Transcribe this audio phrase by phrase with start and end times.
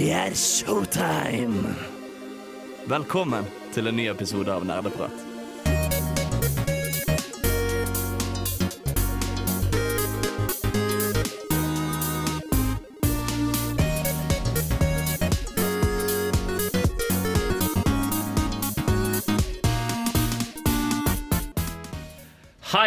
[0.00, 1.74] Det er showtime!
[2.88, 3.44] Velkommen
[3.74, 5.29] til en ny episode av Nerdeprat.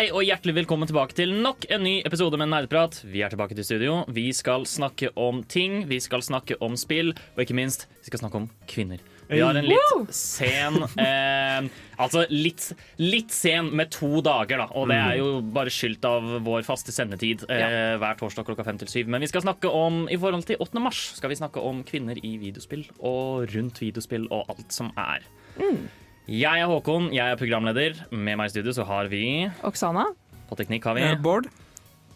[0.03, 2.97] Hei og hjertelig velkommen tilbake til nok en ny episode med Nerdprat.
[3.07, 3.93] Vi er tilbake til studio.
[4.11, 8.19] Vi skal snakke om ting, vi skal snakke om spill, og ikke minst, vi skal
[8.19, 8.99] snakke om kvinner.
[9.29, 12.67] Vi har en litt sen eh, Altså litt,
[12.99, 14.67] litt sen med to dager, da.
[14.75, 18.83] Og det er jo bare skyldt av vår faste sendetid eh, hver torsdag klokka fem
[18.83, 19.07] til syv.
[19.07, 20.83] Men vi skal snakke om, i forhold til 8.
[20.83, 25.23] mars, skal vi snakke om kvinner i videospill og rundt videospill og alt som er.
[26.23, 27.97] Jeg er Håkon, jeg er programleder.
[28.15, 30.05] Med meg i studio så har vi Oksana?
[30.47, 31.03] På teknikk har vi.
[31.19, 31.49] Bård?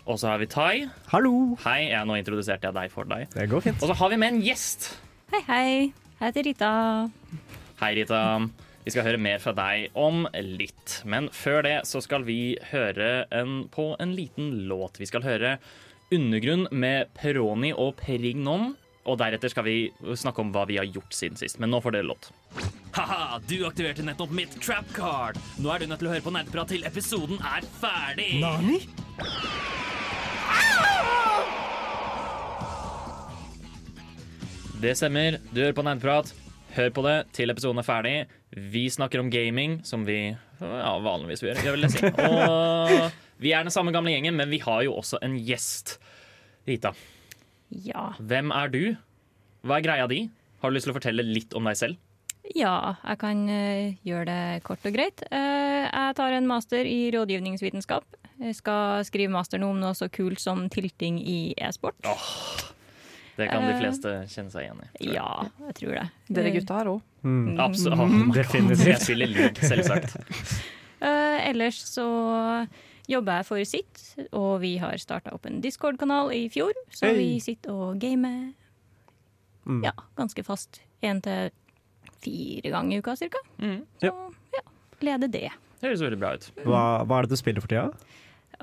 [0.08, 0.86] Og så har vi Tai.
[1.12, 1.58] Hallo!
[1.66, 3.26] Hei, jeg nå introduserte jeg deg for deg.
[3.34, 3.84] Det går fint.
[3.84, 4.94] Og så har vi med en gjest.
[5.34, 5.68] Hei, hei.
[6.22, 6.72] Jeg heter Rita.
[7.82, 8.22] Hei, Rita.
[8.88, 11.02] Vi skal høre mer fra deg om litt.
[11.04, 15.02] Men før det så skal vi høre en, på en liten låt.
[15.04, 15.58] Vi skal høre
[16.16, 18.78] Undergrunn med Peroni og Perignon.
[19.08, 19.76] Og deretter skal vi
[20.20, 21.62] snakke om hva vi har gjort siden sist.
[21.64, 22.30] Men nå får dere låt.
[22.98, 25.40] Ha-ha, du aktiverte nettopp mitt trap card.
[25.62, 28.34] Nå er du nødt til å høre på Nerdeprat til episoden er ferdig.
[28.44, 28.82] Nani?
[34.78, 35.40] Det stemmer.
[35.50, 36.36] Du hører på nerdeprat.
[36.76, 38.18] Hør på det til episoden er ferdig.
[38.54, 41.64] Vi snakker om gaming, som vi ja, vanligvis gjør.
[41.66, 42.04] Jeg vil si.
[42.28, 42.94] Og
[43.42, 45.96] vi er den samme gamle gjengen, men vi har jo også en gjest.
[46.70, 46.92] Rita,
[47.70, 48.14] Ja.
[48.20, 48.82] hvem er du?
[49.68, 50.30] Hva er greia di?
[50.62, 51.98] Har du lyst til å fortelle litt om deg selv?
[52.56, 55.20] ja, jeg kan eh, gjøre det kort og greit.
[55.36, 58.06] Eh, jeg tar en master i rådgivningsvitenskap.
[58.40, 61.98] Jeg skal skrive master nå om noe så kult som tilting i e-sport.
[63.38, 64.88] Det kan de Eh, fleste kjenne seg igjen i.
[64.96, 65.14] tror.
[65.14, 65.28] Ja,
[65.68, 66.06] jeg tror det.
[66.40, 67.02] Dere gutta her òg.
[67.28, 67.60] Mm.
[67.60, 68.00] Absolutt.
[68.00, 68.34] Oh.
[68.34, 68.88] Definitivt.
[68.94, 70.16] Jeg spiller league, selvsagt.
[70.98, 72.04] Eh, ellers så
[73.08, 74.02] jobber jeg for Sitt,
[74.36, 76.74] og vi har starta opp en Discord-kanal i fjor.
[76.92, 77.18] Så Hey.
[77.18, 78.54] vi sitter og gamer
[79.68, 79.84] Mm.
[79.84, 81.50] ja, ganske fast én til
[82.22, 83.38] fire ganger i uka cirka.
[83.60, 83.82] Mm.
[84.00, 84.12] Så
[84.54, 84.62] ja,
[85.02, 85.50] leder det.
[85.82, 86.52] Det høres veldig bra ut.
[86.64, 87.92] Hva, hva er det du spiller for tida?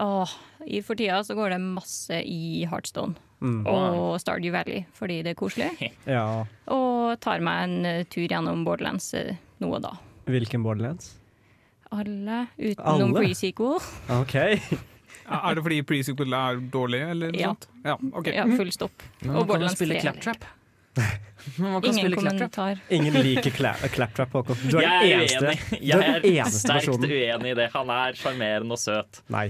[0.01, 0.33] Åh,
[0.67, 3.67] i, for tida så går det masse i Heartstone Mm.
[3.69, 5.91] og Stardew Valley fordi det er koselig.
[6.07, 9.91] Ja, Og tar meg en eh, tur gjennom Borderlands eh, nå og da.
[10.27, 11.19] hvilken Borderlands?
[11.95, 13.79] Alle utenom pre-sequel.
[14.21, 14.35] OK.
[15.25, 17.53] Er det fordi pre-sequel er dårlig, eller noe Ja.
[17.55, 17.67] sånt?
[17.85, 18.35] Ja, okay.
[18.37, 19.03] Ja, full stopp.
[19.23, 20.45] Men Og Borderlands spille 3 claptrap.
[21.59, 22.79] Man kan Ingen kommentar.
[22.93, 24.61] Ingen liker cla claptrap, Håkon.
[24.71, 25.55] Du er den eneste.
[25.81, 25.81] Er
[26.29, 27.09] Jeg er sterkt personen.
[27.11, 27.71] uenig i det.
[27.75, 29.23] Han er sjarmerende og søt.
[29.33, 29.47] Nei,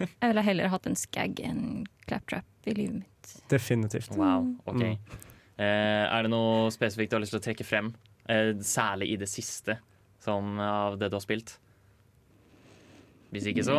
[0.00, 1.62] Jeg ville heller hatt en skag enn
[2.08, 3.34] claptrap i livet mitt.
[3.48, 4.10] definitivt.
[4.18, 4.82] Wow, ok.
[4.82, 5.18] Mm.
[5.56, 7.94] Eh, er det noe spesifikt du har lyst til å trekke frem?
[8.28, 9.78] Eh, særlig i det siste
[10.20, 11.56] som, av det du har spilt?
[13.34, 13.78] Hvis ikke, så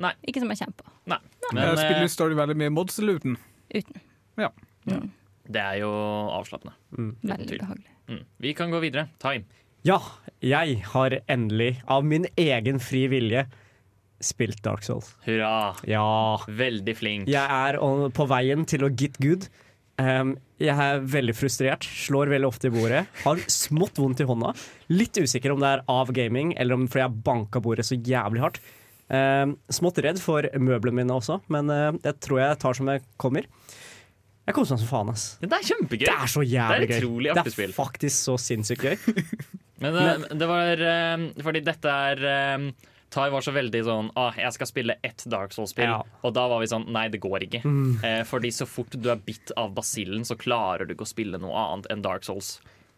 [0.00, 0.10] Nei.
[0.26, 0.92] Ikke som jeg kjenner på.
[1.12, 1.20] Nei.
[1.44, 3.36] jeg Men spiller eh, Stardew Valley med mods eller uten?
[3.70, 4.00] Uten.
[4.40, 4.48] Ja.
[4.90, 5.10] Mm,
[5.54, 5.90] det er jo
[6.34, 6.74] avslappende.
[6.96, 7.12] Mm.
[7.22, 7.60] veldig tvil.
[7.62, 7.92] behagelig.
[8.08, 8.22] Mm.
[8.46, 9.06] Vi kan gå videre.
[9.22, 9.44] Time.
[9.86, 10.00] Ja,
[10.42, 13.44] jeg har endelig, av min egen fri vilje,
[14.24, 15.12] spilt Dark Souls.
[15.26, 15.74] Hurra.
[15.86, 16.04] Ja.
[16.48, 17.28] Veldig flink.
[17.30, 17.78] Jeg er
[18.16, 19.46] på veien til å get good.
[19.94, 23.04] Um, jeg er veldig frustrert, slår veldig ofte i bordet.
[23.22, 24.50] Har smått vondt i hånda.
[24.90, 28.42] Litt usikker om det er av gaming, eller om fordi jeg banka bordet så jævlig
[28.42, 28.60] hardt.
[29.12, 33.04] Um, smått redd for møblene mine også, men uh, det tror jeg tar som jeg
[33.20, 33.46] kommer.
[34.44, 35.26] Jeg koser meg som faen, ass.
[35.40, 36.04] Det er kjempegøy.
[36.04, 37.28] Det er så jævlig Det er gøy.
[37.30, 37.76] Det er spill.
[37.76, 38.98] faktisk så sinnssykt gøy.
[39.84, 40.08] Men det,
[40.40, 42.66] det var eh, fordi dette er eh,
[43.14, 45.86] Tai var så veldig sånn ah, Jeg skal spille ett Dark Souls-spill.
[45.86, 46.00] Ja.
[46.26, 47.60] Og da var vi sånn Nei, det går ikke.
[47.62, 47.92] Mm.
[48.04, 51.38] Eh, fordi så fort du er bitt av basillen, så klarer du ikke å spille
[51.38, 52.56] noe annet enn Dark Souls.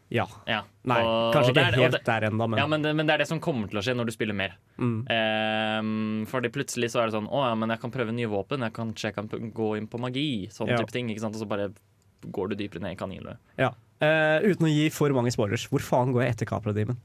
[0.08, 0.24] Ja.
[0.46, 0.60] Ja.
[0.86, 3.06] Nei, Og- kanskje og ikke er- helt det- der ennå, men, Ja, men det, men
[3.06, 4.54] det er det som kommer til å skje når du spiller mer.
[4.78, 5.00] mm.
[5.10, 8.60] Eh, fordi plutselig så er det sånn Å ja, men jeg kan prøve nye våpen.
[8.62, 10.48] Jeg kan, jeg kan gå inn på magi.
[10.48, 10.76] Sånn Ja.
[10.78, 11.08] type ting.
[11.10, 11.34] Ikke sant?
[11.34, 11.72] Og så bare
[12.30, 13.36] går du dypere ned i kaninløet.
[13.58, 13.72] ja.
[13.98, 16.98] Eh, uten å gi for mange spoilers, hvor faen går jeg etter Capra-demonen?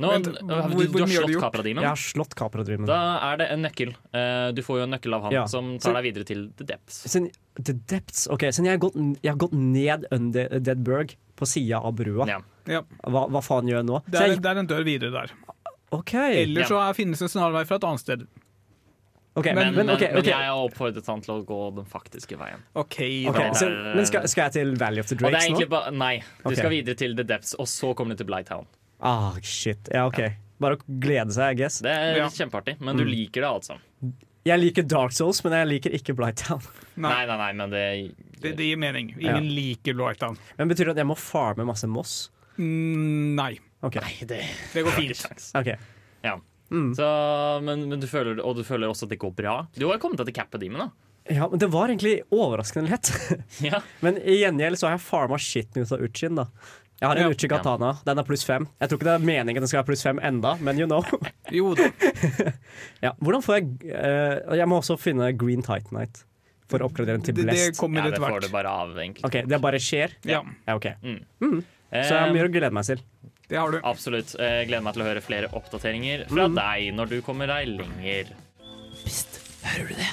[0.00, 1.40] Nå, Vent, du, hvor- du, du har slått?
[1.42, 1.82] Capra-Demon?
[1.84, 2.86] Jeg har slått Capra-Demon.
[2.88, 2.98] Da
[3.30, 3.92] er det en nøkkel.
[4.16, 5.44] Eh, du får jo en nøkkel av han Ja.
[5.52, 7.02] som tar deg videre til The Depths.
[7.12, 7.30] Sen,
[7.60, 11.78] the depths, ok, Så jeg har gått, jeg har gått ned under Deadburg, på sida
[11.84, 12.40] av brua, Ja.
[12.66, 12.82] Ja.
[13.06, 14.02] hva, hva faen gjør jeg nå?
[14.08, 15.30] Det er, jeg, det er en dør videre der.
[15.92, 18.26] ok, Eller så er, finnes det en snarvei fra et annet sted.
[19.36, 22.36] Okay, Men, men, men, okay, men jeg har oppfordret han til å gå den faktiske
[22.36, 22.58] veien.
[22.74, 22.96] OK,
[23.30, 25.68] Ok, så, men skal, skal jeg til Valley of the Og det er Drakes nå?
[25.70, 28.66] Ba, Nei, du skal videre til The Depths, og så kommer du til Blighttown.
[29.00, 29.88] Ah, shit.
[29.92, 30.20] Ja, ok.
[30.60, 31.78] Bare å glede seg, I guess.
[31.80, 32.26] Det er Ja.
[32.28, 33.10] kjempeartig, men du Mm.
[33.14, 33.78] liker det altså.
[34.44, 36.60] Jeg liker Dark Souls, men jeg liker ikke Blighttown.
[36.96, 39.14] Nei, nei, nei, men det Det, det gir mening.
[39.20, 39.36] Ja.
[39.36, 40.36] Ingen liker Blightown.
[40.58, 42.30] Men betyr det at jeg må farme masse moss?
[42.58, 44.00] Mm, nei, Okay.
[44.04, 44.44] Nei, det
[44.74, 45.50] det går fint.
[45.56, 45.76] okay.
[46.22, 46.38] Ja.
[46.70, 46.94] Mm.
[46.94, 47.06] Så,
[47.64, 49.66] men, men du føler, og du føler også at det går bra?
[49.74, 50.90] Du har jo kommet deg til Cap Demon, da.
[51.30, 53.08] Ja, men det var egentlig overraskende lett.
[53.64, 53.80] Ja.
[54.02, 56.46] Men i gjengjeld så har jeg farma shitten ut av Uchin, da.
[57.00, 57.28] Jeg har en Ja.
[57.32, 57.94] Uchi Katana.
[58.04, 58.66] Den er pluss fem.
[58.80, 61.00] Jeg tror ikke det er meningen den skal være pluss fem enda, men you know.
[61.50, 61.86] Jo da.
[63.06, 66.26] ja, hvordan får jeg uh, Jeg må også finne Green Titanite
[66.70, 67.80] for å oppgradere den til Det, det Blest.
[67.80, 67.96] hvert.
[67.98, 69.24] ja, det får du bare av, egentlig.
[69.26, 70.12] Ok, Det bare skjer?
[70.28, 70.86] Ja, Ja, ok.
[70.86, 73.00] Eh, Så jeg har mye å glede meg til.
[73.48, 73.80] det har du.
[73.82, 74.36] Absolutt.
[74.38, 76.54] Jeg gleder meg til å høre flere oppdateringer fra Mm.
[76.60, 78.30] deg når du kommer deg lenger.
[79.02, 80.12] Pst, hører du det?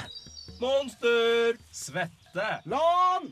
[0.58, 1.54] Monster!
[1.70, 2.48] Svette!
[2.66, 3.30] Lan!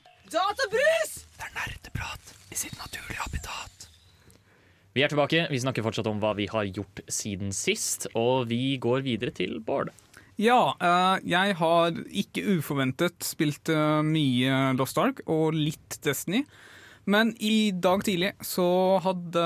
[4.96, 5.44] Vi er tilbake.
[5.52, 9.58] Vi snakker fortsatt om hva vi har gjort siden sist, og vi går videre til
[9.60, 9.92] Bård.
[10.40, 16.44] Ja, eh, jeg har ikke uforventet spilt eh, mye Lost Ark og litt Destiny.
[17.06, 18.66] Men i dag tidlig så
[19.04, 19.42] hadde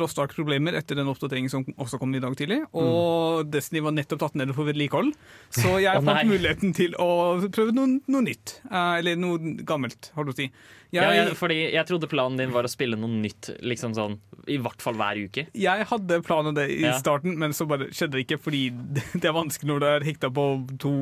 [0.00, 2.62] Lost Ark problemer etter den oppdateringen som også kom i dag tidlig.
[2.72, 5.12] Og Destiny var nettopp tatt ned for vedlikehold.
[5.52, 7.10] Så jeg oh, fant muligheten til å
[7.52, 8.56] prøve noe, noe nytt.
[8.70, 10.48] Eh, eller noe gammelt, har du å si.
[10.92, 14.18] Jeg, Ja, jeg, fordi jeg trodde planen din var å spille noe nytt liksom sånn,
[14.50, 15.46] i hvert fall hver uke.
[15.54, 16.92] jeg hadde planen om det i Ja.
[16.98, 18.62] starten, men så bare skjedde det ikke, fordi
[19.20, 20.44] det er vanskelig når du er hekta på
[20.78, 20.92] to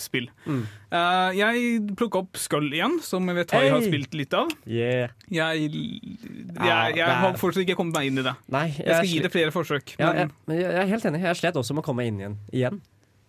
[0.00, 0.28] spill.
[0.46, 0.62] Mm.
[0.92, 4.52] Uh, jeg plukka opp Skull igjen, som jeg vet jeg har spilt litt av.
[4.66, 5.12] Yeah.
[5.28, 8.34] Jeg, jeg, jeg, har fortsatt ikke kommet meg inn i det.
[8.52, 9.94] Nei, Jeg skal gi det flere forsøk.
[9.98, 11.22] ja, Men, jeg, men jeg er helt enig.
[11.22, 12.38] Jeg slet også med å komme inn igjen.
[12.52, 12.80] igjen.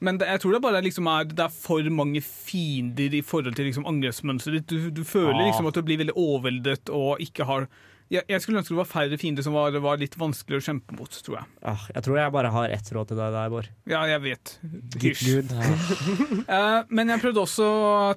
[0.04, 3.56] Men det, jeg tror det bare liksom er, det er for mange fiender i forhold
[3.56, 4.76] til liksom angrepsmønsteret ditt.
[4.76, 5.48] Du, du føler ja.
[5.48, 7.68] liksom at du blir veldig overveldet og ikke har
[8.12, 10.98] jeg, jeg skulle ønske det var færre fiender som var, var litt vanskeligere å kjempe
[10.98, 11.48] mot, tror jeg.
[11.66, 13.70] Ah, jeg tror jeg bare har ett råd til deg der, Bård.
[13.90, 14.58] Ja, jeg vet.
[15.02, 15.32] Hysj.
[16.54, 17.66] Eh, men jeg prøvde også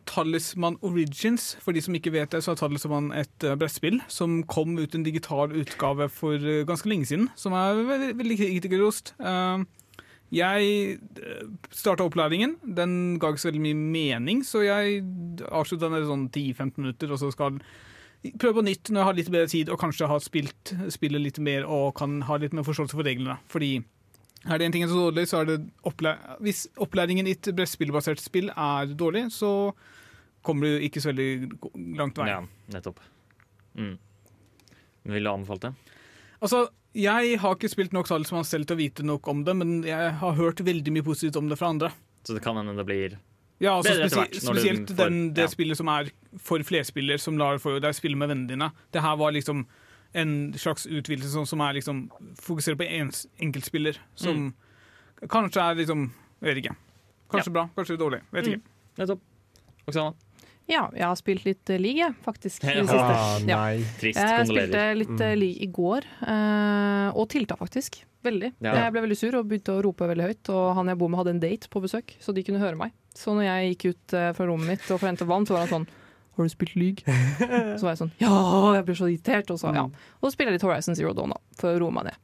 [0.09, 1.55] Talisman Origins.
[1.63, 4.97] For de som ikke vet det, så er Talisman et uh, brettspill som kom ut
[4.97, 9.15] en digital utgave for eh, ganske lenge siden, som er veldig, veldig kritikerrost.
[9.23, 9.65] Uh,
[10.35, 12.57] jeg uh, starta opplæringen.
[12.63, 15.03] Den ga ikke så veldig mye mening, så jeg
[15.47, 17.61] avslutta den i sånn 10-15 minutter, og så skal
[18.41, 21.39] prøve på nytt når jeg har litt bedre tid og kanskje har spilt spillet litt
[21.43, 23.37] mer og kan ha litt mer forståelse for reglene.
[23.53, 23.77] Fordi
[24.47, 27.51] er det en ting som er dårlig, så er det opplær Hvis opplæringen i et
[27.57, 29.73] brettspillbasert spill er dårlig, så
[30.47, 31.59] kommer du ikke så veldig
[31.99, 32.29] langt vei.
[32.31, 32.43] Ja,
[32.75, 33.01] nettopp.
[33.75, 33.97] Mm.
[35.07, 35.73] Ville du anbefalt det?
[36.39, 39.83] Altså, jeg har ikke spilt nok Talisman selv til å vite nok om det, men
[39.87, 41.91] jeg har hørt veldig mye positivt om det fra andre.
[42.27, 43.19] Så det kan hende det blir
[43.61, 45.49] Ja, altså når Spesielt får- den, det ja.
[45.49, 48.71] spillet som er for flerspiller, som lar for deg spille med vennene dine.
[48.93, 49.67] Det her var liksom
[50.15, 52.11] en slags utvidelse som, som er liksom
[52.41, 53.11] fokuserer på en,
[53.41, 54.55] enkeltspiller, som
[55.29, 56.11] kanskje er liksom
[56.43, 56.77] Jeg vet ikke.
[57.33, 58.21] Kanskje bra, kanskje dårlig.
[58.33, 58.61] Vet ikke.
[58.99, 59.21] Nettopp.
[59.89, 60.13] Oksana?
[60.67, 62.65] Ja, jeg har spilt litt uh, League, faktisk.
[62.67, 62.87] I det Ja.
[62.91, 63.15] siste.
[63.15, 63.59] Ah, Ja.
[64.01, 64.19] Trist.
[64.19, 68.01] Jeg spilte litt uh, League i går, uh, og tilta faktisk.
[68.27, 68.51] Veldig.
[68.65, 68.73] Ja.
[68.83, 70.51] Jeg ble veldig sur og begynte å rope veldig høyt.
[70.51, 72.91] Og han jeg bor med, hadde en date på besøk, så de kunne høre meg.
[73.15, 75.73] Så når jeg gikk ut uh, fra rommet mitt og forventet vann, så var han
[75.73, 75.87] sånn
[76.37, 77.01] Har du spilt League?
[77.79, 78.33] Så var jeg sånn Ja!
[78.77, 79.49] Jeg blir så irritert.
[79.55, 79.87] Og så, ja.
[79.87, 82.19] og så spiller jeg litt Horizon Zero Dawn da, for å roe meg ned.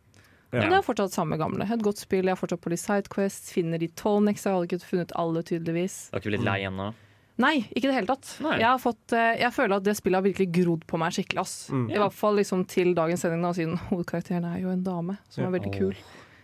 [0.53, 0.59] Ja.
[0.67, 1.65] Men det er fortsatt samme gamle.
[1.65, 2.27] Et godt spill.
[2.29, 3.49] Jeg er fortsatt på litt Sidequest.
[3.55, 4.44] Finner de tonics.
[4.44, 5.94] Jeg hadde ikke funnet alle, tydeligvis.
[6.11, 6.91] Du har ikke blitt lei ennå?
[7.38, 8.37] Nei, ikke i det hele tatt.
[8.43, 11.41] Jeg, har fått, eh, jeg føler at det spillet har virkelig grodd på meg skikkelig.
[11.41, 11.55] Ass.
[11.72, 11.86] Mm.
[11.91, 15.44] I hvert fall liksom til dagens sending, da, siden hovedkarakteren er jo en dame, som
[15.44, 15.48] Ja.
[15.48, 15.94] er veldig kul.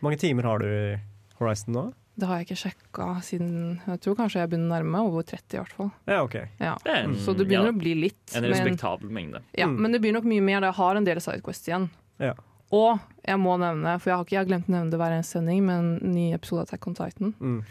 [0.01, 0.99] Hvor mange timer har du i
[1.39, 1.93] Horizon nå?
[2.19, 5.23] Det har jeg ikke sjekka siden Jeg tror kanskje jeg begynner å nærme meg over
[5.23, 5.93] 30 i hvert fall.
[6.09, 6.35] Ja, OK.
[6.59, 6.77] Ja.
[6.87, 8.35] En, Så det begynner ja, å bli litt.
[8.35, 9.43] en Men, respektabel mengde.
[9.57, 9.77] ja, Mm.
[9.81, 10.61] men det blir nok mye mer.
[10.63, 11.91] Jeg har en del Sidequest igjen.
[12.19, 12.33] Ja.
[12.73, 15.13] Og jeg må nevne, for jeg har, ikke, jeg har glemt å nevne det hver
[15.15, 17.35] eneste sending, men en ny episode av Attack on Titan.
[17.41, 17.63] Mm.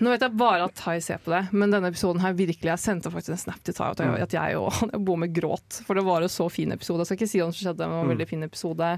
[0.00, 2.78] Nå vet jeg bare at Tai ser på det, men denne episoden her virkelig Jeg
[2.78, 4.22] sendte faktisk en snap til Tai at jeg, Mm.
[4.22, 5.80] at jeg og han jeg bor med gråt.
[5.86, 7.00] For det var en så fin episode.
[7.02, 8.14] Jeg skal ikke si hva som skjedde, men det var en Mm.
[8.16, 8.92] veldig fin episode.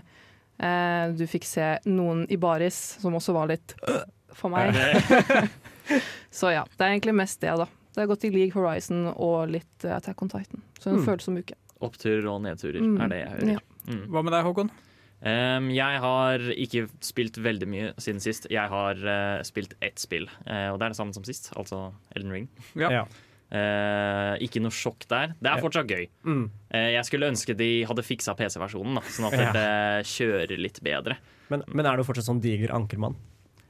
[0.61, 4.75] Eh, du fikk se noen i baris som også var litt øh, for meg.
[6.31, 7.67] Så ja, det er egentlig mest det, da.
[7.95, 10.63] Det har gått i League Horizon og litt eh, Attack on Titan.
[10.81, 11.07] Så en Mm.
[11.07, 11.55] følsom uke.
[11.85, 13.01] Oppturer og nedturer Mm.
[13.05, 13.53] er det jeg hører.
[13.53, 13.59] Ja.
[13.93, 14.07] Mm.
[14.09, 14.71] Hva med deg, Håkon?
[15.25, 18.45] Um, jeg har ikke spilt veldig mye siden sist.
[18.53, 21.87] Jeg har uh, spilt ett spill, uh, og det er det samme som sist, altså
[22.17, 22.51] Elden Ring.
[22.85, 22.91] Ja.
[23.01, 23.05] Ja.
[23.55, 25.35] Uh, ikke noe sjokk der.
[25.39, 25.63] Det er Ja.
[25.63, 26.09] fortsatt gøy.
[26.27, 26.47] Mm.
[26.75, 29.53] Eh, jeg skulle ønske de hadde fiksa PC-versjonen, sånn at Ja.
[29.55, 31.17] det kjører litt bedre.
[31.53, 33.15] Men, men er du fortsatt sånn diger ankermann?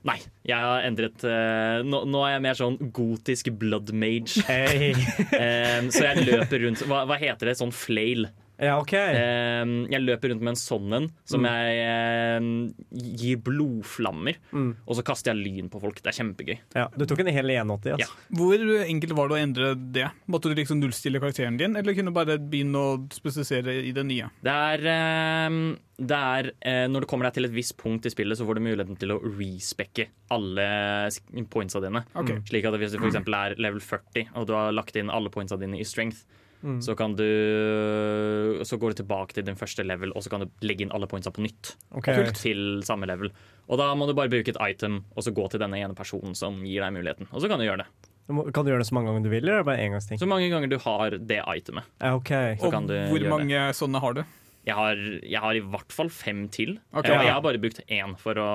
[0.05, 4.43] Nei, jeg har endret uh, nå, nå er jeg mer sånn gotisk blood mage.
[4.49, 4.93] Hey.
[5.45, 7.57] Eh, så jeg løper rundt hva, hva heter det?
[7.61, 8.27] Sånn flail.
[8.63, 8.93] Ja, OK.
[8.95, 11.49] Eh, jeg løper rundt med en sånn en som Mm.
[11.51, 14.37] jeg eh, gir blodflammer.
[14.53, 14.77] Mm.
[14.87, 16.01] Og så kaster jeg lyn på folk.
[16.03, 16.59] Det er kjempegøy.
[16.77, 17.97] Ja, du tok en hel 180, Ja.
[17.97, 18.13] altså.
[18.31, 18.55] Hvor
[18.87, 20.11] enkelt var det å endre det?
[20.29, 24.07] Måtte du liksom nullstille karakteren din, eller kunne du bare begynne å spesifisere i det
[24.07, 24.31] nye?
[24.43, 28.11] Det er, eh, det er eh, Når du kommer deg til et visst punkt i
[28.11, 31.09] spillet, så får du muligheten til å respekke alle
[31.51, 32.05] pointsa dine.
[32.15, 32.39] Okay.
[32.47, 33.17] Slik at hvis du f.eks.
[33.17, 36.25] er level 40, og du har lagt inn alle pointsa dine i strength,
[36.65, 36.79] Mm.
[36.81, 37.27] så kan du
[38.65, 41.07] Så går du tilbake til din første level, og så kan du legge inn alle
[41.11, 41.75] pointsa på nytt.
[41.93, 42.09] Ok.
[42.41, 43.31] Til samme level.
[43.69, 46.35] Og da må du bare bruke et item, og så gå til denne ene personen
[46.39, 47.29] som gir deg muligheten.
[47.33, 47.91] Og så kan du gjøre det.
[48.25, 50.21] Kan du gjøre det så mange ganger du vil, eller er bare engangsting?
[50.21, 51.85] Så mange ganger du har det itemet.
[52.01, 52.57] Okay.
[52.57, 54.25] Så Og kan du hvor gjøre mange sånne har du?
[54.65, 56.79] Jeg har, jeg har i hvert fall fem til.
[56.97, 58.49] Okay, og jeg har bare brukt én for å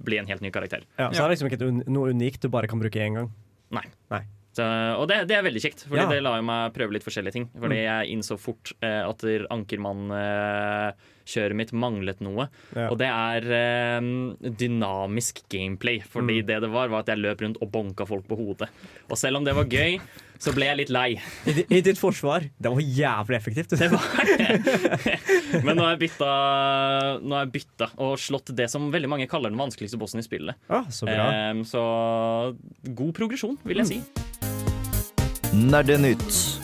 [0.00, 0.86] bli en helt ny karakter.
[0.96, 3.28] Ja, så er det liksom ikke noe unikt du bare kan bruke én gang.
[3.74, 3.84] Nei.
[4.08, 4.22] Nei.
[4.54, 4.62] Så,
[5.00, 6.08] og det, det er veldig kjekt, Fordi Ja.
[6.08, 7.48] det lar jo meg prøve litt forskjellige ting.
[7.58, 7.84] Fordi Mm.
[7.84, 9.18] jeg innså fort eh, at
[9.50, 12.46] ankermannkjøret mitt manglet noe.
[12.76, 12.88] Ja.
[12.90, 14.00] Og det er eh,
[14.62, 15.98] dynamisk gameplay.
[16.06, 16.46] Fordi Mm.
[16.46, 18.68] det det var, var at jeg løp rundt og bonka folk på hodet.
[19.10, 19.98] Og selv om det var gøy,
[20.42, 21.08] så ble jeg litt lei.
[21.48, 23.76] I, I ditt forsvar, det var jævlig effektivt.
[23.78, 25.18] Det var det.
[25.64, 26.30] Men nå har jeg bytta,
[27.22, 30.26] nå har jeg bytta og slått det som veldig mange kaller den vanskeligste bossen i
[30.26, 30.58] spillet.
[30.68, 31.28] Ah, så bra.
[31.30, 31.84] Ehm, så
[32.96, 34.02] god progresjon, vil jeg si.
[35.54, 36.63] Nerdenytt.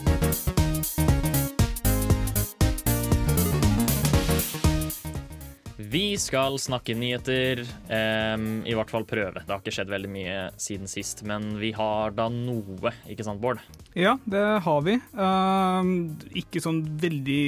[6.11, 7.61] Vi skal snakke nyheter.
[7.87, 9.45] Um, I hvert fall prøve.
[9.45, 13.39] Det har ikke skjedd veldig mye siden sist, men vi har da noe, ikke sant,
[13.39, 13.61] Bård?
[13.95, 14.97] Ja, det har vi.
[15.15, 15.93] Um,
[16.35, 17.45] ikke sånn veldig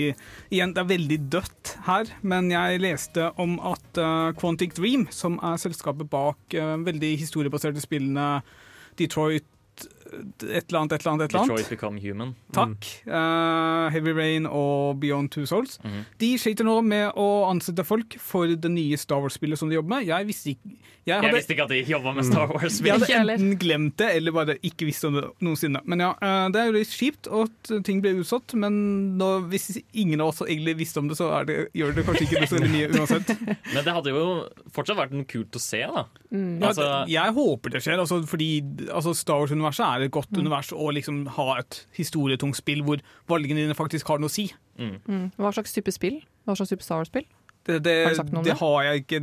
[0.54, 5.40] Igjen, det er veldig dødt her, men jeg leste om at uh, Quantic Dream, som
[5.42, 8.44] er selskapet bak uh, veldig historiebaserte spillene
[9.00, 9.48] Detroit
[10.12, 11.56] et eller annet, et eller annet, et eller annet.
[11.56, 12.34] Detroit Become Human.
[12.52, 12.88] Takk.
[13.06, 15.78] Eh, Heavy Rain og Beyond Two Souls.
[15.84, 16.04] Mhm.
[16.20, 19.96] De sliter nå med å ansette folk for det nye Star Wars-spillet som de jobber
[19.98, 20.06] med.
[20.06, 22.76] Jeg visste ikke Jeg Jeg visste ikke at de jobba med Star Wars.
[22.78, 25.80] jeg hadde enten glemt det eller bare ikke visst om det noensinne.
[25.84, 29.80] Men ja, uh, Det er jo litt kjipt at ting ble utsatt, men nå, hvis
[29.98, 32.54] ingen av oss egentlig visste om det, så er det, gjør det kanskje ikke så
[32.60, 33.32] veldig mye uansett.
[33.74, 34.22] Men det hadde jo
[34.70, 36.04] fortsatt vært noe kult å se, da.
[36.30, 36.62] Mm.
[36.62, 38.48] Altså- det- jeg håper det skjer, altså, fordi
[38.92, 43.62] altså, Star Wars-universet er et godt univers og liksom ha et historietungt spill hvor valgene
[43.64, 44.48] dine faktisk har noe å si.
[44.78, 45.30] Mm.
[45.36, 46.20] Hva slags type spill?
[46.46, 47.26] Hva slags type Star Wars-spill?
[47.66, 48.58] Det, det, Har du sagt noe om det det?
[48.58, 49.18] har jeg ikke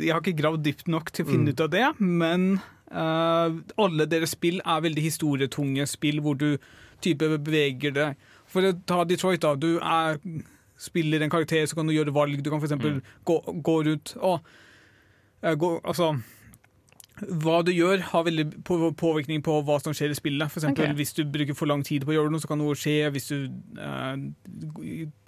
[0.00, 1.52] Jeg har ikke gravd dypt nok til å finne Mm.
[1.52, 2.46] ut av det, men
[2.94, 6.56] uh, alle deres spill er veldig historietunge spill hvor du
[7.04, 8.16] type beveger deg.
[8.48, 9.52] For å ta Detroit, da.
[9.60, 10.16] Du er,
[10.80, 12.40] spiller en karakter, så kan du gjøre valg.
[12.42, 12.72] Du kan f.eks.
[12.80, 13.02] Mm.
[13.28, 14.40] gå, gå rundt og
[15.42, 16.14] eh, gå, Altså
[17.14, 18.64] hva du gjør, har veldig
[18.98, 20.50] påvirkning på hva som skjer i spillet.
[20.50, 20.94] For eksempel, okay.
[20.98, 22.96] Hvis du bruker for lang tid på å gjøre noe, så kan noe skje.
[23.14, 24.16] Hvis du eh,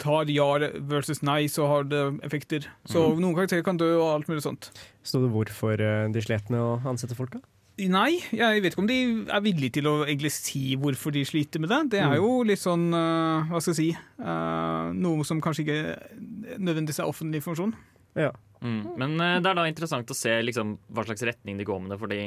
[0.03, 0.47] tar ja
[0.89, 2.67] versus nei, så har det effekter.
[2.85, 3.21] Så Mm.
[3.23, 4.71] noen karakterer kan dø og alt mulig sånt.
[5.03, 7.39] Sto det hvorfor eh, de slet med å ansette folk, da?
[7.77, 11.59] Nei, jeg vet ikke om de er villige til å egentlig si hvorfor de sliter
[11.61, 11.89] med det.
[11.91, 12.15] Det er Mm.
[12.17, 17.05] jo litt sånn, eh, hva skal jeg si, eh, noe som kanskje ikke nødvendigvis er
[17.07, 17.73] offentlig informasjon.
[18.15, 18.31] Ja.
[18.61, 18.83] Mm.
[18.97, 21.93] Men eh, det er da interessant å se liksom, hva slags retning de går med
[21.93, 21.99] det.
[22.01, 22.21] Fordi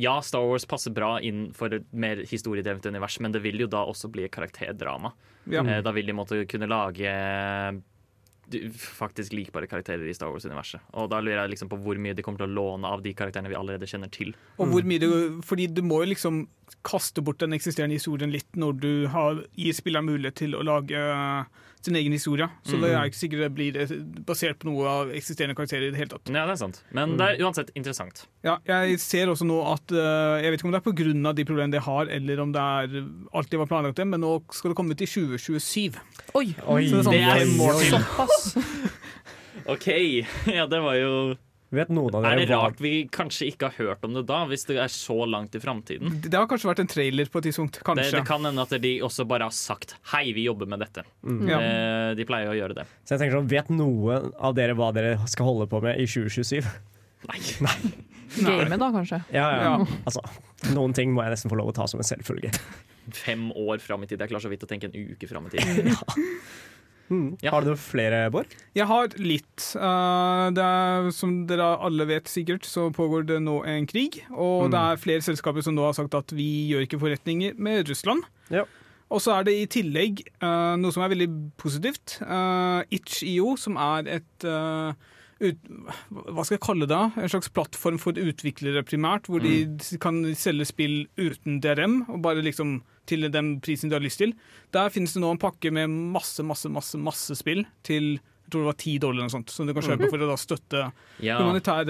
[0.00, 3.70] ja, Star Wars passer bra inn for et mer historiedrevet univers, men det vil jo
[3.70, 5.14] da også bli et karakterdrama.
[5.50, 5.64] Ja.
[5.64, 7.10] Eh, da vil de måtte kunne lage
[8.76, 10.82] faktisk likbare karakterer i Star Wars-universet.
[11.00, 13.14] Og da lurer jeg liksom på hvor mye de kommer til å låne av de
[13.16, 14.34] karakterene vi allerede kjenner til.
[14.58, 16.44] Og hvor mye du, fordi du må jo liksom
[16.84, 21.00] kaste bort den eksisterende historien litt når du har, gir spilleren mulighet til å lage
[21.86, 22.48] sin egen historie.
[22.66, 23.94] Så det er ikke sikkert det blir eh,
[24.26, 26.32] basert på noe av eksisterende karakterer i det hele tatt.
[26.32, 26.80] Ja, det er sant.
[26.96, 28.24] Men det er uansett interessant.
[28.46, 31.32] Ja, jeg ser også nå at eh, Jeg vet ikke om det er pga.
[31.40, 32.98] de problemene de har, eller om det er
[33.34, 35.98] alt de var planlagt til, men nå skal det komme ut i 2027.
[36.34, 36.46] Oi!
[36.66, 37.94] Oi, Så det er sånn Det er.
[37.94, 38.56] Såpass!
[39.74, 39.88] OK!
[40.52, 41.12] Ja, det var jo
[41.74, 44.22] Vet noen av Er dere det hva rart vi kanskje ikke har hørt om det
[44.28, 46.20] da, hvis det er så langt i framtiden?
[46.24, 47.80] Det har kanskje vært en trailer på et tidspunkt.
[47.80, 48.10] Det, Kanskje.
[48.18, 51.04] det kan hende at de også bare har sagt 'hei, vi jobber med dette'.
[51.24, 51.48] Mm.
[51.48, 51.58] Ja.
[51.60, 52.86] Eh, De pleier å gjøre det.
[53.04, 56.06] Så jeg tenker sånn, Vet noen av dere hva dere skal holde på med i
[56.06, 56.62] 2027?
[57.28, 57.40] Nei.
[58.44, 59.22] Game, da, kanskje.
[59.32, 59.62] Ja, ja.
[59.62, 59.86] Ja.
[60.06, 60.20] Altså,
[60.74, 62.50] Noen ting må jeg nesten få lov å ta som en selvfølge.
[63.12, 64.18] Fem år fram i tid.
[64.18, 65.92] Jeg klarer så vidt å tenke en uke fram i tid.
[67.10, 67.36] Mm.
[67.44, 67.50] Ja.
[67.52, 68.54] Har du noen flere, Bård?
[68.74, 69.66] Jeg har litt.
[69.76, 74.22] Uh, det er, som dere alle vet sikkert, så pågår det nå en krig.
[74.32, 74.70] Og Mm.
[74.72, 78.24] det er flere selskaper som nå har sagt at vi gjør ikke forretninger med Russland.
[78.50, 78.64] Ja.
[79.12, 81.28] Og så er det i tillegg uh, noe som er veldig
[81.60, 82.16] positivt.
[82.24, 84.94] Uh, Itch.io, som er et eh,
[85.44, 85.58] ut,
[86.08, 87.02] Hva skal jeg kalle det?
[87.20, 89.68] En slags plattform for utviklere primært, hvor de
[90.00, 94.32] kan selge spill uten DRM, og bare liksom til den prisen du har lyst til.
[94.74, 98.60] Der finnes det nå en pakke med masse, masse, masse, masse spill til jeg tror
[98.60, 100.80] det var 10 dollar eller noe sånt, som du kan kjøpe for å da støtte
[101.24, 101.88] Ja, humanitær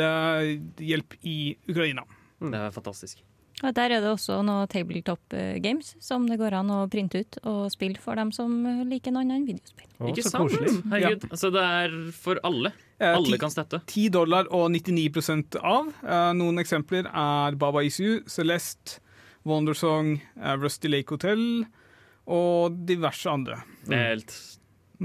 [0.78, 2.04] hjelp i Ukraina.
[2.40, 3.23] det er fantastisk.
[3.62, 7.21] Og Der er det også noe tabletop eh, games som det går an å printe
[7.23, 8.50] ut og spille for dem som
[8.90, 9.87] liker noe annet enn videospill.
[10.00, 10.50] Å, Ikke sant?
[10.50, 10.73] koselig.
[10.90, 11.26] Herregud.
[11.38, 12.73] så det er for alle.
[12.99, 13.80] Eh, Alle 10, kan støtte.
[13.87, 15.90] 10 dollar og 99% av.
[16.02, 18.99] Eh, noen eksempler er Baba Isu, Celeste,
[19.44, 20.16] Wondersong,
[20.60, 21.64] Rusty Lake Hotel
[22.24, 23.58] og diverse andre.
[23.84, 24.34] Det er, helt,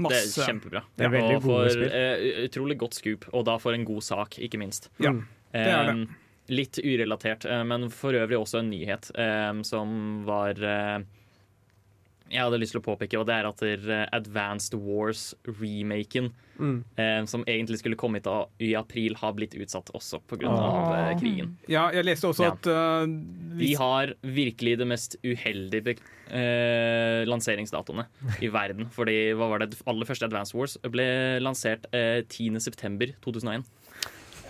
[0.00, 0.82] det er kjempebra.
[0.96, 4.38] Det er veldig og for, eh, utrolig godt scoop, og da for en god sak,
[4.40, 4.88] ikke minst.
[5.02, 5.12] Ja,
[5.52, 5.96] det er det.
[6.08, 6.18] Eh,
[6.50, 9.10] litt urelatert, eh, men for øvrig også en nyhet
[9.68, 9.92] som
[10.26, 10.98] var eh,
[12.30, 16.84] Jeg hadde lyst til å påpeke, og det er at eh, Advanced Wars-remaken, Mm.
[17.00, 20.46] eh, som egentlig skulle komme ut av, i april, har blitt utsatt også pga.
[20.50, 21.54] av eh, krigen.
[21.72, 22.50] Ja, jeg leste også Ja.
[22.52, 23.06] at uh,
[23.56, 25.96] Vi har virkelig det mest uheldige
[26.28, 28.04] eh, lanseringsdatoene
[28.42, 28.90] i verden.
[28.92, 33.64] Fordi hva var det aller første Advanced Wars ble lansert eh, 10.9.2001.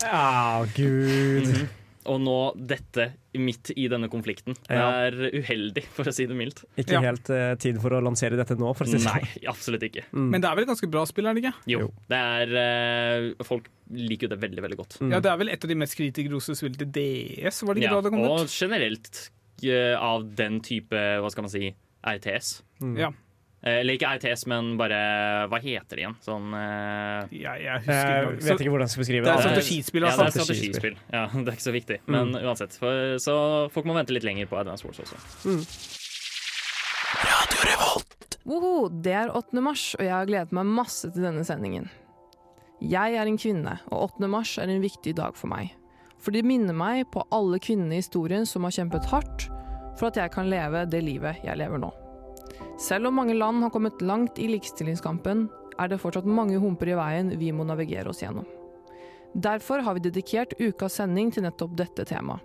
[0.03, 1.47] Ja, gud.
[1.47, 1.69] Mhm.
[2.09, 4.55] Og nå dette midt i denne konflikten.
[4.65, 6.63] Det er uheldig, for å si det mildt.
[6.81, 7.01] Ikke Ja.
[7.05, 9.45] helt uh, tid for å lansere dette nå, for å si det Nei, sånn.
[9.51, 10.03] absolutt ikke.
[10.11, 10.29] Mm.
[10.33, 11.53] Men det er vel et ganske bra spill, er det ikke?
[11.69, 14.97] Jo, det er uh, Folk liker jo det veldig, veldig godt.
[15.01, 15.11] Mm.
[15.13, 17.91] Ja, Det er vel et av de mest kritikerroste spillene til DS, var det ikke
[17.91, 18.55] Ja, da det kom og ut?
[18.55, 19.21] generelt
[19.67, 21.69] uh, av den type, hva skal man si,
[22.01, 22.55] RTS.
[22.81, 22.97] Mm.
[22.97, 23.11] Ja.
[23.63, 24.97] Eh, Eller ikke RTS, men bare
[25.51, 26.15] Hva heter det igjen?
[26.25, 28.45] Sånn uh, Ja, jeg husker Jeg ikke.
[28.47, 29.61] vet ikke hvordan jeg skal beskrive Det Det er strategispill.
[29.61, 30.23] strategispill, Ja, altså.
[30.23, 30.95] det er Strategispill.
[31.13, 31.97] Ja, det er ikke så viktig.
[32.09, 32.77] Men uansett.
[32.81, 33.35] For, så
[33.75, 35.21] folk må vente litt lenger på Advance Wars også.
[37.21, 38.01] Radio
[38.49, 39.61] Woho, det er 8.
[39.61, 41.85] mars, og jeg har gledet meg masse til denne sendingen.
[42.81, 44.25] Jeg er en kvinne, og 8.
[44.33, 45.69] mars er en viktig dag for meg.
[46.21, 49.45] For det minner meg på alle kvinnene i historien som har kjempet hardt
[49.99, 51.91] for at jeg kan leve det livet jeg lever nå.
[52.81, 55.45] Selv om mange land har kommet langt i likestillingskampen,
[55.77, 58.47] er det fortsatt mange humper i veien vi må navigere oss gjennom.
[59.37, 62.41] Derfor har vi dedikert ukas sending til nettopp dette temaet,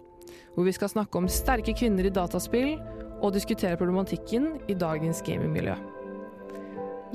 [0.55, 2.77] hvor vi skal snakke om sterke kvinner i dataspill
[3.17, 5.75] og diskutere problematikken i dagens gamingmiljø.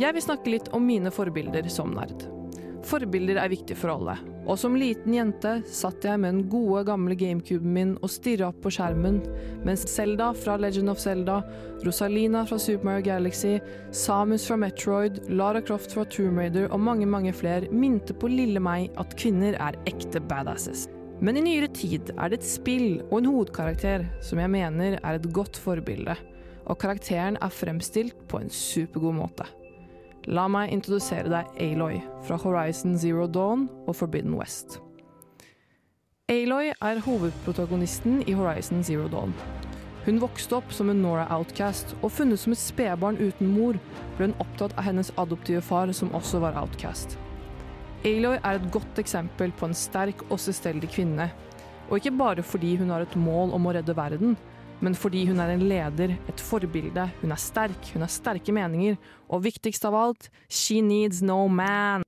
[0.02, 2.26] Jeg vil snakke litt om mine forbilder som nerd.
[2.90, 4.18] Forbilder er viktig for alle,
[4.50, 8.62] og som liten jente satt jeg med den gode, gamle gamecuben min og stirra opp
[8.64, 9.20] på skjermen,
[9.68, 11.42] mens Zelda fra Legend of Zelda,
[11.86, 13.60] Rosalina fra Super Mario Galaxy,
[13.94, 18.64] Samus fra Metroid, Lara Croft fra Tomb Raider og mange, mange flere minte på lille
[18.64, 20.88] meg at kvinner er ekte badasses.
[21.22, 25.20] Men i nyere tid er det et spill og en hovedkarakter som jeg mener er
[25.20, 26.18] et godt forbilde,
[26.66, 29.46] og karakteren er fremstilt på en supergod måte.
[30.30, 31.96] La meg introdusere deg Aloy
[32.28, 34.76] fra Horizon Zero Dawn og Forbidden West.
[36.30, 39.34] Aloy er hovedprotagonisten i Horizon Zero Dawn.
[40.06, 43.80] Hun vokste opp som en Nora outcast, og funnet som et spedbarn uten mor
[44.20, 47.18] ble hun opptatt av hennes adoptive far, som også var outcast.
[48.06, 51.32] Aloy er et godt eksempel på en sterk og selvstendig kvinne,
[51.90, 54.38] og ikke bare fordi hun har et mål om å redde verden,
[54.82, 58.98] men fordi hun er en leder, et forbilde, hun er sterk, hun har sterke meninger,
[59.30, 62.06] og viktigst av alt, she needs no man.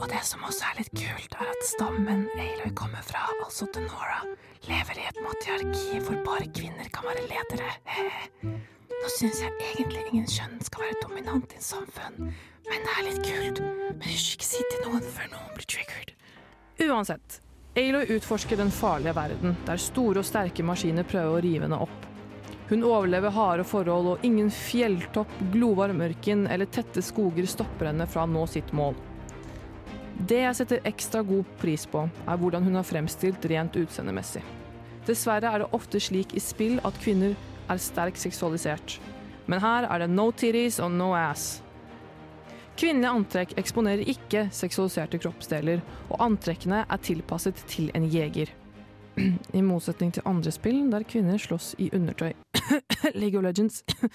[0.00, 4.24] Og det som også er litt kult, er at stammen Aloy kommer fra, altså Denora,
[4.66, 7.70] lever i et matriarki hvor bare kvinner kan være ledere.
[8.94, 12.32] Nå syns jeg egentlig ingen kjønn skal være dominant i et samfunn,
[12.70, 13.62] men det er litt kult.
[13.92, 16.14] Men hysj, ikke si til noen før noen blir triggered.
[16.88, 17.38] Uansett,
[17.78, 22.13] Aloy utforsker den farlige verden, der store og sterke maskiner prøver å rive henne opp.
[22.68, 28.24] Hun overlever harde forhold, og ingen fjelltopp, glovarm ørken eller tette skoger stopper henne fra
[28.24, 28.96] å nå sitt mål.
[30.14, 34.44] Det jeg setter ekstra god pris på, er hvordan hun har fremstilt rent utseendemessig.
[35.04, 37.34] Dessverre er det ofte slik i spill at kvinner
[37.68, 38.96] er sterkt seksualisert.
[39.50, 41.58] Men her er det no titties og no ass.
[42.78, 48.50] Kvinnelige antrekk eksponerer ikke seksualiserte kroppsdeler, og antrekkene er tilpasset til en jeger.
[49.16, 52.32] I motsetning til andre spill der kvinner slåss i undertøy.
[53.20, 53.84] League of Legends.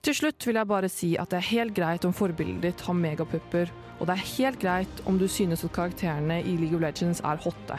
[0.00, 2.96] Til slutt vil jeg bare si at det er helt greit om forbildet ditt har
[2.96, 7.20] megapupper, og det er helt greit om du synes at karakterene i League of Legends
[7.20, 7.76] er hotte.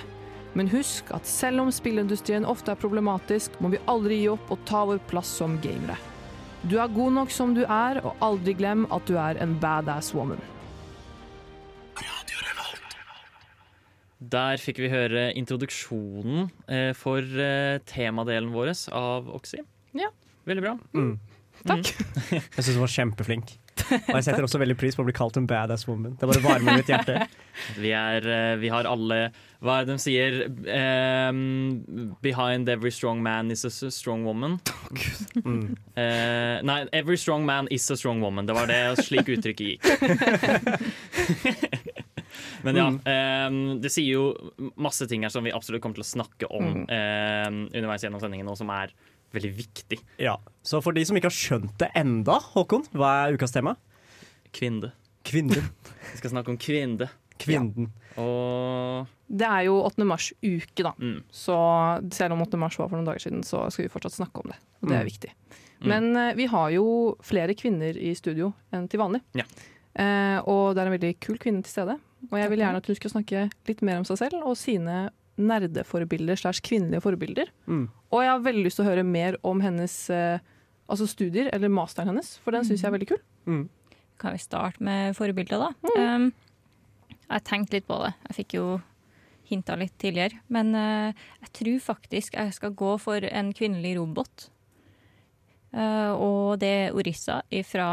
[0.53, 4.61] Men husk at selv om spillindustrien ofte er problematisk, må vi aldri gi opp og
[4.69, 5.97] ta vår plass som gamere.
[6.69, 10.13] Du er god nok som du er, og aldri glem at du er en badass
[10.13, 10.41] woman.
[14.21, 19.63] Der fikk vi høre introduksjonen eh, for eh, temadelen vår av Oxy.
[19.97, 20.11] Ja.
[20.45, 20.75] Veldig bra.
[20.93, 21.15] Mm.
[21.65, 21.89] Takk.
[22.31, 23.55] Jeg syns du var kjempeflink.
[23.91, 26.13] Og jeg setter også veldig pris på å bli kalt en badass woman.
[26.19, 27.25] Det bare varmer mitt hjerte.
[27.81, 29.17] Vi, er, eh, vi har alle
[29.61, 30.37] Hva er det de sier?
[31.27, 34.59] Um, behind every strong man is a strong woman.
[35.43, 35.75] Mm.
[35.97, 38.47] uh, nei, every strong man is a strong woman.
[38.47, 39.83] Det var det slik uttrykket gikk.
[42.63, 46.11] Men ja, ehm, det sier jo masse ting her som vi absolutt kommer til å
[46.11, 48.91] snakke om ehm, underveis gjennom sendingen, og som er
[49.33, 49.99] veldig viktig.
[50.19, 50.37] Ja.
[50.63, 53.77] Så for de som ikke har skjønt det enda, Håkon, hva er ukas tema?
[54.51, 54.91] Kvinne.
[55.23, 55.67] Kvinden
[56.11, 57.07] Vi skal snakke om kvinne.
[57.47, 57.61] Ja.
[58.21, 60.03] Og Det er jo 8.
[60.05, 60.91] mars-uke, da.
[60.99, 61.55] mm, Så
[62.13, 62.57] selv om 8.
[62.59, 64.57] mars var for noen dager siden, så skal vi fortsatt snakke om det.
[64.83, 65.09] Og det er Mm.
[65.09, 65.31] viktig.
[65.81, 65.87] Mm.
[65.89, 69.21] Men eh, vi har jo flere kvinner i studio enn til vanlig.
[69.33, 69.45] Ja.
[69.95, 71.95] Eh, og det er en veldig kul kvinne til stede.
[72.29, 75.09] Og jeg vil gjerne at hun skal snakke litt mer om seg selv og sine
[75.41, 77.49] nerdeforbilder slash kvinnelige forbilder.
[77.65, 77.87] Mm.
[78.11, 80.43] Og jeg har veldig lyst til å høre mer om hennes eh,
[80.91, 83.21] altså studier, eller masteren hennes, for den syns jeg er veldig kul.
[83.49, 83.65] Mm.
[84.21, 85.91] Kan vi starte med forbilder, da?
[85.97, 86.29] Um,
[87.31, 88.11] jeg tenkte litt på det.
[88.27, 88.65] Jeg fikk jo
[89.49, 90.41] hinta litt tidligere.
[90.53, 94.49] Men uh, jeg tror faktisk jeg skal gå for en kvinnelig robot.
[95.71, 97.89] Uh, og det er Orissa fra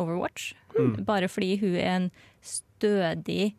[0.00, 0.54] Overwatch.
[0.74, 1.04] Mm.
[1.06, 2.10] Bare fordi hun er en
[2.42, 3.52] stødig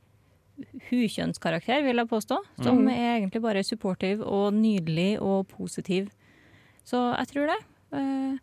[0.90, 2.38] hukjønnskarakter, vil jeg påstå.
[2.64, 2.90] Som Mm.
[2.94, 6.10] er egentlig bare supportive og nydelig og positiv.
[6.86, 7.60] Så jeg tror det.
[7.94, 8.38] Eh,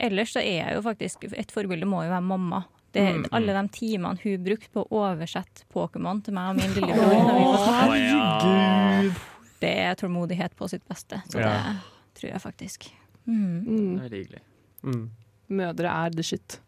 [0.00, 2.64] ellers så er jeg jo faktisk Et forbilde må jo være mamma.
[2.92, 3.26] Det, Mm.
[3.32, 7.96] Alle de timene hun brukte på å oversette Pokémon til meg og min lillebror.
[7.96, 9.12] ja.
[9.60, 11.20] Det er tålmodighet på sitt beste.
[11.28, 11.74] Så Ja.
[12.14, 12.90] det tror jeg faktisk.
[13.26, 13.64] Mm.
[13.64, 14.00] Det Mm.
[14.04, 14.40] er hyggelig.
[14.84, 15.10] Mm.
[15.50, 16.60] Mødre er the shit.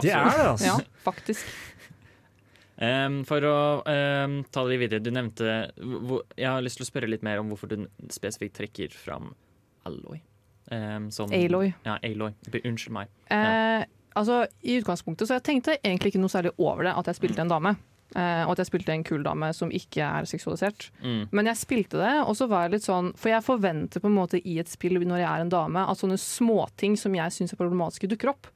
[0.00, 0.64] Det er det, altså.
[0.64, 1.44] Ja, faktisk.
[2.78, 6.90] Em, for å um, ta det videre, du nevnte hvor, Jeg har lyst til å
[6.92, 9.32] spørre litt mer om hvorfor du spesifikt trekker fram
[9.88, 10.20] Alloy.
[10.70, 11.72] Um, som- Aloy.
[11.84, 12.34] Ja, Aloy.
[12.62, 13.08] Unnskyld meg.
[13.32, 17.18] Eh, altså, I utgangspunktet så jeg tenkte egentlig ikke noe særlig over det, at jeg
[17.18, 17.74] spilte en dame.
[18.16, 20.86] Uh, og at jeg spilte en kul dame som ikke er seksualisert.
[21.04, 21.26] Mm.
[21.30, 24.16] Men jeg spilte det, og så var jeg litt sånn For jeg forventer på en
[24.16, 27.52] måte i et spill når jeg er en dame, at sånne småting som jeg syns
[27.52, 28.48] er problematiske, dukker opp.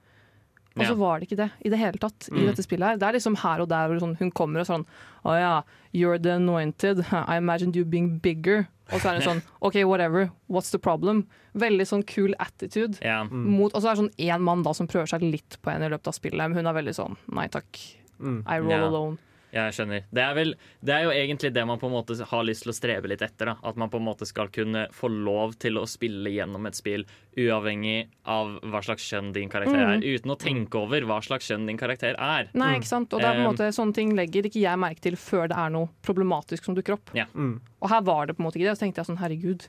[0.76, 2.46] Og så var det ikke det i det hele tatt i Mm.
[2.46, 2.96] dette spillet her.
[2.96, 4.86] Det er liksom her og der hvor sånn, hun kommer og sånn
[5.24, 5.62] Å ja,
[5.94, 7.04] you're the anointed.
[7.12, 8.66] I imagined you being bigger.
[8.92, 10.30] Og så er det sånn OK, whatever.
[10.50, 11.26] What's the problem?
[11.54, 12.98] Veldig sånn cool attitude.
[13.02, 13.24] Yeah.
[13.28, 13.44] Mm.
[13.58, 15.86] Mot, og så er det sånn én mann da som prøver seg litt på henne
[15.86, 17.78] i løpet av spillet, men hun er veldig sånn nei takk,
[18.20, 18.42] Mm.
[18.46, 18.86] I roll yeah.
[18.86, 19.18] alone.
[19.52, 20.04] Jeg skjønner.
[20.08, 22.72] Det er, vel, det er jo egentlig det man på en måte har lyst til
[22.72, 23.50] å strebe litt etter.
[23.50, 23.54] Da.
[23.68, 27.04] At man på en måte skal kunne få lov til å spille gjennom et spill
[27.36, 30.06] uavhengig av hva slags kjønn din karakter er, Mm.
[30.14, 32.48] uten å tenke over hva slags kjønn din karakter er.
[32.54, 32.80] Nei, Mm.
[32.80, 33.12] ikke sant?
[33.12, 35.56] Og det er på en måte Sånne ting legger ikke jeg merke til før det
[35.58, 37.10] er noe problematisk som dukker opp.
[37.34, 37.60] Mm.
[37.82, 38.70] Og her var det på en måte ikke det.
[38.72, 39.68] Og så tenkte jeg sånn, herregud,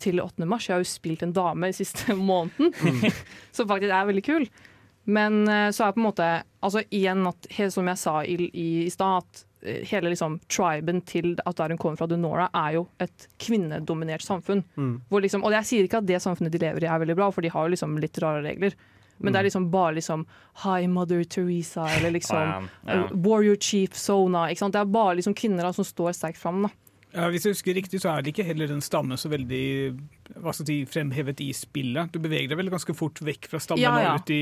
[0.00, 0.44] til 8.
[0.46, 0.66] mars.
[0.66, 2.74] Jeg har jo spilt en dame i siste måneden,
[3.52, 4.48] som faktisk er veldig kul.
[5.04, 6.28] Men eh, så er på en måte
[6.62, 11.32] Altså igjen, at, som jeg sa i, i, stad, at eh, hele liksom triben til
[11.42, 14.62] at der hun kommer fra, Dunora, er jo et kvinnedominert samfunn.
[14.78, 14.92] Mm.
[15.10, 17.42] Liksom, og jeg sier ikke at det samfunnet de lever i er veldig bra, for
[17.42, 18.78] de har jo liksom litt rare regler.
[19.22, 20.24] Men det er liksom bare liksom
[20.62, 23.04] Hi, Mother Teresa, eller liksom oh, yeah.
[23.04, 24.48] uh, Warrior Chief Sona.
[24.54, 26.62] Det er bare liksom kvinner som står sterkt fram.
[26.66, 26.72] Da.
[27.12, 29.58] Ja, hvis jeg husker riktig, så er det ikke heller den stammen så veldig
[30.40, 32.08] hva skal si, fremhevet i spillet.
[32.14, 34.12] Du beveger deg vel ganske fort vekk fra stammen Ja, ja.
[34.16, 34.38] og ut i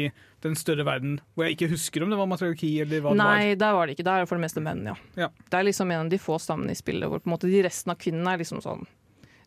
[0.46, 3.54] den større verden, hvor jeg ikke husker om det var matriarki eller hva det Nei,
[3.58, 4.06] der var det ikke.
[4.06, 4.94] Der er det for det meste menn, ja.
[5.18, 5.28] Ja.
[5.50, 7.64] Det er liksom en av de få stammene i spillet hvor på en måte de
[7.66, 8.86] resten av kvinnene er liksom sånn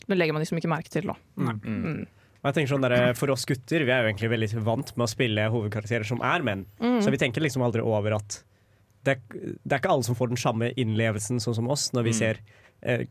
[0.04, 1.16] Det legger man liksom ikke merke til, da.
[1.40, 1.54] Nei.
[1.64, 2.02] Mm.
[2.44, 5.06] Og jeg tenker sånn der, For oss gutter, vi er jo egentlig veldig vant med
[5.08, 6.66] å spille hovedkarakterer som er menn.
[6.84, 7.00] Mm.
[7.00, 8.42] Så vi tenker liksom aldri over at
[9.08, 12.04] det er, det er ikke alle som får den samme innlevelsen sånn som oss, når
[12.04, 12.20] vi Mm.
[12.20, 12.38] ser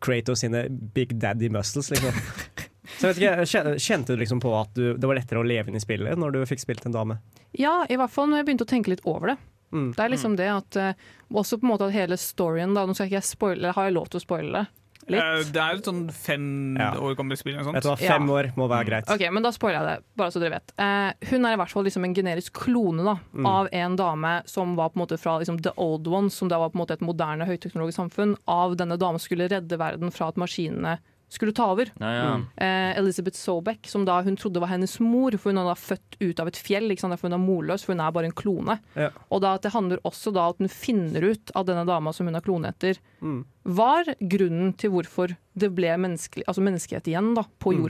[0.05, 2.19] Kratos sine big daddy muscles, liksom.
[2.99, 5.71] Så jeg vet ikke, Kjente du liksom på at du, det var lettere å leve
[5.71, 7.17] inn i spillet når du fikk spilt en dame?
[7.57, 9.39] Ja, i hvert fall når jeg begynte å tenke litt over det.
[9.73, 9.89] Mm.
[9.97, 10.99] Det er liksom det at eh,
[11.33, 14.11] Også på en måte at hele storyen da, Nå skal ikke spoile, har jeg lov
[14.13, 14.82] til å spoile det?
[15.09, 15.21] Litt?
[15.21, 16.93] Eh, Det er et sånn fem Ja.
[16.95, 17.55] år gammelt spill.
[17.55, 18.31] eller noe Vet du sånt.
[18.31, 19.11] år må være greit.
[19.11, 20.73] Ok, men da spoiler jeg det, bare så dere vet.
[20.79, 23.47] Eh, hun er i hvert fall liksom en generisk klone da, Mm.
[23.47, 26.59] av en dame som var på en måte fra liksom, The Old Ones, som da
[26.59, 30.29] var på en måte et moderne høyteknologisk samfunn, av denne dame skulle redde verden fra
[30.29, 30.99] at maskinene
[31.33, 31.89] skulle ta over.
[31.99, 32.27] Ja, ja.
[32.37, 32.45] Mm.
[32.57, 36.19] Eh, Elizabeth Sobeck, som da hun trodde var hennes mor, for hun er da født
[36.21, 37.15] ut av et fjell, ikke sant?
[37.17, 38.79] derfor hun er morløs, for hun er bare en klone.
[38.99, 39.09] Ja.
[39.33, 42.29] Og da at det handler også da at hun finner ut at denne dama som
[42.29, 43.45] hun har klone etter, Mm.
[43.65, 47.85] var grunnen til hvorfor det ble menneske, altså menneskehet igjen da, på Mm.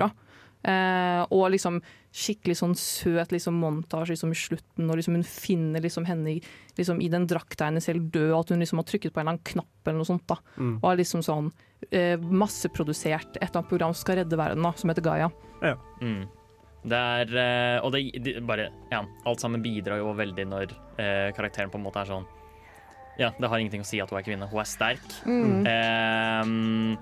[0.62, 1.80] Eh, og liksom
[2.12, 6.42] skikkelig sånn søt liksom, montasje liksom, i slutten, når liksom hun finner liksom, henne i,
[6.76, 9.24] liksom, i den drakta hennes helt død, og at hun liksom har trykket på en
[9.24, 10.26] eller annen knapp eller noe sånt.
[10.28, 10.36] da.
[10.58, 10.76] Mm.
[10.76, 11.48] Og er liksom sånn
[11.88, 15.32] eh, masseprodusert et eller annet program som skal redde verden, da, som heter Gaia.
[16.04, 16.22] Mm.
[16.82, 21.28] Det er eh, Og det, det bare Ja, alt sammen bidrar jo veldig når eh,
[21.30, 22.24] karakteren på en måte er sånn
[23.20, 24.48] Ja, det har ingenting å si at hun er kvinne.
[24.50, 25.04] Hun er sterk.
[25.28, 26.96] Mm.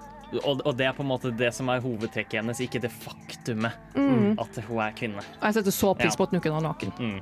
[0.45, 3.73] Og, og det er på en måte det som er hovedtrekket hennes, ikke det faktumet
[3.97, 4.37] Mm.
[4.39, 5.23] at hun er kvinne.
[5.43, 6.17] Jeg setter så pris Ja.
[6.17, 6.93] på at kunne er naken.
[6.99, 7.21] Mm.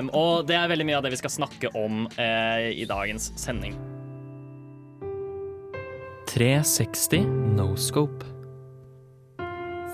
[0.00, 3.32] Um, og det er veldig mye av det vi skal snakke om uh, i dagens
[3.36, 3.76] sending.
[6.26, 7.26] 360
[7.56, 8.24] no scope.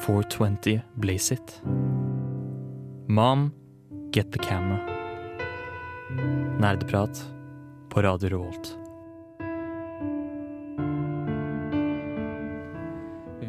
[0.07, 1.61] 420 blaze it.
[3.09, 3.53] Mom,
[4.13, 4.79] get the camera.
[6.61, 7.25] Nerdprat
[7.91, 8.77] på Radio Revolt.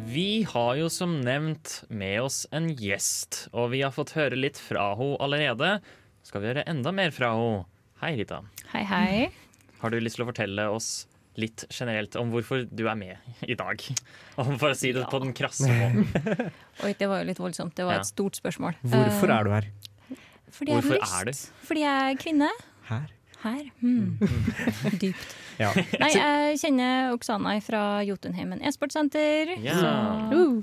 [0.08, 4.58] Vi har jo som nevnt med oss en gjest, og vi har fått høre litt
[4.60, 5.72] fra henne allerede.
[6.24, 7.66] Skal vi høre enda mer fra henne?
[8.00, 8.40] Hei, Rita.
[8.72, 9.28] Hei, hei.
[9.82, 11.06] Har du lyst til å fortelle oss
[11.38, 13.82] litt generelt om hvorfor du er med i dag?
[14.38, 16.08] Om For å si det på den krasse måten.
[16.86, 17.74] Oi, det var jo litt voldsomt.
[17.78, 18.02] Det var Ja.
[18.04, 18.78] et stort spørsmål.
[18.86, 19.68] Hvorfor er du her?
[20.54, 21.14] Fordi jeg har Hvorfor lyst.
[21.18, 21.66] er du?
[21.68, 22.50] Fordi jeg er kvinne.
[22.88, 23.06] Her?
[23.42, 23.68] Her.
[23.80, 24.16] Hmm.
[25.00, 25.36] Dypt.
[25.58, 25.72] Ja.
[26.00, 29.54] Nei, jeg kjenner Oksana fra Jotunheimen e-sportsenter.
[29.62, 30.32] Yeah.
[30.32, 30.60] Uh.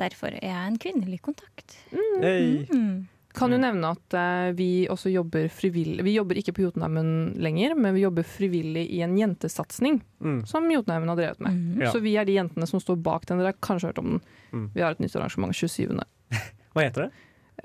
[0.00, 1.76] derfor er jeg en kvinnelig kontakt.
[2.20, 2.66] Hey.
[2.72, 3.06] Mm.
[3.36, 7.74] Kan jo nevne at uh, vi også jobber frivillig Vi jobber ikke på Jotunheimen lenger,
[7.76, 10.38] men vi jobber frivillig i en jentesatsing Mm.
[10.48, 11.52] som Jotunheimen har drevet med.
[11.52, 11.82] Mm.
[11.84, 11.90] Ja.
[11.92, 13.36] Så vi er de jentene som står bak den.
[13.42, 14.20] Dere har kanskje hørt om den.
[14.52, 14.70] Mm.
[14.72, 15.92] Vi har et nytt arrangement 27.
[16.72, 17.10] Hva heter det?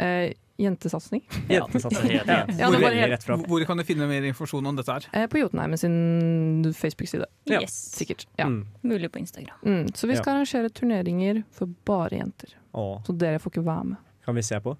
[0.03, 1.23] Eh, jentesatsing.
[1.49, 2.11] Jentesatsing.
[2.19, 2.41] Ja.
[2.59, 3.45] Ja, hvor.
[3.49, 5.07] Hvor kan du finne mer informasjon om dette her?
[5.13, 7.25] Eh, på Jotunheimen sin Facebook-side.
[7.49, 7.75] Yes.
[7.97, 8.27] Sikkert.
[8.39, 8.45] Ja.
[8.49, 8.67] Mm.
[8.87, 9.57] Mulig på Instagram.
[9.65, 9.87] Mm.
[9.95, 12.53] Så vi skal arrangere turneringer for bare jenter.
[12.73, 13.01] Åh.
[13.07, 13.97] Så dere får ikke være med.
[14.25, 14.77] kan vi se på?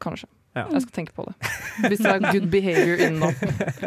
[0.00, 0.28] Kanskje.
[0.54, 0.64] Ja.
[0.72, 1.34] Jeg skal tenke på det.
[1.86, 3.28] Hvis det er good behavior innen nå.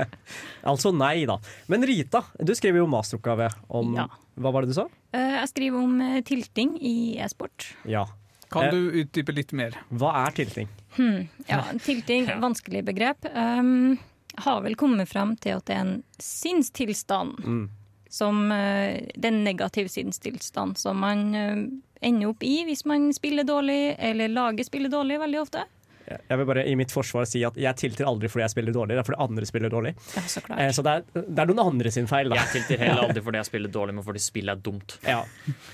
[0.71, 1.35] Altså nei, da.
[1.67, 4.05] Men Rita, du skriver jo masteroppgave om Ja.
[4.39, 4.85] Hva var det du sa?
[5.13, 7.67] Eh, Jeg skriver om eh, tilting i e-sport.
[7.85, 8.05] Ja.
[8.53, 8.71] Kan Eh.
[8.71, 9.75] du utdype litt mer?
[9.91, 10.67] Hva er tilting?
[10.95, 11.27] Hmm.
[11.49, 13.25] Ja, tilting, vanskelig begrep.
[13.33, 13.97] Um,
[14.37, 17.69] har vel kommet fram til at det er en sinnstilstand Mm.
[18.09, 21.63] som eh, Det er en negativ sinnstilstand som man eh,
[22.01, 25.63] ender opp i hvis man spiller dårlig, eller laget spiller dårlig veldig ofte.
[26.07, 28.97] Jeg vil bare i mitt forsvar si at jeg tilter aldri fordi jeg spiller dårlig,
[28.97, 29.93] det er fordi andre spiller dårlig.
[30.15, 30.43] Ja, så.
[30.57, 32.39] Eh, så det er, det er noen andre sin feil, da.
[32.41, 34.97] Jeg tilter heller aldri fordi jeg spiller dårlig, men fordi spillet er dumt.
[35.07, 35.21] Ja.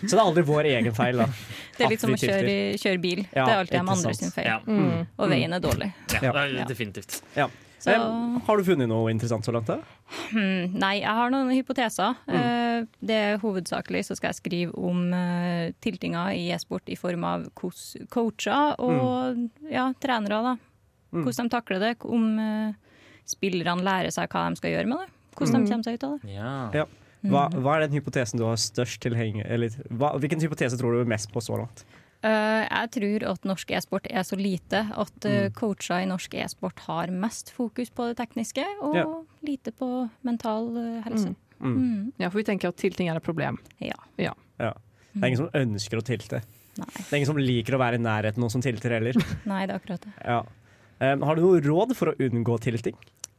[0.03, 1.29] Så det er aldri vår egen feil, da.
[1.77, 3.23] det er litt som å kjøre, kjøre bil.
[3.31, 4.51] Ja, det er alltid de andre sin feil.
[4.51, 4.59] Ja.
[4.67, 5.09] Mm.
[5.17, 5.89] Og veien er dårlig.
[6.19, 6.53] Ja, er
[7.37, 7.49] Ja.
[7.79, 9.67] Så Eh, Har du funnet noe interessant så langt?
[9.71, 9.77] da?
[10.33, 12.15] hmm, nei, jeg har noen hypoteser.
[12.27, 12.35] Mm.
[12.35, 17.23] Eh, det er Hovedsakelig så skal jeg skrive om uh, tiltinga i e-sport i form
[17.23, 20.53] av hvordan coacher og ja, trenere, da.
[21.13, 21.23] Mm.
[21.25, 21.93] Hvordan de takler det.
[22.05, 22.73] Om eh,
[23.29, 25.09] spillerne lærer seg hva de skal gjøre med det.
[25.39, 25.65] Hvordan Mm.
[25.65, 26.33] de kommer seg ut av det.
[26.35, 26.53] Ja.
[26.73, 26.85] Ja.
[27.23, 29.43] Hva, hva er den hypotesen du har størst tilhenger
[29.89, 31.83] hvilken hypotese tror du mest på så langt?
[32.21, 35.53] Eh, jeg tror at norsk e-sport er så lite at uh, Mm.
[35.55, 39.05] coacher i norsk e-sport har mest fokus på det tekniske, og Ja.
[39.41, 41.35] lite på mental eh, helse.
[41.61, 41.75] Mm.
[41.75, 42.13] Mm.
[42.19, 43.57] Ja, for vi tenker at tilting er et problem.
[43.79, 43.93] Ja.
[44.19, 46.41] Det er ingen som ønsker å tilte.
[46.77, 46.85] Nei.
[46.95, 49.13] Det er ingen som liker å være i nærheten av noen som tilter heller.
[49.49, 50.13] Nei, det er akkurat det.
[50.23, 50.43] Ja.
[51.01, 52.95] Um, har du noe råd for å unngå tilting?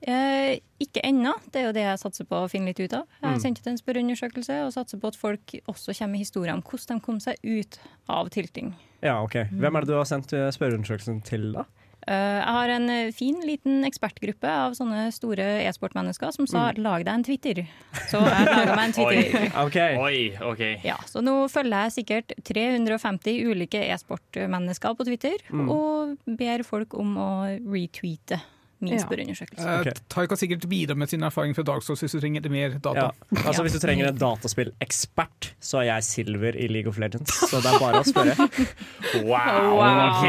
[0.09, 1.35] Eh, ikke ennå.
[1.53, 3.05] Det er jo det jeg satser på å finne litt ut av.
[3.21, 6.55] Jeg har sendt ut en spørreundersøkelse og satser på at folk også kommer med historier
[6.57, 7.77] om hvordan de kom seg ut
[8.09, 8.73] av tilting.
[9.05, 9.43] Ja, ok.
[9.53, 11.67] Hvem er det du har sendt eh, spørreundersøkelsen til, da?
[12.09, 17.13] Eh, jeg har en fin liten ekspertgruppe av sånne store e-sportmennesker som sa 'lag deg
[17.13, 17.67] en Twitter'.
[18.09, 19.53] Så jeg laga meg en Twitter.
[19.67, 19.77] Ok.
[20.01, 20.63] Oi, OK.
[20.83, 25.69] Ja, så nå følger jeg sikkert 350 ulike e-sportmennesker på Twitter Mm.
[25.69, 27.31] og ber folk om å
[27.69, 28.41] retweete
[28.81, 29.03] min Ja.
[29.05, 29.81] spørreundersøkelse.
[29.81, 29.93] Okay.
[30.09, 33.11] Tai kan sikkert bidra med sin erfaring fra Dark Souls hvis du trenger mer data.
[33.11, 33.11] Ja.
[33.45, 37.33] Altså, hvis du trenger en dataspillekspert, så er jeg silver i League of Legends.
[37.51, 38.37] Så det er bare å spørre.
[39.27, 39.77] Wow!
[39.77, 40.25] Wow.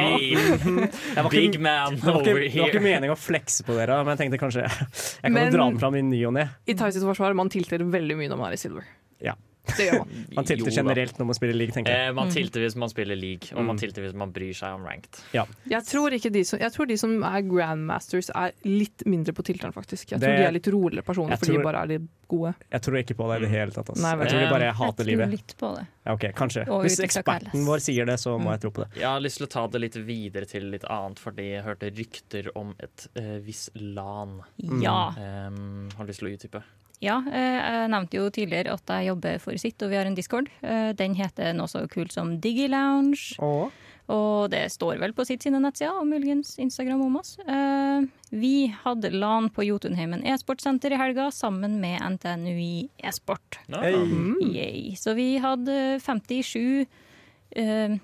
[1.25, 1.29] Okay.
[1.29, 2.23] Big man over here.
[2.23, 5.33] det var ikke ikke meninga å flekse på dere, men jeg tenkte kanskje Jeg kan
[5.33, 6.49] Men- dra den fram i ny og ne.
[6.67, 8.83] I Tai forsvar, man tilter veldig mye når man er i silver.
[9.21, 9.35] Ja.
[9.67, 10.25] Det gjør man.
[10.37, 12.07] Man tilter Jo generelt når man spiller league, tenker jeg.
[12.09, 13.79] Eh, man tilter hvis man spiller league, og man Mm.
[13.79, 15.19] tilter hvis man bryr seg om ranked.
[15.33, 19.43] Jeg tror, ikke de som, jeg tror de som er grandmasters er litt mindre på
[19.45, 20.11] tilteren, faktisk.
[20.11, 22.53] Jeg tror Det- de er litt roligere personer, for de bare er litt gode.
[22.71, 23.89] Jeg tror ikke på det i det hele tatt.
[23.91, 24.01] Altså.
[24.01, 24.15] Nei.
[24.25, 25.29] Jeg tror de bare Eh, hater jeg tror livet.
[25.29, 25.85] litt på det.
[26.05, 26.65] Ja, ok, kanskje.
[26.65, 28.51] Hvis eksperten vår sier det, så må Mm.
[28.51, 28.95] jeg tro på det.
[28.99, 31.91] Jeg har lyst til å ta det litt videre til litt annet, fordi jeg hørte
[31.95, 34.41] rykter om et uh, visst LAN.
[34.63, 34.81] Mm.
[34.81, 35.09] Ja.
[35.47, 36.63] Um, har du lyst til å utdype?
[37.01, 37.19] Ja.
[37.27, 40.49] eh, Jeg nevnte jo tidligere at jeg jobber for sitt, og vi har en discord.
[40.61, 43.39] Eh, Den heter noe så kult som DigiLounge.
[43.41, 43.71] Og?
[44.11, 47.37] Og det står vel på sitt sine nettsider, og muligens Instagram om oss.
[47.45, 53.61] Eh, vi hadde LAN på Jotunheimen e-sportsenter i helga sammen med NTNUI e-sport.
[53.71, 53.93] Hei.
[53.95, 54.95] Mm.
[54.99, 56.85] Så vi hadde 57
[57.55, 57.95] eh,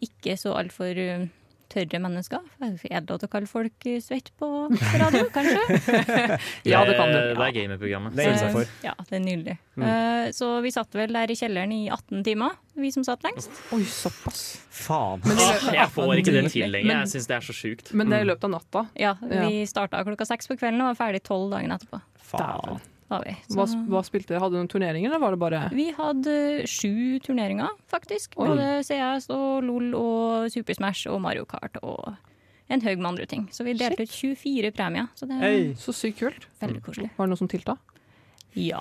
[0.00, 0.96] ikke så altfor
[1.70, 2.42] tørre mennesker.
[2.60, 4.48] Er det lov til å kalle folk eh, svett på
[5.00, 5.78] radio, kanskje?
[6.68, 7.18] Ja, det kan du.
[7.34, 8.16] Det er gamerprogrammet.
[8.18, 8.44] Det er.
[8.50, 9.56] Eh, Ja, det er nydelig.
[9.80, 9.84] Mm.
[9.86, 13.50] Uh, så vi satt vel der i kjelleren i 18 timer, vi som satt lengst.
[13.76, 14.42] Oi, såpass.
[14.80, 15.22] Faen.
[15.30, 17.02] Ah, jeg får ikke det til lenger.
[17.04, 17.92] Jeg syns det er så sjukt.
[17.96, 18.86] Men det er i løpet av natta.
[18.98, 19.46] Ja, Ja.
[19.48, 22.00] vi starta klokka seks på kvelden og var ferdig tolv dagen etterpå.
[22.32, 22.80] Faen.
[23.10, 23.32] Var vi.
[23.50, 24.40] Så Hva, hva spilte dere?
[24.44, 26.34] Hadde du noen turneringer, eller var det bare vi hadde
[26.70, 28.36] sju turneringer, faktisk.
[28.38, 28.46] Oi.
[28.52, 32.12] Både CS og LOL og Super Smash og Mario Kart og
[32.70, 33.48] en haug med andre ting.
[33.50, 35.72] Så vi delte ut 24 premier, så det Hey.
[35.74, 36.46] så sykt kult?
[36.62, 37.10] veldig koselig.
[37.16, 37.74] Var det noe som tilta?
[38.54, 38.78] Ja.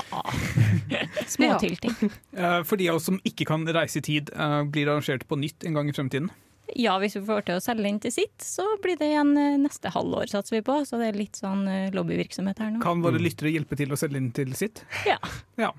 [1.30, 1.96] Småtilting.
[2.34, 2.58] Ja.
[2.60, 5.26] Eh, For de av oss som ikke kan reise i tid, eh, blir det arrangert
[5.30, 6.30] på nytt en gang i fremtiden.
[6.78, 9.56] Ja, hvis vi får til å selge inn til sitt, så blir det igjen eh,
[9.62, 10.76] neste halvår, satser vi på.
[10.86, 12.82] Så det er litt sånn eh, lobbyvirksomhet her nå.
[12.84, 14.84] Kan våre lyttere hjelpe til å selge inn til sitt?
[15.08, 15.18] Ja.
[15.60, 15.72] Ja.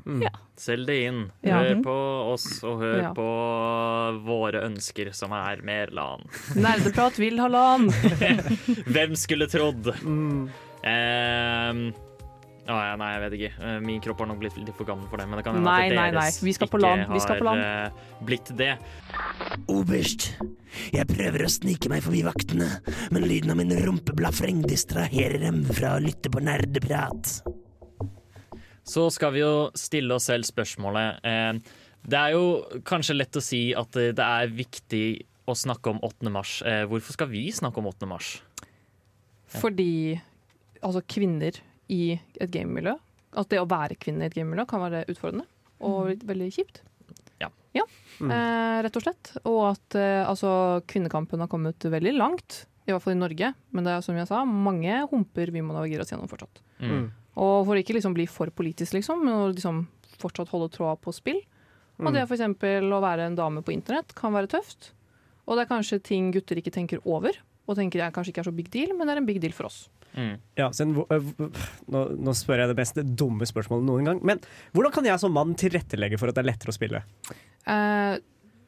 [0.60, 1.20] Selg det inn.
[1.46, 1.96] Hør på
[2.34, 3.12] oss, og hør Ja.
[3.16, 3.28] på
[4.26, 6.26] våre ønsker, som er mer LAN.
[6.58, 7.88] Nerdeprat vil ha LAN!
[8.94, 9.92] Hvem skulle trodd?
[10.04, 10.48] Mm.
[10.84, 11.82] Ehm,
[12.70, 13.50] å, ja, nei, jeg vet ikke.
[13.66, 15.26] Eh, Min kropp har nok blitt litt for gammel for det.
[15.30, 16.48] Men det kan hende at nei, deres nei.
[16.48, 18.70] Vi skal på ikke har eh, blitt det.
[19.72, 20.30] Oberst,
[20.94, 22.68] jeg prøver å snike meg forbi vaktene,
[23.14, 27.40] men lyden av min rumpeblafreng distraherer dem fra å lytte på nerdeprat.
[28.90, 31.58] Så skal vi jo stille oss selv spørsmålet eh,
[32.00, 35.04] Det er jo kanskje lett å si at det er viktig
[35.50, 36.30] å snakke om 8.
[36.32, 36.60] mars.
[36.66, 38.08] Eh, Hvorfor skal vi snakke om 8.
[38.10, 38.38] mars?
[39.50, 40.20] Fordi
[40.80, 41.58] altså, kvinner
[41.90, 42.94] i et gamemiljø
[43.38, 45.44] At det å være kvinne i et gamemiljø kan være utfordrende
[45.80, 46.80] og litt- veldig kjipt.
[47.72, 47.84] Ja.
[48.20, 48.30] Mm.
[48.34, 49.28] Eh, rett og slett.
[49.46, 53.52] Og at eh, altså, kvinnekampen har kommet veldig langt, i hvert fall i Norge.
[53.70, 56.58] Men det er som jeg sa, mange humper vi må navigere oss gjennom fortsatt.
[56.82, 57.06] Mm.
[57.38, 59.84] Og for ikke liksom bli for politisk, liksom, men å liksom
[60.20, 61.38] fortsatt holde tråda på spill.
[62.00, 62.12] Og Mm.
[62.18, 64.90] det for eksempel å være en dame på internett kan være tøft.
[65.46, 67.30] Og det er kanskje ting gutter ikke tenker over,
[67.68, 69.52] og tenker jeg kanskje ikke er så big deal, men det er en big deal
[69.52, 69.88] for oss.
[70.16, 70.32] Mm.
[70.58, 74.20] Ja, så en, hvor- hvor- nå, nå spør jeg det mest dumme spørsmålet noen gang.
[74.26, 74.40] Men
[74.74, 77.02] hvordan kan jeg som mann tilrettelegge for at det er lettere å spille?
[77.68, 78.18] Uh,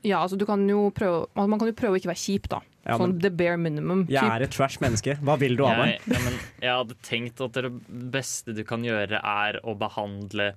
[0.07, 2.48] ja, altså du kan jo prøve altså, Man kan jo prøve å ikke være kjip,
[2.52, 2.61] da.
[2.83, 4.07] Ja, sånn men the bare minimum.
[4.11, 5.14] jeg er et trash menneske.
[5.22, 6.00] Hva vil du av meg?
[6.02, 7.70] Jeg, ja, men jeg hadde tenkt at det
[8.11, 10.48] beste du kan gjøre, er å behandle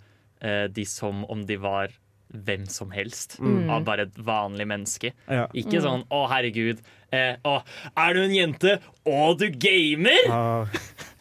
[0.42, 1.94] uh, de som om de var
[2.34, 3.38] hvem som helst.
[3.40, 3.70] Mm.
[3.70, 5.14] Av bare et vanlig menneske.
[5.30, 5.46] Ja.
[5.54, 7.60] Ikke sånn 'Å, herregud, eh, å,
[7.98, 10.66] er du en jente, og du gamer?' Ah,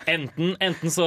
[0.07, 1.07] Enten, enten så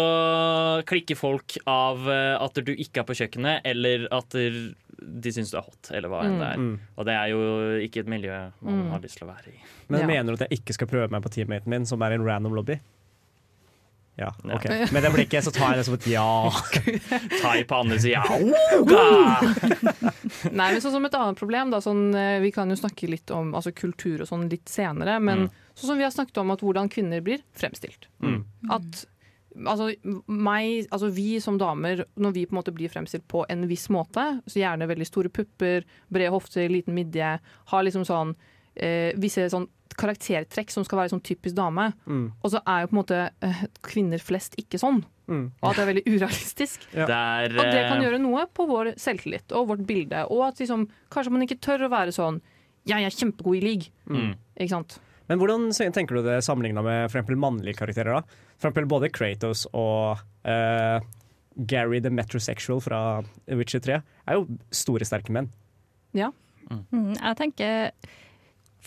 [0.90, 5.58] klikker folk av eh, at du ikke er på kjøkkenet, eller at de syns du
[5.60, 6.58] er hot, eller hva enn det er.
[6.58, 6.80] mm.
[6.98, 7.42] Og det er jo
[7.86, 8.90] ikke et miljø man Mm.
[8.96, 9.60] har lyst til å være i.
[9.90, 10.08] Men Ja.
[10.08, 12.26] mener du at jeg ikke skal prøve meg på teammaten min, som er i en
[12.26, 12.80] random lobby?
[14.18, 14.64] Ja, ok.
[14.92, 16.26] Med det blikket så tar jeg det som et ja.
[17.44, 18.24] Tai på andre sida.
[20.52, 23.30] Nei, men sånn som et annet problem, da, sånn, eh, vi kan jo snakke litt
[23.36, 25.52] om altså, kultur og sånn litt senere, men Mm.
[25.76, 28.08] sånn som vi har snakket om at hvordan kvinner blir fremstilt.
[28.24, 28.44] Mm.
[28.72, 29.06] At
[29.68, 29.92] altså,
[30.28, 33.88] meg, altså vi som damer, når vi på en måte blir fremstilt på en viss
[33.90, 38.36] måte, så gjerne veldig store pupper, brede hofter, liten midje, har liksom sånn
[38.80, 42.32] eh, visse sånn karaktertrekk som skal være sånn typisk dame, Mm.
[42.44, 45.52] og så er jo på en måte eh, kvinner flest ikke sånn, Mm.
[45.62, 46.86] og at det er veldig urealistisk.
[46.94, 47.06] Ja.
[47.06, 50.26] Det er, Og det kan eh, gjøre noe på vår selvtillit og vårt bilde.
[50.32, 52.42] Og at liksom, kanskje man ikke tør å være sånn
[52.88, 53.90] Jeg er kjempegod i league.
[54.08, 54.36] mm.
[54.62, 55.00] Ikke sant?
[55.28, 58.14] Men hvordan tenker du det sammenligna med for eksempel mannlige karakterer?
[58.14, 58.22] da?
[58.58, 61.00] For eksempel både Kratos og uh,
[61.66, 65.50] Gary the Metrosexual fra Witcher 3 er jo store, sterke menn.
[66.16, 67.92] Mm, jeg tenker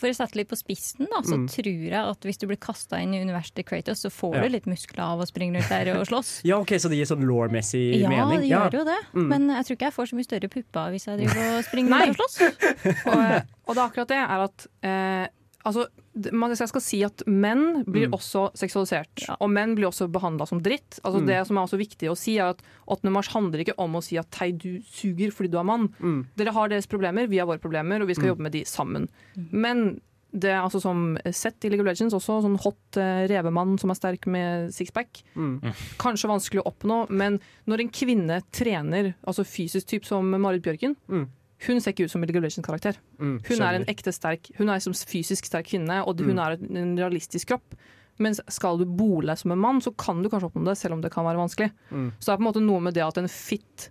[0.01, 1.45] For å sette litt på spissen, da, så Mm.
[1.53, 4.41] tror jeg at hvis du blir kasta inn i universitetet Kratos, så får Ja.
[4.41, 6.41] du litt muskler av å springe rundt der og slåss.
[6.49, 8.41] Ja, ok, Så det gir sånn law-messig Ja, mening?
[8.41, 8.97] det gjør jo det.
[9.13, 9.27] Mm.
[9.29, 11.91] Men jeg tror ikke jeg får så mye større pupper hvis jeg driver og springer
[12.01, 12.37] rundt og slåss.
[13.11, 15.27] Og, og det er akkurat det er at eh,
[15.65, 15.85] altså,
[16.33, 18.13] man, jeg skal si at menn blir Mm.
[18.17, 19.27] også seksualisert.
[19.27, 19.35] Ja.
[19.39, 20.99] Og menn blir også behandla som dritt.
[21.03, 21.27] Altså, Mm.
[21.27, 23.09] Det som er også viktig å si, er at 8.
[23.11, 25.89] mars handler ikke om å si at hei, du suger fordi du er mann.
[26.01, 26.25] Mm.
[26.37, 28.35] Dere har deres problemer, vi har våre problemer, og vi skal Mm.
[28.35, 29.07] jobbe med de sammen.
[29.51, 30.01] Men
[30.33, 33.89] det er altså som sett i League of Legends også, sånn hot uh, revemann som
[33.91, 35.23] er sterk med sixpack.
[35.35, 35.59] Mm.
[35.99, 40.95] Kanskje vanskelig å oppnå, men når en kvinne trener, altså fysisk typ som Marit Bjørken,
[41.09, 41.27] Mm.
[41.67, 42.95] Hun ser ikke ut som of Legends-karakter.
[43.19, 43.41] Mm.
[43.47, 46.39] Hun er en ekte sterk, hun er som fysisk sterk kvinne, og hun Mm.
[46.39, 47.75] er en- en realistisk kropp.
[48.19, 51.01] Mens skal du bole som en mann, så kan du kanskje oppnå det, selv om
[51.01, 51.71] det kan være vanskelig.
[51.91, 52.11] Mm.
[52.19, 53.89] Så det er på en måte noe med det at en fit,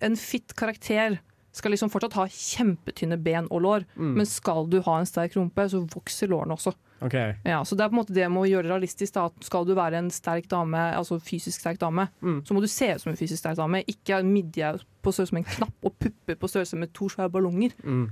[0.00, 1.18] en fit karakter
[1.52, 4.14] skal liksom fortsatt ha kjempetynne ben og lår, Mm.
[4.16, 6.74] men skal du ha en sterk rumpe, så vokser lårene også.
[7.02, 7.14] Ok.
[7.44, 9.12] Ja, så det er på en måte det med å gjøre det realistisk.
[9.16, 12.42] Da, at skal du være en sterk dame, altså fysisk sterk dame, Mm.
[12.46, 13.82] så må du se ut som en fysisk sterk dame.
[13.90, 17.72] Ikke midje på størrelse med en knapp og pupper på størrelse med to svære ballonger.
[17.84, 18.10] Mm.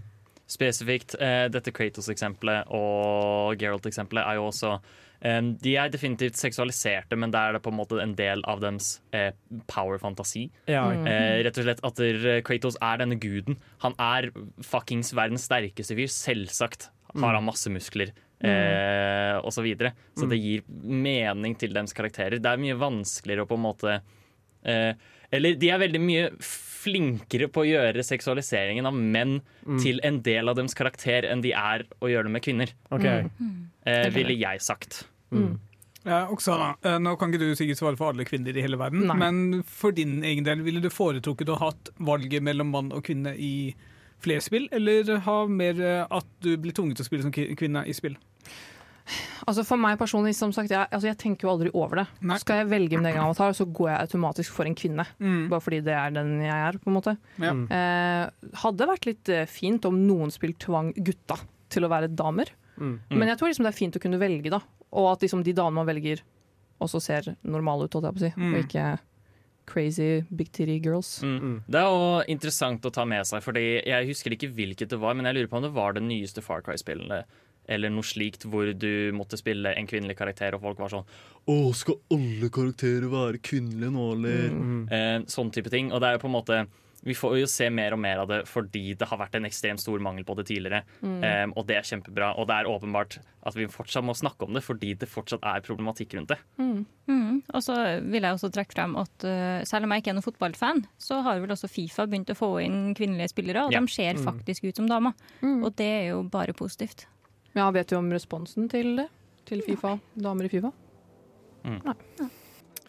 [0.50, 4.72] spesifikt eh, dette Kratos-eksempelet og Geralt-eksempelet er jo også
[5.22, 8.58] eh, De er definitivt seksualiserte, men der er det på en måte en del av
[8.60, 9.30] deres eh,
[9.70, 10.48] power-fantasi.
[10.66, 10.88] Ja.
[10.90, 12.02] Eh, rett og slett at
[12.48, 13.60] Kratos er denne guden.
[13.84, 14.32] Han er
[14.66, 16.10] fuckings verdens sterkeste fyr.
[16.10, 18.10] Selvsagt har han masse muskler.
[18.40, 19.92] Eh, og så videre.
[20.16, 22.40] Så det gir mening til deres karakterer.
[22.40, 23.98] Det er mye vanskeligere å på en måte
[24.64, 24.92] eh,
[25.30, 29.40] Eller de er veldig mye flinkere på å gjøre seksualiseringen av menn
[29.82, 32.72] til en del av deres karakter enn de er å gjøre det med kvinner.
[32.88, 33.04] Ok.
[33.04, 35.02] Eh, ville jeg sagt.
[36.00, 39.04] Ja, Oksana, eh, nå kan ikke du sikkert svare for alle kvinner i hele verden,
[39.10, 39.18] Nei.
[39.20, 43.04] men for din egen del, ville du foretrukket å ha hatt valget mellom mann og
[43.04, 43.74] kvinne i
[44.24, 47.84] flere spill, eller ha mer eh, at du blir tvunget til å spille som kvinne
[47.84, 48.16] i spill?
[49.48, 52.06] Altså For meg personlig, som sagt, jeg, altså jeg tenker jo aldri over det.
[52.30, 52.38] Nei.
[52.42, 55.06] Skal jeg velge min egen avatar, så går jeg automatisk for en kvinne.
[55.18, 55.48] Mm.
[55.50, 57.16] Bare fordi det er den jeg er, på en måte.
[57.42, 57.54] Ja.
[57.76, 62.52] Eh, hadde vært litt eh, fint om noen spill tvang gutta til å være damer.
[62.80, 62.96] Mm.
[63.16, 64.62] Men jeg tror liksom det er fint å kunne velge, da.
[64.94, 66.22] Og at liksom de damene man velger,
[66.80, 68.34] også ser normale ut, holdt jeg på å si.
[68.38, 68.52] Mm.
[68.52, 68.86] Og ikke
[69.70, 71.20] crazy big titty girls.
[71.22, 71.60] Mm.
[71.70, 75.14] Det er jo interessant å ta med seg, Fordi jeg husker ikke hvilket det var,
[75.14, 77.22] men jeg lurer på om det var det nyeste Far Cry-spillene.
[77.70, 81.06] Eller noe slikt hvor du måtte spille en kvinnelig karakter, og folk var sånn
[81.46, 84.52] Å, skal alle karakterer være kvinnelige nå, eller?
[84.92, 85.92] Eh, sånn type ting.
[85.94, 86.60] Og det er jo på en måte
[87.00, 89.80] Vi får jo se mer og mer av det fordi det har vært en ekstremt
[89.80, 90.82] stor mangel på det tidligere.
[91.00, 92.34] Eh, og det er kjempebra.
[92.36, 93.16] Og det er åpenbart
[93.48, 96.36] at vi fortsatt må snakke om det fordi det fortsatt er problematikk rundt det.
[96.60, 96.82] Mm.
[97.54, 100.26] Og så vil jeg også trekke frem at uh, selv om jeg ikke er noen
[100.26, 103.80] fotballfan, så har vel også Fifa begynt å få inn kvinnelige spillere, og Ja.
[103.80, 105.16] de ser faktisk ut som damer.
[105.40, 107.06] Og det er jo bare positivt.
[107.52, 109.08] Ja, vet du om responsen til det?
[109.48, 109.96] Til Fifa?
[110.14, 110.70] Damer i Fifa?
[111.66, 111.94] Nei.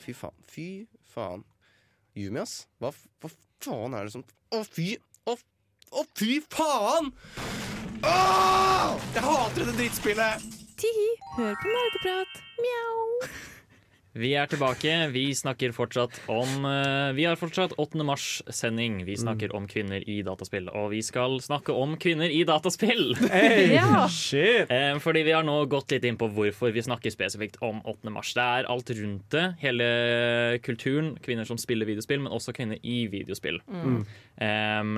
[0.02, 0.36] Fy faen.
[0.48, 0.68] Fy
[1.14, 1.44] faen.
[2.18, 2.68] Jumias, ass.
[2.82, 2.92] Hva,
[3.24, 3.32] hva
[3.64, 4.94] faen er det som Å, fy
[5.30, 5.36] Å,
[5.96, 7.12] å fy faen!
[8.02, 8.98] Åh!
[9.16, 10.50] Jeg hater dette drittspillet!
[11.38, 12.40] Hør på nerdeprat.
[12.60, 13.51] Mjau.
[14.14, 14.92] Vi er tilbake.
[15.14, 18.04] Vi snakker fortsatt om eh, Vi har fortsatt 8.
[18.04, 18.98] mars-sending.
[19.08, 20.68] Vi snakker om kvinner i dataspill.
[20.76, 23.14] Og vi skal snakke om kvinner i dataspill!
[23.32, 24.08] Hey, Ja.
[24.12, 24.68] shit!
[24.70, 28.12] Eh, Fordi vi har nå gått litt inn på hvorfor vi snakker spesifikt om 8.
[28.12, 28.34] mars.
[28.36, 29.46] Det er alt rundt det.
[29.64, 29.88] Hele
[30.66, 31.14] kulturen.
[31.24, 33.62] Kvinner som spiller videospill, men også kvinner i videospill.
[33.72, 34.02] Mm.
[34.44, 34.92] Um,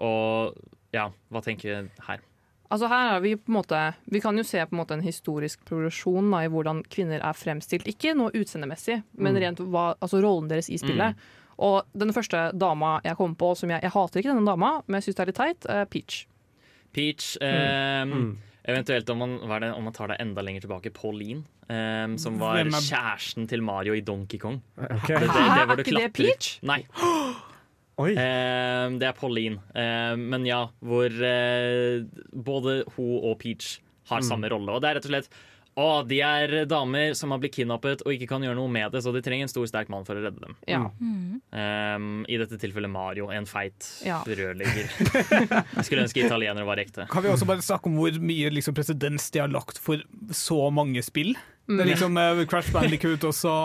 [0.00, 0.56] og
[0.96, 2.24] ja, hva tenker vi her?
[2.70, 5.04] Altså her er vi på en måte Vi kan jo se på en måte en
[5.04, 7.86] historisk progresjon da, i hvordan kvinner er fremstilt.
[7.86, 11.14] Ikke noe utseendemessig, men rent hva, altså rollen deres i spillet.
[11.62, 14.98] Og den første dama jeg kom på som jeg, jeg hater ikke denne dama, men
[14.98, 16.26] jeg syns det er litt teit, er Peach.
[16.92, 17.36] Peach.
[17.40, 18.36] em,
[18.66, 21.44] Eventuelt om man, hva er det, om man tar det enda lenger tilbake, Pauline.
[21.70, 24.60] em, som var kjæresten til Mario i Donkey Kong.
[24.76, 25.20] Okay.
[25.20, 26.12] Det, det, det var Er ikke det.
[26.18, 26.58] Peach?
[26.66, 26.82] Nei.
[28.02, 28.12] Oi.
[28.20, 29.60] Em, det er Pauline.
[29.74, 33.78] Eh, men ja, hvor eh, både hun og Peach
[34.10, 34.74] har samme rolle.
[34.76, 35.30] Og det er rett og slett
[35.76, 39.02] å, de er damer som har blitt kidnappet og ikke kan gjøre noe med det,
[39.04, 40.54] så de trenger en stor, sterk mann for å redde dem.
[40.72, 40.78] Ja.
[41.52, 44.22] Em, I dette tilfellet Mario, en feit Ja.
[44.24, 44.88] rørlegger.
[45.76, 47.04] Jeg skulle ønske italienere var ekte.
[47.12, 50.00] Kan vi også bare snakke om hvor mye liksom, presedens de har lagt for
[50.32, 51.34] så mange spill?
[51.68, 53.56] Det er liksom eh, Crash Bandicoot og så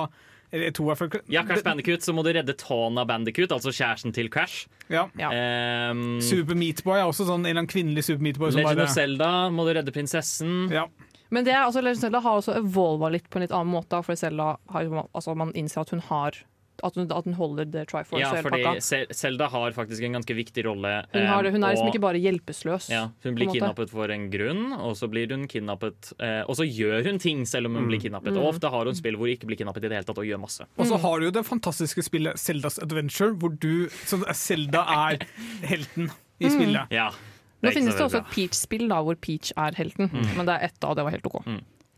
[0.52, 1.22] Eller to, i hvert fall.
[1.32, 4.66] Ja, Crash Bandicoot, så må du redde Tona Bandicoot, altså kjæresten til Crash.
[4.91, 5.06] Ja.
[5.20, 5.30] Ja.
[5.32, 8.52] Em, Super Meatboy er også sånn en eller annen kvinnelig Super Meatboy.
[8.52, 10.68] Som Legend bare, of Zelda må du redde prinsessen.
[10.74, 10.88] ja.
[11.32, 13.72] Men det er, altså, Legend of Zelda har også evolva litt på en litt annen
[13.72, 14.02] måte.
[14.04, 16.36] For Zelda har, altså, man innser at hun har
[16.84, 19.14] At hun, at hun holder the Triforce Ja, og hele fordi pakka.
[19.14, 20.94] Zelda har faktisk en ganske viktig rolle.
[21.14, 22.90] Hun, har, det, hun er liksom og- ikke bare hjelpeløs.
[22.90, 26.66] Ja, hun blir kidnappet for en grunn, og så blir hun kidnappet eh, Og så
[26.68, 28.34] gjør hun ting selv om hun blir kidnappet.
[28.34, 28.42] Mm.
[28.42, 30.26] Og ofte har hun spill hvor hun ikke blir kidnappet i det hele tatt, og
[30.26, 30.66] gjør masse.
[30.78, 35.28] Og så har du jo det fantastiske spillet Zeldas Adventure, hvor du Selda Zelda er
[35.68, 36.10] helten
[36.42, 36.88] i spillet.
[36.92, 37.12] Ja,
[37.62, 40.84] Nå er finnes det også et Peach-spill hvor Peach er helten, men det er ett
[40.84, 41.44] av, det var helt OK.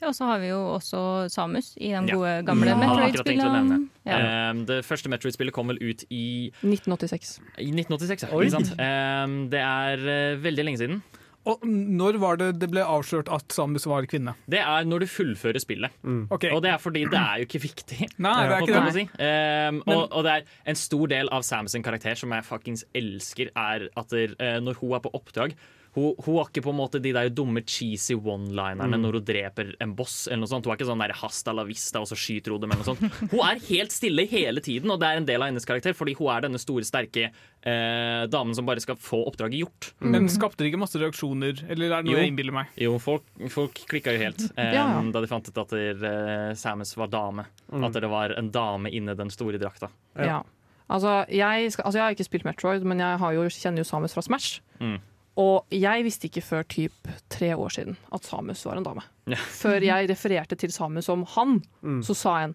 [0.10, 1.01] Og så har vi jo også
[1.32, 2.01] Samus i de Ja.
[2.16, 3.80] gode gamle Metroid-spillene.
[4.06, 4.49] Ja.
[4.51, 7.39] Em, det første Metroid-spillet kom vel ut i, 1986.
[7.60, 9.24] i 1986, ja.
[9.24, 11.04] Em, det er eh, veldig lenge siden.
[11.45, 14.32] Og når var det det ble avslørt at Samus var kvinne?
[14.47, 15.91] Det er når du fullfører spillet.
[16.32, 18.08] Ok, Og det er fordi det er jo ikke viktig.
[18.24, 18.93] Nei, det er ikke det.
[18.95, 19.04] si.
[19.20, 23.51] Em, og, og det er en stor del av Samus' karakter som jeg fuckings elsker,
[23.60, 25.56] er at der, eh, når hun er på oppdrag
[25.96, 29.74] hun, hun har ikke på en måte de der dumme cheesy one-linerne når hun dreper
[29.84, 30.24] en boss.
[30.28, 30.66] eller noe sånt.
[30.66, 32.72] Hun er ikke sånn der hasta la vista, og så skyter hun dem.
[32.74, 33.30] eller noe sånt.
[33.34, 36.16] Hun er helt stille hele tiden, og det er en del av hennes karakter, fordi
[36.18, 39.91] hun er denne store, sterke eh, damen som bare skal få oppdraget gjort.
[40.02, 41.62] Men skapte det ikke masse reaksjoner?
[41.70, 42.24] Eller er det noe Jo.
[42.24, 42.74] jeg innbiller meg?
[42.82, 43.24] Jo, folk,
[43.54, 45.06] folk klikka jo helt eh, Ja, ja.
[45.14, 47.46] da de fant ut at uh, Samus var dame.
[47.74, 49.89] At det var en dame inni den store drakta.
[50.18, 50.41] Ja.
[50.89, 53.88] Altså, jeg, skal, altså, jeg har ikke spilt Metroid, men jeg har jo, kjenner jo
[53.88, 54.60] Samus fra Smash.
[54.82, 54.98] Mm.
[55.42, 59.06] Og jeg visste ikke før typ tre år siden at Samus var en dame.
[59.32, 59.40] Ja.
[59.40, 61.58] Før jeg refererte til Samus som han,
[62.06, 62.54] så sa en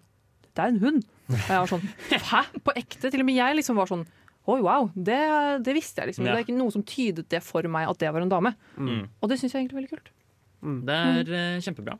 [0.55, 1.03] det er en hund.
[1.29, 1.83] Og jeg var sånn
[2.31, 2.41] hæ?
[2.65, 3.11] På ekte?
[3.11, 4.05] Til og med jeg liksom var sånn
[4.49, 5.19] oi, wow, det,
[5.65, 6.25] det visste jeg liksom.
[6.25, 6.33] Ja.
[6.33, 8.55] Det er ikke noe som tydet det for meg at det var en dame.
[8.81, 9.03] Mm.
[9.21, 10.09] Og det syns jeg egentlig er veldig kult.
[10.89, 11.99] Det er eh, kjempebra.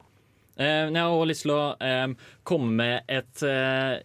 [0.60, 3.44] Uh, jeg har også lyst til å uh, komme med et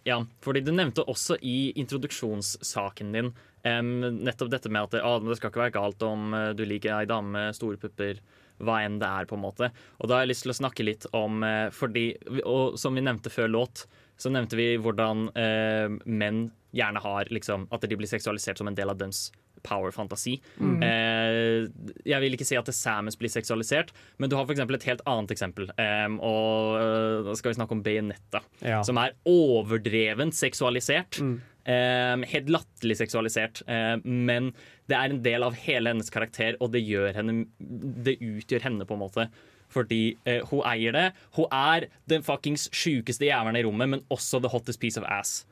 [0.07, 3.33] Ja, fordi du nevnte også i introduksjonssaken din
[3.67, 3.91] em,
[4.23, 7.09] nettopp dette med at ah, det skal ikke være galt om eh, du liker ei
[7.09, 8.21] dame med store pupper,
[8.63, 9.71] hva enn det er, på en måte.
[9.99, 12.05] Og da har jeg lyst til å snakke litt om eh, fordi
[12.47, 13.85] Og som vi nevnte før låt,
[14.15, 16.45] så nevnte vi hvordan eh, menn
[16.75, 19.27] gjerne har liksom At de blir seksualisert som en del av deres
[19.65, 20.37] power-fantasi.
[20.61, 21.65] Eh,
[22.05, 25.33] jeg vil ikke si at Samus blir seksualisert, men du har for et helt annet
[25.35, 25.69] eksempel.
[25.81, 28.81] Eh, og eh, da skal vi snakke om Bayonetta, Ja.
[28.85, 31.19] som er overdrevent seksualisert.
[31.65, 33.63] Em, helt latterlig seksualisert.
[34.05, 34.53] men
[34.87, 38.85] det er en del av hele hennes karakter, og det gjør henne Det utgjør henne,
[38.85, 39.29] på en måte.
[39.75, 41.05] Fordi eh, hun eier det.
[41.35, 45.43] Hun er den fuckings sjukeste jævelen i rommet, men også the hottest piece of ass.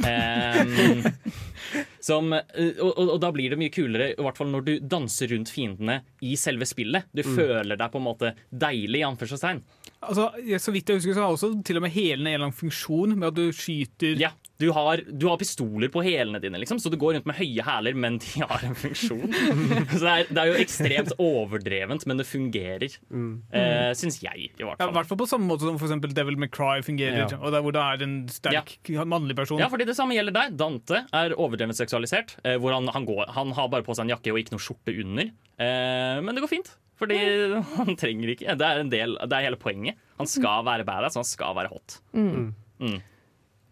[0.00, 1.04] Um,
[2.08, 4.72] som, eh, og, og, og da blir det mye kulere, i hvert fall når du
[4.96, 7.10] danser rundt fiendene i selve spillet.
[7.12, 9.60] Du føler deg på en måte deilig, i anførselstegn.
[10.06, 10.30] Altså,
[10.62, 13.16] så vidt jeg husker, så har også til og med hælene en eller annen funksjon
[13.16, 16.88] med at du skyter Ja, du har, du har pistoler på hælene dine, liksom, så
[16.92, 19.34] du går rundt med høye hæler, men de har en funksjon.
[19.92, 22.96] så det er, det er jo ekstremt overdrevent, men det fungerer.
[23.12, 24.94] Eh, Syns jeg, i hvert Ja, I fall.
[24.96, 27.26] hvert fall på samme måte som for Devil McCry fungerer.
[27.26, 27.40] Ja.
[27.40, 29.60] Og der hvor det er en sterk mannlig person.
[29.60, 30.56] Ja, fordi det samme gjelder deg.
[30.60, 32.36] Dante er overdrevent seksualisert.
[32.44, 34.64] Eh, hvor han, han, går, han har bare på seg en jakke og ikke noe
[34.64, 35.30] skjorte under.
[35.60, 36.72] Eh, men det går fint.
[36.96, 37.18] Fordi
[37.76, 40.00] han trenger ikke Det er, en del, det er hele poenget.
[40.16, 41.98] Han skal være badass, han skal være hot.
[42.16, 42.54] Mm.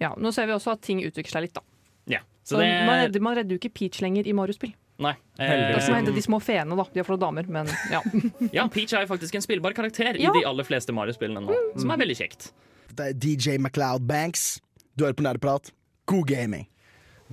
[0.05, 1.63] Ja, Nå ser vi også at ting utvikler seg litt, da.
[2.13, 2.21] Ja.
[2.45, 4.75] Så Så det man, redder, man redder jo ikke Peach lenger i Mario-spill.
[5.03, 5.15] Nei.
[5.39, 6.85] Det er som å Eh, de små feene, da.
[6.95, 8.03] De er for damer, men ja.
[8.59, 10.31] ja, Peach er jo faktisk en spillbar karakter Ja.
[10.31, 11.57] i de aller fleste Mario-spillene nå.
[11.81, 12.53] Som er veldig kjekt.
[12.95, 14.61] Det er DJ MacLeod Banks.
[14.95, 15.73] Du hører på Nerdeprat.
[16.07, 16.69] God gaming.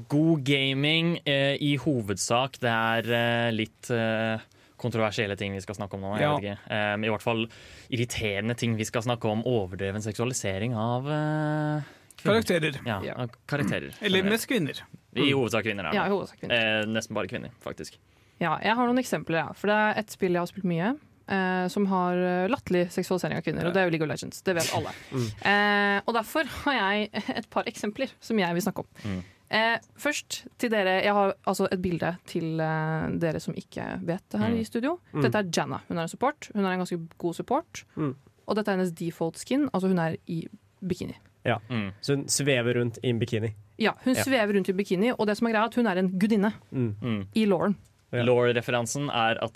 [0.09, 2.57] God gaming eh, i hovedsak.
[2.63, 4.39] Det er eh, litt eh,
[4.81, 6.15] kontroversielle ting vi skal snakke om nå.
[6.17, 6.31] Jeg Ja.
[6.33, 6.71] vet ikke.
[6.71, 7.43] Eh, I hvert fall
[7.93, 9.43] irriterende ting vi skal snakke om.
[9.45, 11.99] Overdreven seksualisering av eh, kvinner.
[12.23, 12.79] Karakterer.
[12.85, 13.27] Ja, Ja.
[13.47, 13.93] karakterer.
[14.01, 14.31] Eller generelt.
[14.31, 14.81] mest kvinner.
[15.15, 15.85] I hovedsak kvinner.
[15.89, 16.55] Er ja, i hovedsak kvinner.
[16.81, 17.97] Eh, nesten bare kvinner, faktisk.
[18.39, 19.53] Ja, jeg har noen eksempler, ja.
[19.53, 20.93] For det er et spill jeg har spilt mye.
[21.31, 24.41] Eh, som har eh, latterlig seksualisering av kvinner, og det er jo League of Legends.
[24.41, 24.91] Det vet alle.
[25.45, 27.09] Eh, og derfor har jeg
[27.39, 28.87] et par eksempler som jeg vil snakke om.
[29.05, 29.21] Mm.
[29.51, 34.23] Eh, først til dere Jeg har altså et bilde til eh, dere som ikke vet
[34.31, 34.59] det her Mm.
[34.59, 34.99] i studio.
[35.13, 35.81] Dette er Janna.
[35.89, 36.49] Hun er en support.
[36.55, 37.83] Hun er en ganske god support.
[37.95, 38.15] Mm.
[38.47, 39.69] Og dette er hennes default skin.
[39.73, 40.47] Altså hun er i
[40.81, 41.15] bikini.
[41.45, 41.91] Mm.
[42.01, 43.53] Så hun svever rundt i en bikini.
[43.79, 44.23] Ja, hun Ja.
[44.23, 46.53] svever rundt i bikini, og det som er greia er at hun er en gudinne
[46.71, 46.95] Mm.
[47.01, 47.27] Mm.
[47.35, 47.75] i Lauren.
[48.13, 48.23] Ja.
[48.23, 49.55] Law-referansen er at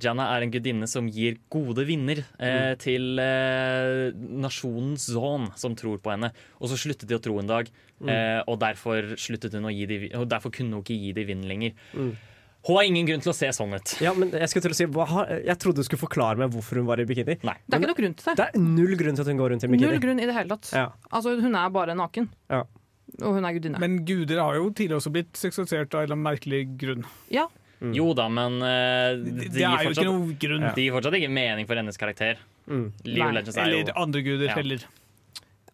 [0.00, 2.78] Janna er en gudinne som gir gode vinner eh, Mm.
[2.78, 6.30] til eh, nasjonen Zon, som tror på henne.
[6.60, 7.68] Og så sluttet de å tro en dag,
[8.00, 8.08] Mm.
[8.08, 11.24] eh, og derfor, sluttet hun å gi de, og derfor kunne hun ikke gi de
[11.24, 11.72] vind lenger.
[12.66, 12.72] Mm.
[12.72, 13.92] Hun har ingen grunn til å se sånn ut.
[14.02, 16.50] Ja, men jeg skulle til å si hva, har- Jeg trodde du skulle forklare meg
[16.50, 17.36] hvorfor hun var i bikini.
[17.46, 17.54] Nei.
[17.68, 18.36] Det er ikke noe grunn til det.
[18.36, 19.86] Det er null grunn til at hun går rundt i bikini.
[19.86, 20.72] Null grunn i det hele tatt.
[20.74, 20.88] Ja.
[21.12, 22.28] Altså, hun er bare naken.
[22.50, 22.64] Ja.
[23.22, 23.78] Og hun er gudinne.
[23.78, 27.04] Men guder har jo tidligere også blitt seksualisert av en eller annen merkelig grunn.
[27.30, 27.46] ja,
[27.80, 30.62] Jo da, men uh, Det, de, det gir er jo ikke fortsatt, noe grunn.
[30.74, 32.38] De gir fortsatt ikke mening for hennes karakter.
[32.66, 32.86] Mm.
[33.04, 33.32] League.
[33.36, 34.54] Legends er jo Eller andre guder Ja.
[34.58, 34.78] heller.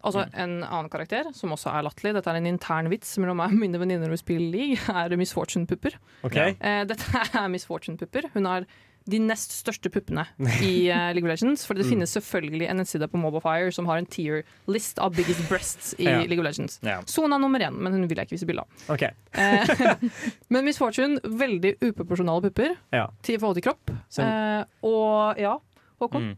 [0.03, 3.53] Altså En annen karakter som også er latterlig, dette er en intern vits mellom meg
[3.55, 5.99] og mine venninner når vi spiller League, er Miss Fortune-pupper.
[6.27, 6.57] Okay.
[6.61, 8.31] Eh, dette er Miss Fortune-pupper.
[8.35, 8.67] Hun har
[9.11, 10.23] de nest største puppene
[10.63, 11.65] i uh, League of Legends.
[11.67, 15.95] For det finnes selvfølgelig en nettside på MobileFire som har en tier-list av biggest breasts
[15.99, 16.21] i Ja.
[16.23, 16.79] League of Legends.
[16.87, 17.01] Ja.
[17.11, 18.87] Sona nummer én, men hun vil jeg ikke vise bilde av.
[18.95, 19.11] Okay.
[19.35, 20.07] Eh,
[20.55, 23.09] men Miss Fortune, veldig uproporsjonale pupper Ja.
[23.27, 23.91] til forhold til kropp.
[24.23, 25.57] Eh, og ja,
[26.03, 26.31] Håkon.
[26.33, 26.37] Mm.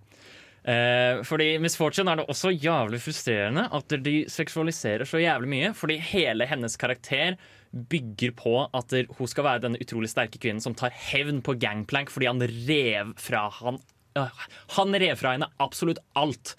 [0.65, 5.73] Eh, fordi Miss Fortune er det også jævlig frustrerende at de seksualiserer så jævlig mye.
[5.77, 7.37] Fordi hele hennes karakter
[7.75, 12.12] bygger på at hun skal være denne utrolig sterke kvinnen som tar hevn på Gangplank
[12.15, 13.81] fordi han rev fra han
[14.19, 14.45] øh,
[14.77, 16.55] Han rev fra henne absolutt alt.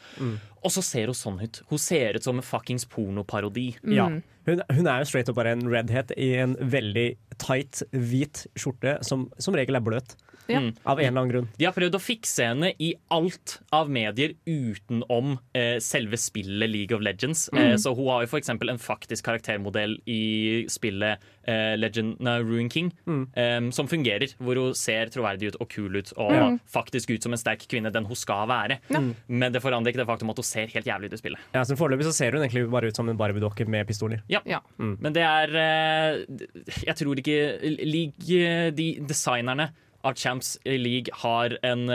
[0.66, 1.62] Og så ser hun sånn ut.
[1.70, 3.72] Hun ser ut som en fuckings pornoparodi.
[3.84, 4.10] Ja.
[4.12, 4.22] Mm.
[4.46, 9.00] Hun, hun er jo straight up bare en redhead i en veldig tight, hvit skjorte
[9.06, 10.14] som som regel er bløt.
[10.48, 10.60] Ja.
[10.62, 10.72] Mm.
[10.84, 11.48] Av en eller annen grunn.
[11.58, 16.96] De har prøvd å fikse henne i alt av medier utenom eh, selve spillet League
[16.96, 17.48] of Legends.
[17.54, 18.52] Eh, så hun har jo f.eks.
[18.56, 22.92] en faktisk karaktermodell i spillet eh, Legend, of Ruin King,
[23.36, 24.36] eh, som fungerer.
[24.40, 27.92] Hvor hun ser troverdig ut og kul ut og faktisk ut som en sterk kvinne,
[27.94, 28.80] den hun skal være.
[29.28, 31.50] Men det forandrer ikke det faktum at hun ser helt jævlig ut i spillet.
[31.56, 34.22] Ja, så Foreløpig så ser hun egentlig bare ut som en Barbie-dokke med pistoler.
[34.32, 34.42] Ja.
[34.46, 34.62] Ja.
[34.78, 36.46] Men det er eh,
[36.86, 37.38] Jeg tror ikke
[37.82, 39.72] League, de designerne
[40.06, 41.88] at champs league har en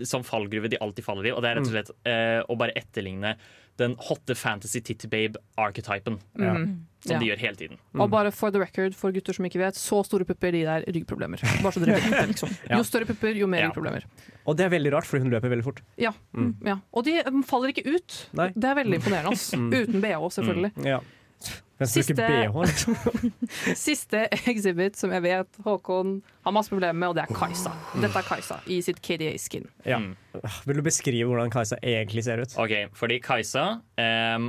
[0.00, 2.72] sånn fallgruve de alltid faller i, og det er rett og slett eh, å bare
[2.78, 3.34] etterligne
[3.80, 6.18] den hotte fantasy titty babe-archetypen.
[6.40, 6.54] Ja.
[7.00, 7.18] Som Ja.
[7.18, 7.78] de gjør hele tiden.
[7.96, 10.84] Og bare for the record, for gutter som ikke vet, så store pupper de der
[10.84, 11.40] ryggproblemer.
[11.62, 12.50] Bare så dere vet det, liksom.
[12.68, 12.76] Ja.
[12.76, 13.68] Jo større pupper, jo mer Ja.
[13.70, 14.04] ryggproblemer.
[14.46, 15.80] Og det er veldig rart, fordi hun løper veldig fort.
[15.96, 16.12] Ja.
[16.36, 16.50] Mm.
[16.66, 16.76] ja.
[16.92, 18.18] Og de um, faller ikke ut.
[18.36, 18.50] Nei.
[18.52, 19.32] Det er veldig imponerende.
[19.32, 19.56] Altså.
[19.60, 19.72] Mm.
[19.72, 20.72] Uten bh, selvfølgelig.
[20.84, 21.00] Ja.
[21.88, 22.96] Siste- liksom.
[23.76, 27.72] Siste exhibit som jeg vet Håkon har masse problemer med, og det er Kajsa.
[28.02, 29.68] Dette er Kajsa i sitt KDA-skin.
[29.88, 29.98] Ja.
[30.02, 30.14] Mm.
[30.66, 32.56] Vil du beskrive hvordan Kajsa egentlig ser ut?
[32.60, 33.64] Ok, fordi Kajsa
[34.00, 34.48] eh,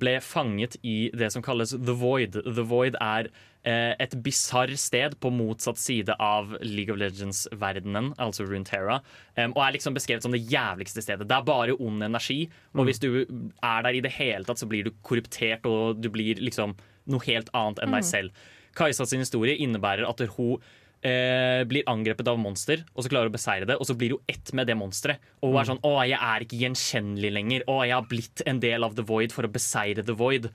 [0.00, 2.40] ble fanget i det som kalles The Void.
[2.44, 3.30] The Void er
[3.62, 9.00] et bisarr sted på motsatt side av League of Legends-verdenen, altså Runeterra,
[9.36, 11.28] um, og er liksom beskrevet som det jævligste stedet.
[11.28, 14.68] Det er bare ond energi, og hvis du er der i det hele tatt, så
[14.70, 16.72] blir du korruptert, og du blir liksom
[17.10, 18.46] noe helt annet enn deg selv.
[18.78, 20.60] Kajsa sin historie innebærer at hun
[21.02, 24.16] eh, blir angrepet av monster, og så klarer hun å beseire det, og så blir
[24.16, 25.30] hun ett med det monsteret.
[25.40, 27.66] Og hun er sånn 'Å, jeg er ikke gjenkjennelig lenger.
[27.66, 30.50] Å, jeg har blitt en del av The Void for å beseire The Void'.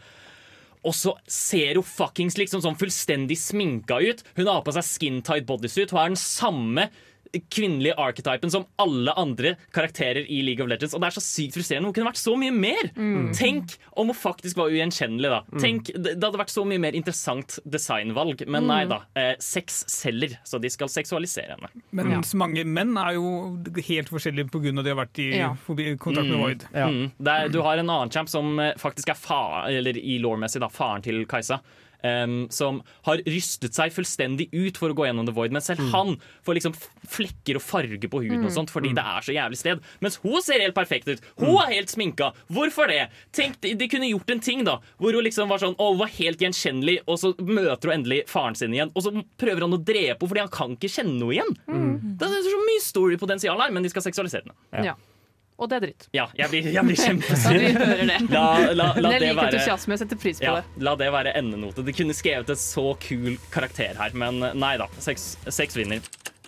[0.85, 4.21] Og så ser hun fuckings liksom sånn fullstendig sminka ut.
[4.37, 5.91] Hun har på seg skin tight bodysuit.
[5.91, 6.89] Hun er den samme
[7.51, 10.95] kvinnelige archetypen som alle andre karakterer i League of Legends.
[10.95, 11.89] Og det er så sykt frustrerende.
[11.89, 12.91] Hun kunne vært så mye mer!
[13.35, 15.59] Tenk om hun faktisk var ugjenkjennelig, da.
[15.61, 18.45] Tenk, det, hadde vært så mye mer interessant designvalg.
[18.51, 19.01] Men nei da.
[19.17, 21.71] Eh, sex selger, så de skal seksualisere henne.
[21.95, 23.29] Mens mange menn er jo
[23.89, 24.75] helt forskjellige pga.
[24.81, 25.53] de har vært i Ja.
[25.65, 26.67] kontakt med Void.
[26.73, 26.87] Ja.
[26.87, 27.11] Mm.
[27.17, 30.61] Det er, du har en annen champ som eh, faktisk er fa eller i lore-messig
[30.61, 31.59] da, faren til Kajsa.
[32.03, 35.55] Em, som har rystet seg fullstendig ut for å gå gjennom The Void.
[35.55, 36.15] Men selv han
[36.45, 36.75] får liksom
[37.09, 39.83] flekker og farge på huden og sånt fordi det er så jævlig sted.
[40.03, 41.23] Mens hun ser helt perfekt ut.
[41.41, 42.31] Hun er helt sminka.
[42.51, 43.07] Hvorfor det?
[43.35, 46.01] Tenk, de, de kunne gjort en ting da hvor hun liksom var sånn Å, hun
[46.01, 49.75] var helt gjenkjennelig, og så møter hun endelig faren sin igjen, og så prøver han
[49.75, 51.51] å drepe henne fordi han kan ikke kjenne henne igjen.
[52.19, 54.57] Det er så mye story-potensial her, men de skal seksualisere henne.
[54.73, 54.91] Ja.
[54.93, 54.95] Ja.
[55.55, 56.05] Og det er dritt.
[56.11, 57.77] Ja, jeg blir, jeg blir kjempesint.
[57.79, 58.17] hører det.
[58.33, 58.43] La,
[58.73, 60.83] la, la, Men jeg liker entusiasme, jeg setter pris på ja, det.
[60.83, 61.85] la det være endenote.
[61.87, 64.89] De kunne skrevet et så kul karakter her, men nei da.
[64.99, 66.03] Seks, seks vinner.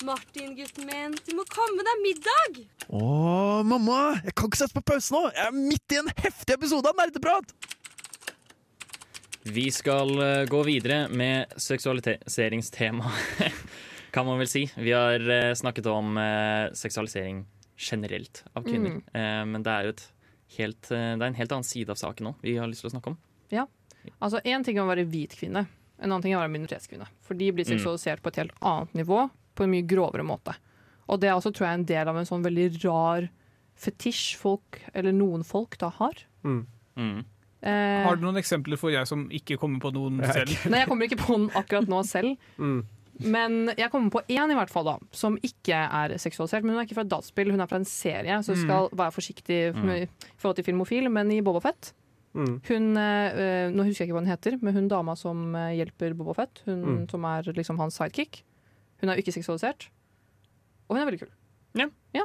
[0.05, 2.59] Martin, gutten min, du må komme deg middag!
[2.93, 4.19] Å, mamma!
[4.27, 5.23] Jeg kan ikke sette på pause nå!
[5.33, 7.55] Jeg er midt i en heftig episode av Nerdeprat!
[9.47, 13.09] Vi skal eh, gå videre med seksualiseringstema,
[14.13, 14.67] kan man vel si.
[14.75, 17.45] Vi har eh, snakket om eh, seksualisering
[17.77, 19.01] generelt av kvinner.
[19.13, 19.93] Eh, men det er
[20.57, 22.89] helt, eh, det er en helt annen side av saken nå vi har lyst til
[22.91, 23.17] å snakke om.
[23.51, 23.67] Ja,
[24.21, 25.65] Altså, Én ting er å være hvit kvinne,
[25.99, 27.07] en annen ting er å være minoritetskvinne.
[27.21, 27.73] For de blir Mm.
[27.77, 30.55] seksualisert på et helt annet nivå, på en mye grovere måte.
[31.09, 33.27] Og det er også, tror jeg, en del av en sånn veldig rar
[33.77, 36.13] fetisj folk, eller noen folk, da har.
[36.45, 36.65] Mm.
[36.95, 37.25] Mm.
[37.63, 40.55] Eh, Har du noen eksempler for jeg som ikke kommer på noen selv?
[40.71, 42.37] Nei, jeg kommer ikke på den akkurat nå selv.
[42.57, 42.85] Mm.
[43.21, 46.63] Men jeg kommer på én i hvert fall da, som ikke er seksualisert.
[46.63, 48.63] Men hun er ikke fra et dataspill, hun er fra en serie, så Mm.
[48.63, 51.09] skal være forsiktig med, i forhold til filmofil.
[51.11, 51.93] Men i Boba Fett
[52.35, 52.61] Mm.
[52.67, 56.13] hun, eh, Nå husker jeg ikke hva hun heter, men hun dama som eh, hjelper
[56.15, 57.09] Boba Fett, hun Mm.
[57.09, 58.43] som er liksom hans sidekick,
[59.01, 59.87] hun er jo ikke seksualisert.
[60.89, 61.29] Og hun er veldig kul.
[61.75, 62.23] Ja.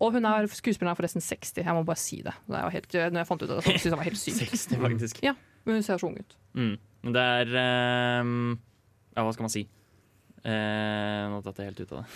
[0.00, 2.32] Og hun er skuespilleren er forresten 60, jeg må bare si det.
[2.48, 4.38] det helt, når jeg fant ut at det, syntes jeg det var helt sykt.
[4.48, 5.22] 60, faktisk.
[5.66, 6.36] Men hun ser så ung ut.
[6.54, 6.78] Mm.
[7.12, 7.16] Det
[7.50, 8.58] er um,
[9.16, 9.66] Ja, hva skal man si?
[10.44, 12.06] Eh, nå datt jeg helt ut av det.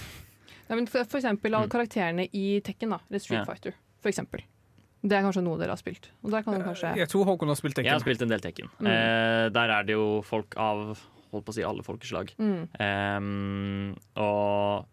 [0.71, 1.71] Nei, men for, eksempel av Mm.
[1.75, 3.45] karakterene i Tekken, da, eller Street Ja.
[3.45, 3.75] Fighter.
[4.01, 4.41] For eksempel.
[5.05, 6.09] Det er kanskje noe dere har spilt.
[6.25, 7.85] Og der kan kanskje Jeg tror Håkon har spilt Tekken.
[7.85, 8.71] Jeg har spilt en del Tekken.
[8.81, 8.87] Mm.
[8.87, 10.99] Eh, der er det jo folk av
[11.31, 12.33] holdt på å si alle folkeslag.
[12.39, 12.69] mm.
[12.81, 14.87] Ehm, og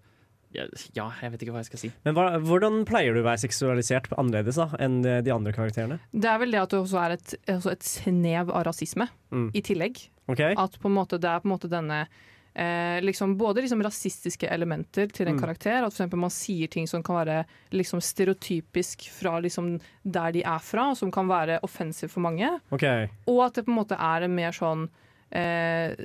[0.54, 0.66] ja,
[0.98, 1.92] ja, jeg vet ikke hva jeg skal si.
[2.04, 6.00] Men hva, hvordan pleier du å være seksualisert annerledes da, enn eh, de andre karakterene?
[6.12, 9.52] Det er vel det at det også er et, også et snev av rasisme Mm.
[9.56, 10.10] i tillegg.
[10.28, 10.54] Okay.
[10.58, 12.08] At på en måte, det er på en måte denne
[12.56, 15.42] eh, liksom, Både liksom rasistiske elementer til en Mm.
[15.42, 15.84] karakter.
[15.86, 20.60] At eksempel man sier ting som kan være liksom stereotypisk fra liksom der de er
[20.60, 22.60] fra, som kan være offensive for mange.
[22.72, 23.08] Okay.
[23.28, 24.90] Og at det på en måte er en mer sånn
[25.32, 25.96] eh,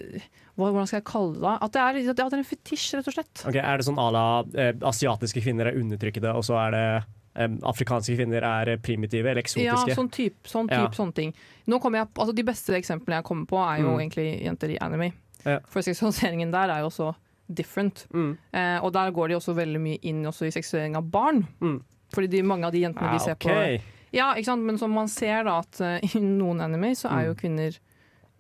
[0.57, 1.59] Hvordan skal jeg kalle det?
[1.67, 3.43] At det er, at det er en fetisj, rett og slett.
[3.45, 7.05] Okay, Er det sånn à la eh, asiatiske kvinner er undertrykkede, og så er det
[7.37, 9.91] eh, afrikanske kvinner er primitive eller eksotiske.
[9.91, 10.87] Ja, sånn type sånn Ja.
[10.87, 11.35] typ, sånne ting.
[11.67, 14.01] Jeg, altså De beste eksemplene jeg kommer på, er jo Mm.
[14.09, 15.13] egentlig jenter i anime.
[15.47, 15.61] Ja.
[15.71, 17.15] For seksualiseringen der er jo også
[17.49, 18.07] different.
[18.13, 18.33] Mm.
[18.53, 21.45] Eh, og der går de også veldig mye inn også i seksualisering av barn.
[21.63, 21.77] Mm.
[22.15, 23.79] Fordi de, mange av de jentene Ah, vi ser okay.
[23.79, 23.83] på
[24.17, 24.63] Ja, ikke sant?
[24.67, 27.41] Men som man ser da at uh, i noen anime så er jo Mm.
[27.41, 27.79] kvinner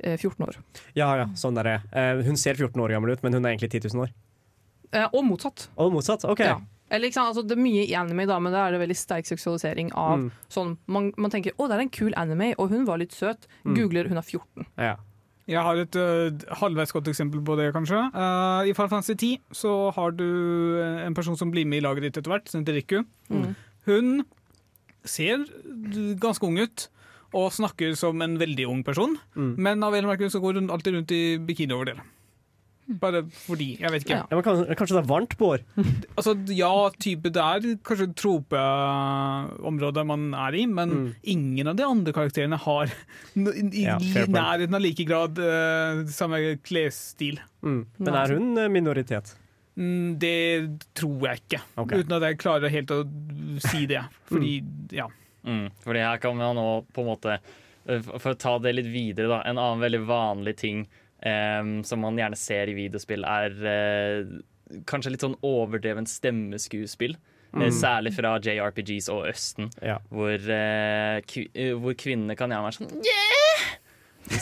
[0.06, 0.56] uh, 14 år.
[0.94, 1.76] Ja, ja, sånn er det.
[1.94, 4.12] Uh, Hun ser 14 år gammel ut, men hun er egentlig 10 000 år.
[4.92, 5.68] Eh, og motsatt.
[5.76, 6.24] Og motsatt?
[6.24, 6.40] OK.
[6.40, 6.60] Ja.
[6.90, 7.10] Eller?
[7.10, 10.18] Altså, det er mye i anime, da, men da er det veldig sterk seksualisering av
[10.20, 10.30] Mm.
[10.48, 13.46] sånn man, man tenker 'Å, det er en kul anime, og hun var litt søt'.
[13.64, 13.74] Mm.
[13.76, 14.66] Googler 'hun er 14'.
[14.78, 14.96] Ja.
[15.46, 18.00] Jeg har et uh, halvveis godt eksempel på det, kanskje.
[18.14, 20.26] Uh, I Final Fantasy 10 så har du
[21.06, 23.04] en person som blir med i laget ditt etter hvert, som heter Riku.
[23.30, 23.52] Mm.
[23.86, 24.08] Hun
[25.06, 25.44] ser
[26.18, 26.88] ganske ung ut
[27.36, 29.54] og snakker som en veldig ung person, Mm.
[29.58, 31.98] men av en eller annen grunn så går hun alltid rundt i bikinioverdel.
[32.86, 33.72] Bare fordi.
[33.82, 34.14] Jeg vet ikke.
[34.14, 34.26] Ja.
[34.30, 35.64] Ja, men kanskje, kanskje det er varmt på år?
[36.16, 36.70] Altså, ja,
[37.02, 41.08] type det er kanskje tropeområdet man er i, men Mm.
[41.22, 42.86] ingen av de andre karakterene har
[43.36, 47.40] i Ja, nærheten av like grad uh, samme klesstil.
[47.62, 47.86] Mm.
[47.98, 49.34] Men er hun eh, minoritet?
[49.76, 50.36] Mm, det
[50.96, 52.00] tror jeg ikke, okay.
[52.00, 53.02] uten at jeg klarer helt å
[53.66, 54.00] si det.
[54.30, 54.54] Fordi,
[54.96, 55.08] ja.
[55.46, 58.88] Mm, fordi her kan man nå på en måte eh, for å ta det litt
[58.90, 59.42] videre, da.
[59.46, 60.86] En annen veldig vanlig ting
[61.24, 64.36] em, som man gjerne ser i videospill, er uh,
[64.88, 67.16] kanskje litt sånn overdreven stemmeskuespill.
[67.56, 67.70] Mm.
[67.72, 69.96] Særlig fra JRPGs og Østen, Ja.
[70.12, 73.68] hvor, uh, eh, hvor kvinnene kan gjerne være sånn yeah!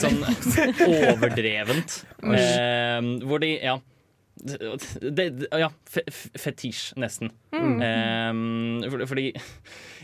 [0.01, 0.17] Sånn
[1.13, 1.99] overdrevent.
[2.25, 3.77] Uh, hvor de Ja.
[4.35, 7.29] Det, ja, fetisj, nesten.
[7.55, 7.77] Mm.
[8.83, 9.29] Um, fordi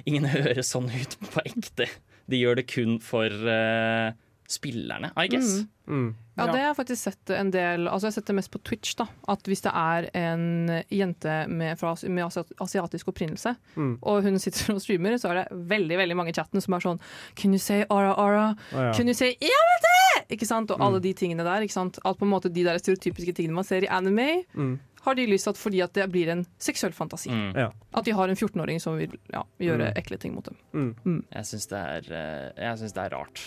[0.07, 1.89] ingen høres sånn ut på ekte.
[2.31, 4.13] De gjør det kun for eh,
[4.51, 5.63] spillerne, I guess.
[5.87, 6.13] Mm.
[6.37, 6.51] Ja, Ja.
[6.53, 8.93] det har jeg faktisk sett en del Altså Jeg har sett det mest på Twitch.
[8.95, 12.23] da At Hvis det er en jente med, fra, med
[12.61, 13.97] asiatisk opprinnelse, Mm.
[14.01, 16.79] og hun sitter og streamer, så er det veldig veldig mange i chatten som er
[16.79, 16.99] sånn
[17.35, 18.55] Can you say Ara Ara?
[18.71, 18.93] Å, ja.
[18.93, 20.35] Can you say Ja, vet du?
[20.37, 20.71] Ikke sant?
[20.71, 21.61] Og alle de tingene der.
[21.65, 21.99] Ikke sant?
[22.05, 24.79] At på en måte de der stereotypiske tingene man ser i anime, Mm.
[25.01, 27.29] Har de lyst til at fordi at det blir en seksuell fantasi.
[27.33, 27.51] Mm.
[27.57, 27.69] Ja.
[27.97, 29.97] At de har en 14-åring som vil ja, gjøre Mm.
[29.97, 30.57] ekle ting mot dem.
[31.05, 31.23] Mm.
[31.33, 33.41] Jeg syns det, er, eh, synes det er rart.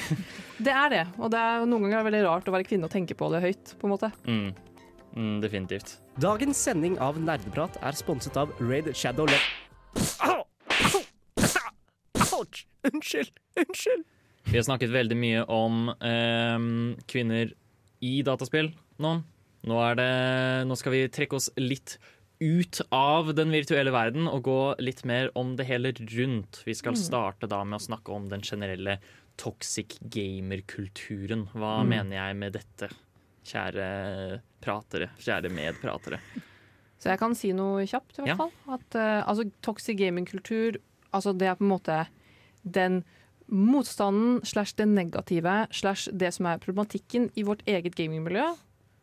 [0.64, 1.02] Det er det.
[1.18, 3.28] Og det er noen ganger er det veldig rart å være kvinne og tenke på
[3.34, 3.74] det høyt.
[3.80, 4.12] på en måte.
[4.26, 4.54] mm.
[5.14, 5.98] Mm, definitivt.
[6.18, 9.38] Dagens sending av Nerdeprat er sponset av Raid Shadow Le...
[12.34, 12.66] Ouch!
[12.82, 13.30] Unnskyld!
[13.56, 14.04] Unnskyld!
[14.44, 16.66] Vi har snakket veldig mye om em,
[17.08, 17.52] kvinner
[18.04, 19.14] i dataspill nå.
[19.64, 20.08] Nå, det,
[20.68, 21.96] nå skal vi trekke oss litt
[22.42, 26.60] ut av den virtuelle verden og gå litt mer om det hele rundt.
[26.66, 28.98] Vi skal starte da med å snakke om den generelle
[29.40, 31.46] toxic gamer-kulturen.
[31.54, 32.90] Hva mener jeg med dette,
[33.48, 33.86] kjære
[34.64, 36.20] pratere, kjære medpratere?
[37.00, 38.36] Så jeg kan si noe kjapt, i hvert Ja.
[38.38, 38.52] fall.
[38.76, 40.78] At uh, altså, toxic gaming-kultur,
[41.12, 41.98] altså det er på en måte
[42.64, 43.02] den
[43.52, 48.46] motstanden slash det negative slash det som er problematikken i vårt eget gamingmiljø,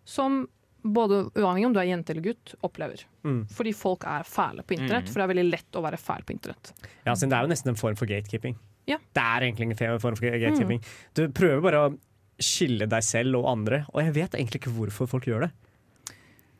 [0.05, 0.47] som
[0.83, 3.03] både uavhengig om du er jente eller gutt, opplever.
[3.23, 3.43] Mm.
[3.53, 5.13] Fordi folk er fæle på internett, Mm.
[5.13, 6.71] for det er veldig lett å være fæl på internett.
[7.05, 8.55] Ja, det er jo nesten en form for gatekeeping.
[8.87, 8.97] Ja.
[9.13, 10.81] Det er egentlig en form for gatekeeping.
[11.13, 11.97] Du prøver bare å
[12.41, 15.51] skille deg selv og andre, og jeg vet egentlig ikke hvorfor folk gjør det.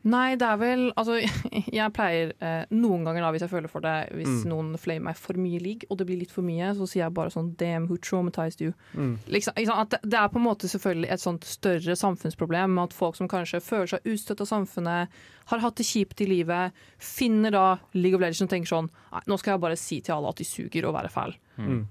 [0.04, 1.14] Nei, det er vel Altså,
[1.78, 4.48] jeg pleier eh, noen ganger, da, hvis jeg føler for det, hvis Mm.
[4.50, 7.14] noen flamer meg for mye league, og det blir litt for mye, så sier jeg
[7.14, 8.72] bare sånn Damn, who traumatized you?
[8.98, 9.18] Mm.
[9.30, 9.54] Liksom,
[9.92, 13.60] det, det er på en måte selvfølgelig et sånt større samfunnsproblem at folk som kanskje
[13.62, 15.08] føler seg utstøtt av samfunnet,
[15.52, 19.22] har hatt det kjipt i livet, finner da League of Legends og tenker sånn Nei,
[19.30, 21.34] nå skal jeg bare si til alle at de suger og være fæl.
[21.58, 21.82] Mm.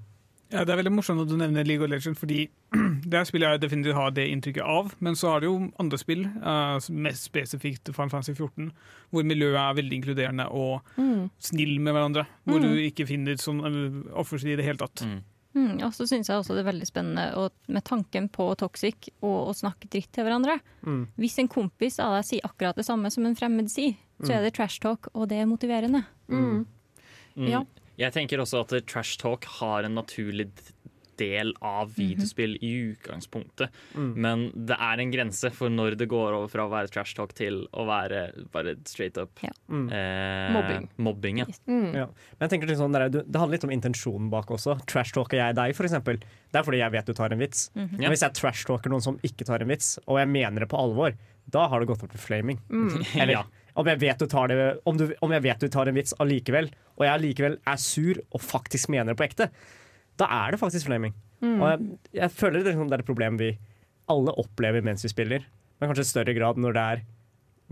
[0.52, 2.49] Ja, Det er veldig morsomt at du nevner League of Legends, fordi
[3.12, 4.93] det spillet jeg definitivt har det inntrykket av.
[4.99, 8.72] Men så har du jo andre spill, eh, mest spesifikt Final Fantasy 14,
[9.12, 10.82] hvor miljøet er veldig inkluderende og
[11.39, 12.26] snill med hverandre.
[12.45, 12.68] Hvor Mm.
[12.68, 15.06] du ikke finner sånn uh, offerside i det hele tatt.
[15.08, 15.22] Mm.
[15.54, 19.10] Mm, og så syns jeg også det er veldig spennende og med tanken på toxic
[19.22, 20.60] og å snakke dritt til hverandre.
[20.88, 21.08] Mm.
[21.20, 24.45] Hvis en kompis av deg sier akkurat det samme som en fremmed sier, så er
[24.45, 26.06] det trash talk, og det er motiverende.
[26.30, 26.66] Mm.
[27.36, 27.47] Mm.
[27.49, 27.64] Ja.
[27.99, 30.49] Jeg tenker også at trash talk har en naturlig
[31.21, 33.69] del av videospill i utgangspunktet.
[33.93, 34.13] Mm.
[34.23, 37.35] Men det er en grense for når det går over fra å være trash talk
[37.37, 38.21] til å være
[38.51, 39.51] bare straight up Ja.
[39.69, 39.91] Mm.
[39.93, 40.87] eh, Mobbing.
[40.97, 41.45] mobbing ja.
[41.67, 41.93] Mm.
[41.93, 42.07] Ja.
[42.39, 44.79] Men jeg tenker sånn, det, er- du- det handler litt om intensjonen bak også.
[44.87, 46.17] Trash-talker jeg deg, eksempel.
[46.51, 47.69] Det er fordi jeg vet du tar en vits.
[47.75, 47.85] Ja.
[47.85, 50.79] Men hvis jeg trash-talker noen som ikke tar en vits, og jeg mener det på
[50.79, 51.13] alvor,
[51.51, 52.57] da har det gått opp til flaming.
[52.71, 53.05] Mm.
[53.21, 53.43] Eller Ja.
[53.74, 54.57] Om, jeg vet du tar det,
[54.89, 58.19] om, du, om jeg vet du tar en vits allikevel, og jeg allikevel er sur
[58.32, 59.47] og faktisk mener det på ekte,
[60.19, 61.15] da er det faktisk flaming.
[61.41, 61.86] Og jeg,
[62.19, 63.55] jeg føler det, er liksom, det er et problem vi
[64.11, 65.47] alle opplever mens vi spiller,
[65.80, 67.03] men kanskje i større grad når det er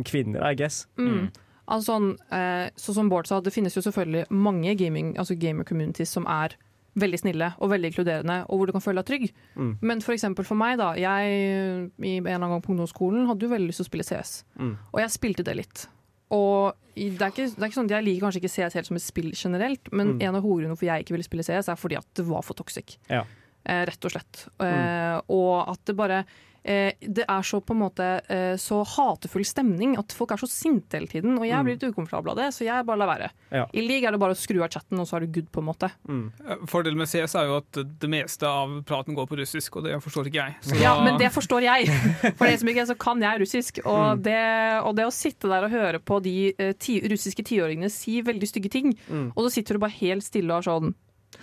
[0.07, 0.87] kvinner, I guess.
[0.97, 1.29] Mm.
[1.69, 5.67] Altså, sånn, eh, så som Bård sa, det finnes jo selvfølgelig mange gaming, altså gamer
[5.67, 6.55] communities som er
[6.97, 9.31] veldig snille og veldig inkluderende, og hvor du kan føle deg trygg.
[9.55, 9.77] Mm.
[9.81, 10.93] Men for eksempel for meg, da.
[10.95, 14.03] Jeg i en eller annen gang på ungdomsskolen hadde jo veldig lyst til å spille
[14.07, 14.77] CS, Mm.
[14.93, 15.87] og jeg spilte det litt.
[16.31, 18.95] Og det er, ikke, det er ikke sånn, Jeg liker kanskje ikke CS helt som
[18.97, 20.21] et spill generelt, men Mm.
[20.21, 22.53] en av hovedgrunnene for jeg ikke ville spille CS, er fordi at det var for
[22.53, 22.97] toxic.
[23.09, 23.23] Ja.
[23.65, 24.47] Eh, rett og slett.
[24.59, 26.25] Eh, og at det bare eh,
[26.69, 30.99] det er så på en måte eh, så hatefull stemning at folk er så sinte
[30.99, 31.37] hele tiden.
[31.39, 33.29] Og jeg blir litt ukomfortabel av det, så jeg bare lar være.
[33.55, 33.63] Ja.
[33.73, 35.63] I league er det bare å skru av chatten, og så er du good, på
[35.63, 35.89] en måte.
[36.05, 36.27] Mm.
[36.69, 39.97] Fordelen med CS er jo at det meste av praten går på russisk, og det
[40.05, 40.57] forstår ikke jeg.
[40.69, 41.89] Så Ja, da- men det forstår jeg.
[42.37, 43.81] For det som ikke er, så kan jeg russisk.
[43.89, 44.37] Og, det,
[44.85, 48.47] og det å sitte der og høre på de eh, ti, russiske tiåringene si veldig
[48.53, 48.93] stygge ting,
[49.33, 50.93] og så sitter du bare helt stille og er sånn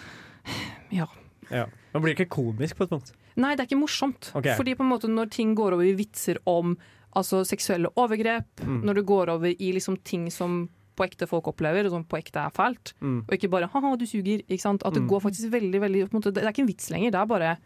[0.95, 1.07] Ja.
[1.51, 1.67] Ja.
[1.95, 3.13] Man blir ikke komisk på et punkt.
[3.37, 4.31] Nei, det er ikke morsomt.
[4.35, 4.57] Okay.
[4.57, 6.77] Fordi på en måte når ting går over i vitser om
[7.17, 8.83] altså, seksuelle overgrep, Mm.
[8.85, 12.17] når det går over i liksom, ting som på ekte folk opplever, og som på
[12.19, 13.25] ekte er fælt, Mm.
[13.29, 14.45] og ikke bare 'haha, du suger'.
[14.49, 14.83] Ikke sant?
[14.85, 15.09] At det Mm.
[15.09, 17.27] går faktisk veldig, veldig på en måte, Det er ikke en vits lenger, det er
[17.27, 17.57] bare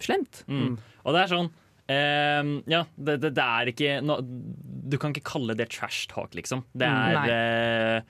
[0.00, 0.44] slemt.
[0.48, 0.78] Mm.
[1.04, 1.50] Og det er sånn
[1.90, 4.20] Uh, Ja, det, det, det er ikke no,
[4.88, 6.62] Du kan ikke kalle det trash talk, liksom.
[6.76, 8.02] Det Mm, er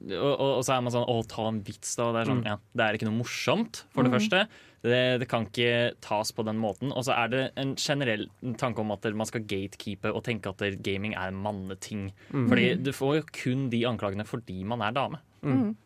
[0.00, 2.10] og, og, og så er man sånn Å, ta en vits, da.
[2.12, 2.46] Det er sånn, Mm.
[2.46, 4.18] ja, det er ikke noe morsomt, for det Mm.
[4.18, 4.48] første.
[4.82, 6.90] Det, det kan ikke tas på den måten.
[6.96, 8.26] Og så er det en generell
[8.56, 12.12] tanke om at man skal gatekeepe og tenke at gaming er en manneting.
[12.32, 12.48] Mm.
[12.48, 15.18] Fordi du får jo kun de anklagene fordi man er dame.
[15.44, 15.76] Mm.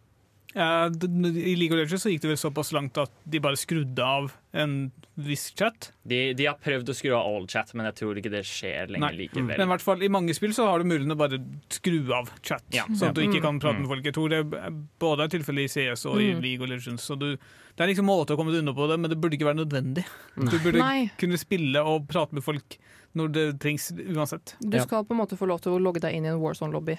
[0.55, 4.32] I League of Legends så gikk det vel såpass langt at de bare skrudde av
[4.55, 5.88] en viss chat.
[6.07, 8.92] De, de har prøvd å skru av all chat, men jeg tror ikke det skjer
[8.94, 9.24] lenger Nei.
[9.24, 9.48] likevel.
[9.50, 11.40] Men i hvert fall i mange spill så har du muligheten å bare
[11.74, 12.84] skru av chat, Ja.
[12.86, 13.82] sånn at du ikke kan prate Mm.
[13.82, 14.05] med folk.
[14.05, 14.70] Jeg tror det er
[15.02, 16.42] både er tilfellet i CS og i Mm.
[16.42, 17.02] League of Legends.
[17.02, 19.34] Så du, det er liksom måte å komme deg unna på det, men det burde
[19.36, 20.05] ikke være nødvendig.
[20.36, 21.11] Du burde Nei.
[21.18, 22.78] kunne spille og prate med folk
[23.16, 24.55] når det trengs uansett.
[24.61, 26.98] Du skal på en måte få lov til å logge deg inn i en Warzone-lobby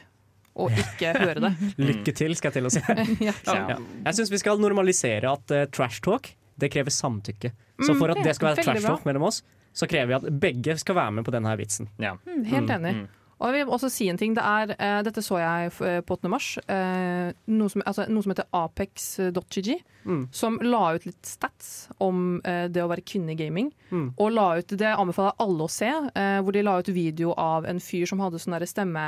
[0.56, 1.54] og ikke høre det.
[1.82, 2.84] Lykke til, skal jeg til å si.
[3.28, 3.34] ja.
[3.46, 3.78] Ja.
[4.08, 7.52] Jeg syns vi skal normalisere at uh, trash talk det krever samtykke.
[7.84, 9.42] Så Mm, for at det skal være trash talk mellom oss,
[9.76, 11.90] så krever vi at begge skal være med på denne her vitsen.
[12.00, 12.14] Ja.
[12.24, 12.94] Mm, Helt Mm, enig.
[13.02, 13.08] mm.
[13.44, 14.32] Og jeg vil også si en ting.
[14.38, 16.30] Det er, uh, dette så jeg eh, på 8.
[16.32, 16.54] mars.
[16.72, 20.28] Uh, noe, som, altså, noe som heter apex.gg, Mm.
[20.32, 23.72] som la ut litt stats om uh, det å være kvinne i gaming.
[23.92, 24.14] Mm.
[24.22, 27.34] Og la ut, det anbefaler jeg alle å se, eh, hvor de la ut video
[27.36, 29.06] av en fyr som hadde sånn stemme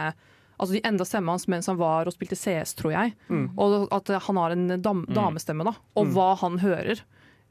[0.59, 3.13] Altså De enda stemmen hans mens han var og spilte CS, tror jeg.
[3.29, 3.51] Mm.
[3.57, 5.75] Og at han har en dam, damestemme, da.
[5.95, 6.13] Og Mm.
[6.15, 7.01] hva han hører.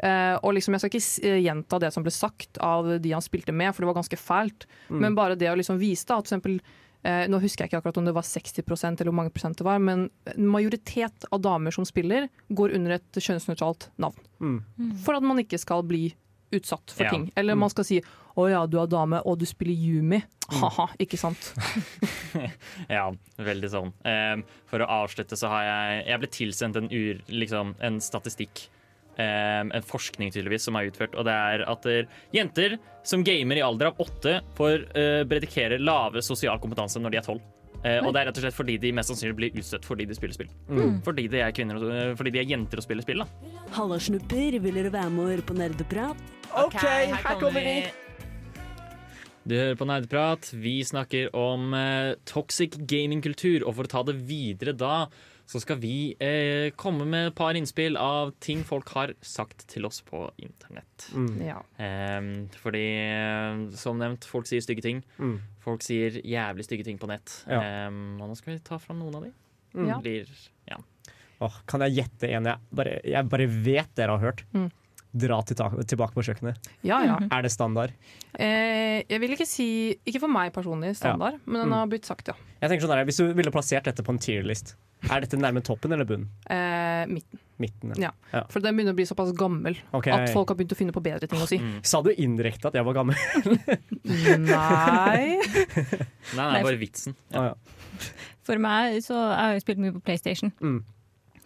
[0.03, 3.11] Uh, og liksom, Jeg skal ikke s- eh, gjenta det som ble sagt av de
[3.13, 4.67] han spilte med, for det var ganske fælt.
[4.91, 5.01] Mm.
[5.01, 6.61] Men bare det å liksom vise da, at for eksempel
[7.07, 9.65] uh, Nå husker jeg ikke akkurat om det var 60% eller hvor mange prosent det
[9.65, 14.19] var, men en majoritet av damer som spiller, går under et kjønnsnøytralt navn.
[14.41, 14.97] Mm.
[15.05, 16.15] For at man ikke skal bli
[16.53, 17.11] utsatt for Ja.
[17.11, 17.31] ting.
[17.37, 17.59] Eller Mm.
[17.61, 18.03] man skal si
[18.37, 20.21] 'Å ja, du er dame, og du spiller Yumi'.
[20.61, 21.55] Ha-ha, ikke sant?
[22.97, 23.09] Ja,
[23.41, 23.93] veldig sånn.
[24.05, 28.69] Um, for å avslutte så har jeg Jeg ble tilsendt en, ur, liksom, en statistikk.
[29.17, 31.17] Um, en forskning tydeligvis som er utført.
[31.17, 32.77] Og det er at der, jenter
[33.07, 37.29] som gamer i alder av åtte, får uh, predikere lave sosial kompetanse når de er
[37.33, 37.53] tolv.
[37.81, 40.17] Uh, og det er rett og slett fordi de mest sannsynlig blir utstøtt fordi de
[40.17, 40.53] spiller spill.
[40.69, 40.99] Mm.
[41.07, 43.25] Fordi de er kvinner eh, Fordi de er jenter og spiller spill.
[43.25, 44.59] da Halla, snupper.
[44.61, 46.27] Vil dere være med og høre på nerdeprat?
[46.57, 47.79] OK, her kommer vi.
[49.47, 50.49] Du hører på Nerdprat.
[50.59, 53.63] Vi snakker om eh, toxic gamingkultur.
[53.63, 55.07] Og for å ta det videre da,
[55.47, 59.87] så skal vi eh, komme med et par innspill av ting folk har sagt til
[59.87, 61.07] oss på internett.
[61.15, 61.37] Mm.
[61.47, 61.61] Ja.
[61.79, 62.27] Eh,
[62.59, 62.83] fordi,
[63.79, 65.05] som nevnt, folk sier stygge ting.
[65.23, 65.39] Mm.
[65.63, 67.39] Folk sier jævlig stygge ting på nett.
[67.47, 67.63] Ja.
[67.63, 69.31] Ehm, og nå skal vi ta fram noen av de.
[69.79, 69.93] Mm.
[70.03, 70.35] Blir,
[70.67, 70.81] ja.
[71.47, 74.43] Åh, kan jeg gjette en jeg bare, jeg bare vet dere har hørt?
[74.57, 74.73] Mm.
[75.17, 76.57] Dra til ta tilbake på kjøkkenet.
[76.85, 77.17] ja, ja.
[77.33, 77.93] Er det standard?
[78.37, 79.69] Eh, jeg vil ikke si
[80.05, 81.77] Ikke for meg personlig standard, men den Mm.
[81.79, 82.35] har blitt sagt, ja.
[82.61, 84.75] Jeg tenker sånn her, Hvis du ville plassert dette på en tierlist,
[85.11, 86.29] er dette nærme toppen eller bunnen?
[86.51, 87.39] Eh, midten.
[87.59, 87.95] Midten.
[87.97, 88.11] Ja.
[88.51, 90.13] For den begynner å bli såpass gammel okay.
[90.13, 91.57] at folk har begynt å finne på bedre ting å si.
[91.59, 91.79] Mm.
[91.91, 93.17] Sa du indirekte at jeg var gammel?
[94.05, 95.39] Nei
[96.37, 97.15] Nei, det er bare vitsen.
[97.33, 97.55] Ja.
[98.47, 100.53] For meg så Jeg har jo spilt mye på PlayStation.
[100.61, 100.83] Mm.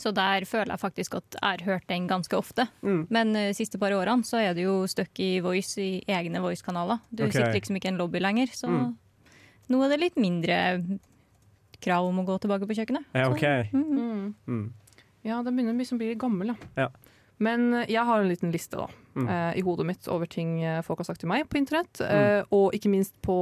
[0.01, 2.66] Så der føler jeg faktisk at jeg har hørt den ganske ofte.
[2.80, 3.03] Mm.
[3.12, 7.03] Men de siste par årene så er det jo stuck i voice i egne voice-kanaler.
[7.12, 7.36] Du okay.
[7.38, 8.96] sitter liksom ikke i en lobby lenger, så Mm.
[9.68, 10.57] nå er det litt mindre
[11.80, 13.05] krav om å gå tilbake på kjøkkenet.
[13.14, 13.72] Ja, Så, ok.
[13.72, 13.84] mm.
[13.96, 14.34] mm.
[14.46, 14.72] Mm.
[15.24, 16.57] Ja, den begynner å bli bli gammel, ja.
[16.76, 16.88] Ja.
[17.40, 19.26] Men eh, jeg har en liten liste da, Mm.
[19.26, 22.44] uh, i hodet mitt over ting eh, folk har sagt til meg på internett, eh,
[22.55, 23.34] og ikke minst på,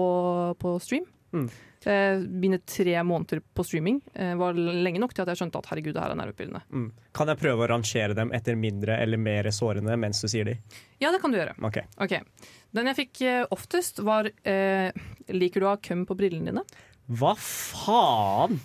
[0.57, 1.05] på stream.
[1.33, 1.49] Mm.
[1.85, 5.69] Eh, mine tre måneder på streaming eh, var lenge nok til at jeg skjønte at
[5.71, 6.63] herregud, det her er nervepirrende.
[6.75, 6.89] Mm.
[7.15, 10.57] Kan jeg prøve å rangere dem etter mindre eller mer sårende mens du sier de?
[10.99, 11.55] Ja, det kan du gjøre.
[11.71, 11.87] Okay.
[12.03, 12.51] Okay.
[12.75, 14.91] Den jeg fikk eh, oftest, var eh,
[15.33, 16.67] Liker du å ha køm på brillene dine?
[17.09, 18.59] Hva faen?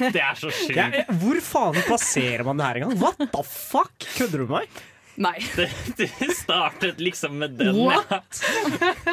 [0.00, 1.02] Det er så sjukt.
[1.20, 2.96] Hvor faen plasserer man det her engang?
[3.02, 3.92] What the fuck?
[4.16, 4.80] Kødder du med meg?
[5.16, 5.36] Nei.
[5.56, 5.66] Det,
[5.98, 7.76] det startet liksom med den.
[7.76, 8.40] What?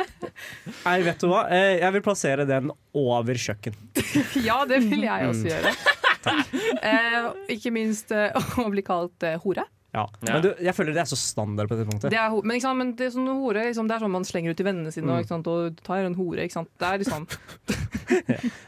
[0.85, 1.45] Nei, vet du hva?
[1.51, 3.75] Eh, Jeg vil plassere den over kjøkken.
[4.47, 5.51] ja, det vil jeg også Mm.
[5.53, 5.73] gjøre.
[6.83, 9.63] eh, ikke minst eh, å bli kalt eh, hore.
[9.95, 10.03] Ja.
[10.21, 12.11] Men du, jeg føler det er så standard på dette punktet.
[12.13, 14.51] Det er, men, sant, men det er sånn hore liksom, Det er sånn man slenger
[14.53, 15.13] ut til vennene sine Mm.
[15.15, 16.43] og, ikke sant, og tar en hore.
[16.45, 16.69] Ikke sant?
[16.77, 17.25] Det er liksom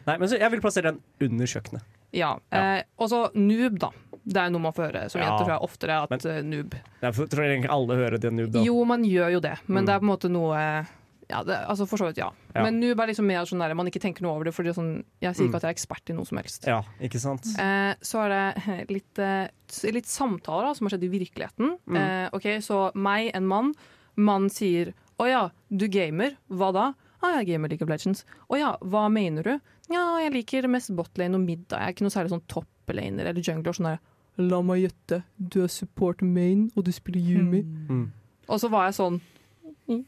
[0.08, 1.84] Nei, men så Jeg vil plassere den under kjøkkenet.
[2.16, 2.32] Ja.
[2.56, 3.92] Eh, og så noob, da.
[4.30, 5.38] Det er noe man får høre som Ja.
[5.40, 6.74] tror jeg oftere at men, noob.
[7.02, 8.62] Jeg tror egentlig alle hører det noob, da.
[8.64, 9.86] Jo, man gjør jo det, men Mm.
[9.88, 10.88] det er på en måte noe
[11.30, 12.32] ja, det, altså For så vidt, ja.
[12.56, 12.64] Ja.
[12.64, 14.54] Men noob er liksom mer sånn der man ikke tenker noe over det.
[14.56, 15.50] Fordi sånn, jeg sier Mm.
[15.52, 16.66] ikke at jeg er ekspert i noe som helst.
[16.66, 17.46] Ja, ikke sant?
[17.60, 19.48] Eh, så er det litt, eh,
[19.92, 21.78] litt samtaler da, som har skjedd i virkeligheten.
[21.88, 21.96] Mm.
[21.98, 23.74] Eh, ok, Så meg, en mann.
[24.18, 26.36] Mann sier 'Å ja, du gamer.
[26.50, 28.24] Hva da?' 'Ah, jeg gamer League of Legends'.
[28.50, 29.62] 'Å ja, hva mener du?'
[29.92, 31.78] 'Ja, jeg liker mest botlane og middag.
[31.78, 34.00] Jeg er ikke noe særlig sånn topplaner eller jungler.' Sånn der
[34.40, 37.66] 'La meg gjette, du er support main, og du spiller Yumi'.
[37.90, 38.08] Mm.
[38.48, 39.20] Og så var jeg sånn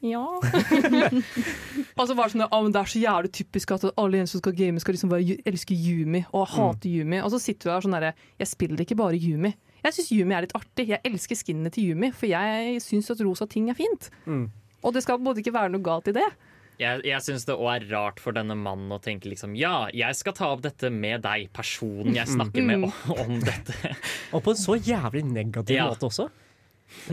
[0.06, 0.22] ja.
[1.98, 4.36] og så var det sånn ah, men det er så jævlig typisk at alle jenter
[4.36, 7.18] som skal game, skal liksom bare elske Yumi og hate Yumi.
[7.26, 9.56] Og så sitter du der sånn derre Jeg spiller ikke bare Yumi.
[9.82, 10.92] Jeg syns Yumi er litt artig.
[10.92, 14.12] Jeg elsker skinnene til Yumi, for jeg syns at rosa ting er fint.
[14.30, 14.46] Mm.
[14.86, 16.30] Og det skal på en måte ikke være noe galt i det.
[16.82, 20.18] Jeg, jeg syns det òg er rart for denne mannen å tenke liksom Ja, jeg
[20.18, 23.76] skal ta opp dette med deg, personen jeg snakker med om, om dette.
[24.34, 25.90] Og på en så jævlig negativ Ja.
[25.94, 26.26] måte også.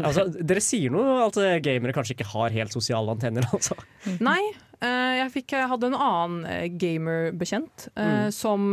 [0.03, 3.77] Altså, dere sier noe at eh, gamere kanskje ikke har helt sosiale antenner, altså.
[4.25, 4.41] Nei,
[4.81, 8.33] eh, jeg, fikk, jeg hadde en annen eh, gamer-bekjent eh, Mm.
[8.35, 8.67] som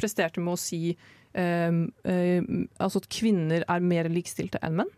[0.00, 0.94] presterte med å si
[1.38, 4.88] altså at kvinner er mer likestilte enn menn.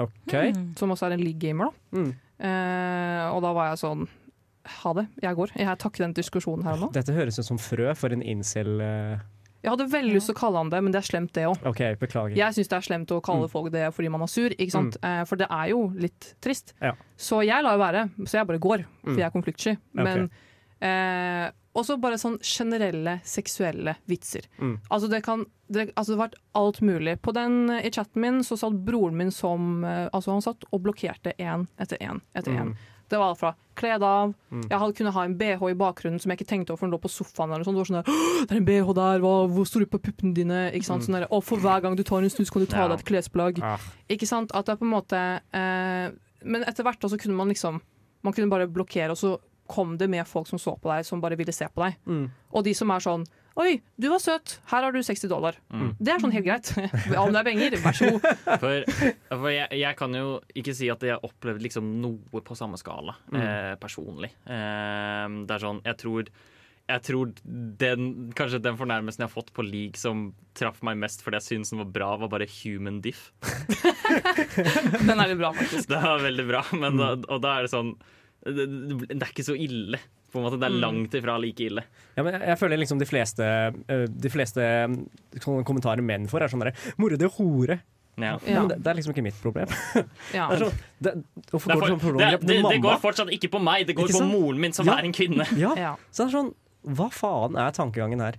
[0.00, 0.34] OK.
[0.78, 1.98] Som også er en league-gamer, da.
[1.98, 2.12] Mm.
[2.42, 4.06] Eh, og da var jeg sånn
[4.64, 5.52] Ha det, jeg går.
[5.58, 6.92] Jeg takker den diskusjonen her og nå.
[6.94, 9.18] Dette høres ut som frø for en incel eh,
[9.62, 11.64] Jeg hadde veldig lyst til å kalle han det, men det er slemt, det òg.
[11.70, 12.36] Okay, beklager.
[12.36, 13.50] Jeg syns det er slemt å kalle Mm.
[13.50, 14.96] folk det fordi man er sur, ikke sant?
[15.02, 15.26] Mm.
[15.26, 16.74] for det er jo litt trist.
[16.82, 16.92] Ja.
[17.16, 19.18] Så jeg lar jo være, så jeg bare går, for Mm.
[19.18, 19.76] jeg er konfliktsky.
[19.94, 20.28] Men okay.
[20.80, 24.44] eh, også bare sånn generelle seksuelle vitser.
[24.60, 24.78] Mm.
[24.90, 27.14] Altså det kan det, altså det har vært alt mulig.
[27.22, 30.82] På den, I chatten min så satt broren min som eh, Altså han satt og
[30.84, 32.74] blokkerte én etter én etter én.
[32.74, 32.76] Mm.
[33.12, 34.64] Det var alt fra kle deg av Mm.
[34.68, 36.92] Jeg hadde kunnet ha en BH i bakgrunnen som jeg ikke tenkte over for den
[36.92, 37.52] lå på sofaen.
[37.54, 37.76] Eller sånt.
[37.76, 40.34] Det var sånn der, det er en BH der, hva, hvor står det på puppene
[40.36, 40.58] dine?
[40.76, 41.00] Ikke sant?
[41.02, 41.06] Mm.
[41.06, 42.88] Sånn der, og for hver gang du tar en snus, kan du ta Ja.
[42.92, 43.62] deg et klesplagg.
[43.64, 43.78] Ah.
[44.12, 44.52] Ikke sant?
[44.54, 45.16] At det er på en måte
[45.52, 46.10] eh,
[46.44, 47.80] Men etter hvert da så kunne man liksom
[48.24, 49.38] Man kunne bare blokkere, og så
[49.72, 51.96] kom det med folk som så på deg, som bare ville se på deg.
[52.06, 52.26] Mm.
[52.52, 53.24] Og de som er sånn
[53.60, 55.58] Oi, du var søt, her har du 60 dollar.
[55.68, 55.90] Mm.
[56.00, 56.70] Det er sånn helt greit.
[57.20, 58.24] Om det er penger, vær så god.
[58.62, 58.86] For,
[59.28, 62.80] for jeg, jeg kan jo ikke si at jeg har opplevd liksom noe på samme
[62.80, 63.36] skala Mm.
[63.42, 64.30] eh, personlig.
[64.48, 66.32] Eh, det er sånn, jeg tror
[66.92, 67.28] jeg tror
[67.78, 71.46] den, kanskje den fornærmelsen jeg har fått på league som traff meg mest fordi jeg
[71.46, 73.28] syntes den var bra, var bare human diff.
[75.06, 75.88] Den er litt bra, faktisk.
[75.92, 77.24] Det var veldig bra, men da, Mm.
[77.28, 77.94] og da er det sånn
[78.44, 78.66] det,
[79.08, 79.98] det er ikke så ille.
[80.32, 80.80] På en måte, Det er Mm.
[80.80, 81.82] langt ifra like ille.
[82.16, 83.44] Ja, men jeg, jeg føler liksom de fleste,
[83.88, 86.72] eh, de fleste mm, kommentarer menn får, er sånn derre
[87.28, 87.80] er hore'.
[88.16, 88.38] Ja.
[88.46, 88.60] Ja.
[88.60, 89.68] Men det, det er liksom ikke mitt problem.
[90.36, 90.48] Ja.
[90.50, 91.12] Det sånn, det,
[91.50, 91.78] går for, det,
[93.00, 94.98] fortsatt ikke på meg, det går Ikke på moren min, som Ja.
[94.98, 95.46] er en kvinne.
[95.56, 95.94] Ja, Ja.
[96.10, 98.34] så det er sånn Hva faen er tankegangen her?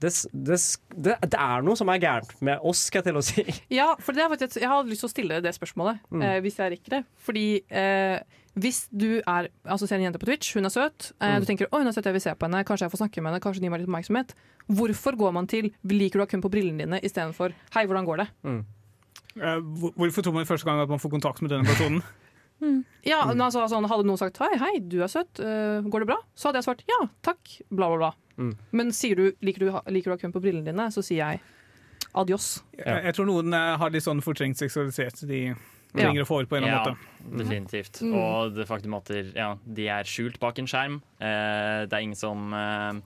[0.00, 0.56] Det, det,
[0.96, 3.44] det, det er noe som er gærent med oss, skal jeg til å si.
[3.78, 6.22] Ja, for det er faktisk, jeg hadde lyst til å stille det spørsmålet, Mm.
[6.24, 7.02] eh, hvis jeg rekker det.
[7.20, 8.18] Fordi eh,
[8.60, 11.40] hvis du er, altså ser en jente på Twitch, hun er søt, eh, Mm.
[11.44, 13.22] du tenker å hun er søt, jeg vil se på henne, kanskje jeg får snakke
[13.22, 14.32] med henne, kanskje de gir meg litt oppmerksomhet.
[14.72, 18.24] Hvorfor går man til liker du ha kun på brillene dine istedenfor hei, hvordan går
[18.24, 18.28] det?
[18.48, 18.64] Mm.
[19.36, 19.60] Eh,
[19.94, 22.00] Hvorfor tror man første gang at man får kontakt med denne personen?
[22.60, 22.82] Ja, Mm.
[23.08, 26.18] Ja, altså, sånn, Hadde noen sagt hei, hei, du er søt, uh, går det bra?
[26.36, 28.10] Så hadde jeg svart ja, takk, bla, bla, bla.
[28.40, 28.54] Mm.
[28.80, 31.20] Men sier du liker du, liker du å ha kun på brillene dine, så sier
[31.20, 31.42] jeg
[32.16, 32.46] adios.
[32.78, 35.42] Jeg, jeg tror noen eh, har litt sånn fortrengt seksualitet de
[35.92, 37.38] trenger å få ut på en eller annen måte.
[37.42, 38.00] definitivt.
[38.06, 38.16] Mm.
[38.18, 41.00] Og det faktum at de- ja, de er skjult bak en skjerm.
[41.20, 43.00] Eh, det er ingen som eh,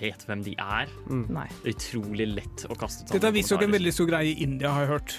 [0.00, 0.90] vet hvem de er.
[1.10, 1.46] Nei.
[1.62, 4.32] Det er utrolig lett å kaste ut Dette er jo visstnok en veldig stor greie
[4.34, 5.16] i India, har jeg hørt.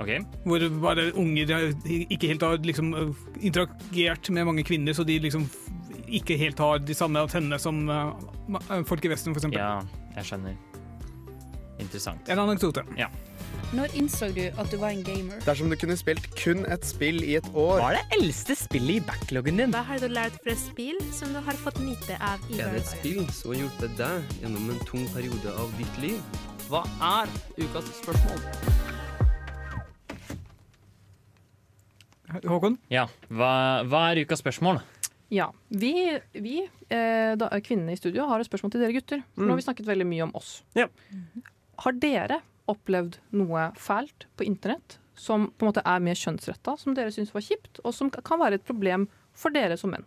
[0.00, 0.22] Okay.
[0.48, 1.50] Hvor bare unger
[1.84, 3.10] ikke helt har liksom eh,
[3.50, 5.44] interagert med mange kvinner, så de liksom
[6.18, 9.50] ikke helt har de samme antennene som eh, folk i Vesten, f.eks.
[9.54, 9.78] Ja,
[10.16, 10.58] jeg skjønner.
[11.80, 12.28] Interessant.
[12.28, 12.84] En anekdote.
[13.70, 15.38] Når innså du at du var en gamer?
[15.46, 18.98] Dersom du kunne spilt kun et spill i et år Hva er det eldste spillet
[18.98, 19.74] i backloggen din?
[19.74, 22.82] Hva har du lært fra spill som du har fått nyte av i Er det
[22.82, 26.18] et spill som har hjulpet deg gjennom en tung periode av ditt liv?
[26.70, 26.82] Hva
[27.12, 27.30] er
[27.62, 28.42] ukas spørsmål?
[32.46, 32.76] Håkon?
[32.90, 33.52] Ja, hva,
[33.86, 34.82] hva er ukas spørsmål?
[35.30, 35.48] Ja.
[35.68, 35.92] Vi,
[36.34, 39.22] vi eh, da, kvinnene i studio, har et spørsmål til dere gutter.
[39.36, 40.56] For nå har vi snakket veldig mye om oss.
[40.78, 40.88] Ja.
[41.84, 46.94] Har dere opplevd noe fælt på internett som på en måte er mer kjønnsretta, som
[46.96, 49.06] dere syns var kjipt, og som kan være et problem
[49.36, 50.06] for dere som menn?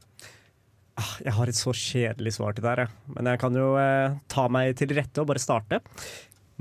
[0.99, 3.13] Ah, Jeg har et så kjedelig svar til det her, jeg.
[3.15, 5.80] men jeg kan jo eh, ta meg til rette og bare starte.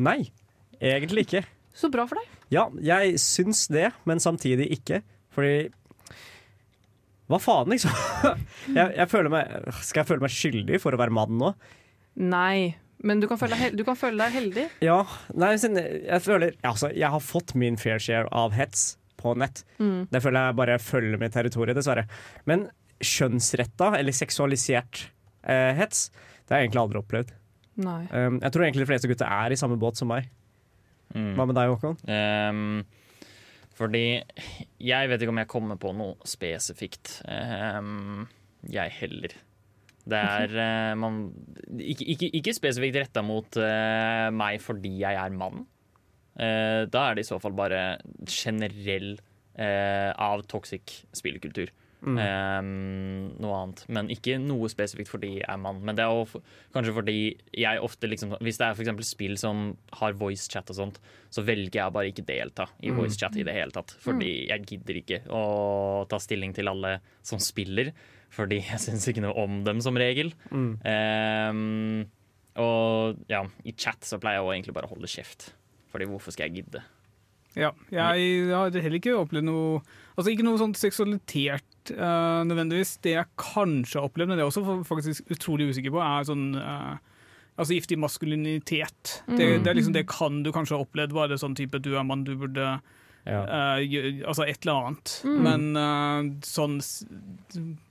[0.00, 0.20] Nei,
[0.80, 1.42] egentlig ikke.
[1.76, 2.30] Så bra for deg.
[2.52, 5.02] Ja, jeg syns det, men samtidig ikke.
[5.32, 5.68] Fordi
[7.30, 7.92] Hva faen, liksom?
[8.78, 11.52] jeg, jeg føler meg, skal jeg føle meg skyldig for å være mann nå?
[12.20, 14.66] Nei, men du kan føle deg, hel- du kan føle deg heldig.
[14.84, 14.98] Ja,
[15.38, 19.62] nei, jeg føler Altså, jeg har fått min fair share av hets på nett.
[19.78, 20.08] Mm.
[20.12, 22.04] Det føler jeg bare følger med territoriet, dessverre.
[22.50, 22.66] Men
[23.02, 25.06] kjønnsretta, eller seksualisert
[25.42, 26.08] eh, hets,
[26.46, 27.32] det har jeg egentlig aldri opplevd.
[27.82, 28.00] Nei.
[28.12, 30.26] Um, jeg tror egentlig de fleste gutter er i samme båt som meg.
[31.16, 31.32] Mm.
[31.38, 31.96] Hva med deg, Håkon?
[32.08, 32.82] Ehm,
[33.76, 34.04] fordi
[34.82, 37.20] jeg vet ikke om jeg kommer på noe spesifikt.
[37.26, 38.28] um,
[38.70, 39.34] jeg heller.
[40.02, 41.20] Det er uh, man,
[41.78, 45.66] ikke, ikke, ikke spesifikt retta mot uh, meg fordi jeg er mann.
[46.32, 49.14] Uh, da er det i så fall bare generell
[49.52, 51.68] av toxic spillkultur.
[52.02, 52.16] Mm.
[52.18, 52.70] Um,
[53.38, 53.84] noe annet.
[53.94, 55.78] Men ikke noe spesifikt fordi jeg er mann.
[55.86, 56.42] Men det er for,
[56.74, 57.14] kanskje fordi
[57.54, 60.98] jeg ofte liksom Hvis det er for eksempel spill som har voicechat og sånt,
[61.30, 62.96] så velger jeg bare ikke delta i Mm.
[62.98, 63.94] voicechat i det hele tatt.
[64.02, 65.44] Fordi jeg gidder ikke å
[66.10, 67.92] ta stilling til alle som spiller.
[68.32, 70.32] Fordi jeg syns ikke noe om dem, som regel.
[70.50, 70.72] Mm.
[70.88, 72.06] Um,
[72.56, 75.52] og ja, i chat så pleier jeg å egentlig bare å holde kjeft.
[75.92, 76.82] Fordi hvorfor skal jeg gidde?
[77.54, 79.82] Ja, jeg har heller ikke opplevd noe
[80.16, 82.98] Altså Ikke noe sånt seksualitert eh, nødvendigvis.
[83.02, 86.54] Det jeg kanskje har opplevd, men det er også faktisk utrolig usikker på, er sånn
[86.56, 86.96] uh,
[87.58, 89.22] Altså giftig maskulinitet.
[89.28, 89.62] Det, Mm.
[89.62, 92.24] det, er liksom, det kan du kanskje ha opplevd, bare sånn type du er mann,
[92.24, 92.80] du burde
[93.26, 95.20] eh, gjø- Altså et eller annet.
[95.24, 95.42] Mm.
[95.42, 96.78] Men uh, sånn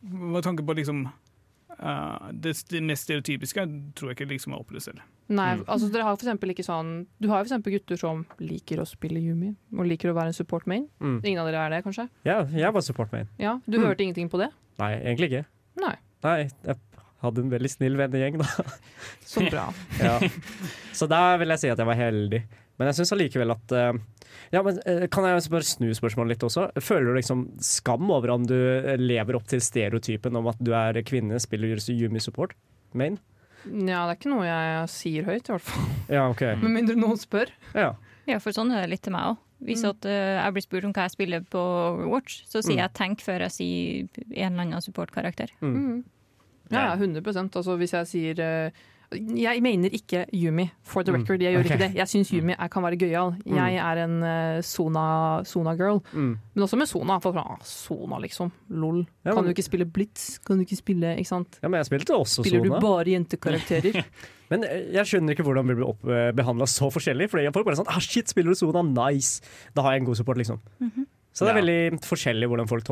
[0.01, 1.03] Med tanke på liksom
[1.81, 3.65] eh, det, det mest stereotypiske
[3.97, 5.01] tror jeg ikke liksom er har opplevd selv.
[5.31, 5.63] Nei, Mm.
[5.67, 9.21] altså dere har for ikke sånn Du har jo eksempel gutter som liker å spille
[9.23, 10.87] Yumi, og liker å være en support main.
[10.99, 11.21] Mm.
[11.23, 12.09] Ingen av dere er det, kanskje?
[12.27, 13.27] Ja, jeg var support main.
[13.39, 13.85] Ja, Du Mm.
[13.87, 14.49] hørte ingenting på det?
[14.79, 15.45] Nei, egentlig ikke.
[15.79, 15.95] Nei.
[16.23, 16.75] Nei, jeg
[17.21, 18.45] hadde en veldig snill vennegjeng, da.
[19.25, 19.71] Så bra.
[19.99, 20.19] ja.
[20.93, 22.43] Så da vil jeg si at jeg var heldig.
[22.81, 23.99] Men jeg syns allikevel at eh,
[24.55, 26.67] Ja, men eh, Kan jeg bare snu spørsmålet litt også?
[26.81, 28.57] Føler du liksom skam over om du
[28.97, 32.57] lever opp til stereotypen om at du er kvinne, spiller Yumi Support?
[32.97, 33.19] Main?
[33.69, 35.89] Ja, det er ikke noe jeg sier høyt, i hvert fall.
[36.09, 36.41] Ja, OK.
[36.63, 37.51] Med mindre noen spør.
[37.77, 37.91] Ja.
[38.25, 39.43] Ja, for sånn er det litt til meg òg.
[39.61, 42.81] Hvis at, uh, jeg blir spurt om hva jeg spiller på Overwatch, så sier Mm.
[42.81, 45.53] jeg 'tenk' før jeg sier en eller annen supportkarakter.
[45.61, 46.01] Mm.
[46.71, 47.21] Ja, ja, 100
[47.53, 48.71] Altså Hvis jeg sier eh,
[49.11, 51.21] Jeg mener ikke Yumi, for the Mm.
[51.21, 51.41] record.
[51.43, 51.75] Jeg gjør okay.
[51.75, 51.95] ikke det.
[51.99, 53.33] Jeg syns Yumi er, kan være gøyal.
[53.45, 53.55] Mm.
[53.57, 55.99] Jeg er en uh, Sona, Sona girl.
[56.13, 56.37] Mm.
[56.55, 57.17] Men også med Sona.
[57.19, 58.51] For ah, Sona, liksom.
[58.69, 59.01] Lol.
[59.25, 60.39] Ja, Kan du ikke spille Blitz?
[60.45, 61.59] Kan du ikke spille Ikke sant?
[61.61, 62.79] Ja, men jeg spilte også Spiller Sona.
[62.79, 64.03] du bare jentekarakterer?
[64.51, 67.29] Men eh, jeg skjønner ikke hvordan vi blir eh, behandla så forskjellig.
[67.31, 68.81] For folk bare sånn ah, shit, spiller du Sona?
[68.83, 69.39] Nice!
[69.75, 70.59] Da har jeg en god support, liksom.
[70.79, 71.05] Mhm.
[71.31, 71.61] Så det er Ja.
[71.61, 72.89] veldig forskjellig hvordan folk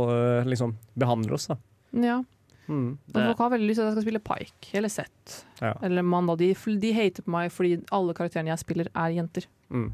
[0.47, 1.57] liksom, behandler oss, da.
[1.99, 2.21] ja.
[2.69, 2.89] Mm.
[3.13, 5.73] Folk har veldig lyst til at jeg skal spille Pike eller Seth Ja.
[5.83, 6.37] Eller Mandag.
[6.39, 9.49] De, de hater på meg fordi alle karakterene jeg spiller, er jenter.
[9.73, 9.89] Mm.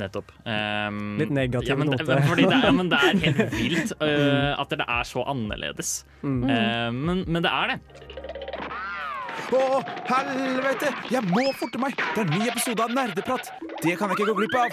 [0.00, 0.32] Nettopp.
[0.44, 2.04] Um, Litt negativ ja, men, note.
[2.08, 5.90] men fordi det, ja, men det er helt vilt uh, at det er så annerledes.
[6.22, 6.42] Mm.
[6.50, 7.78] Eh, men, men det er det.
[9.50, 10.92] Å, helvete!
[11.10, 11.96] Jeg må forte meg!
[11.98, 13.44] Det er en ny episode av Nerdeprat.
[13.82, 14.70] Det kan jeg ikke gå glipp av.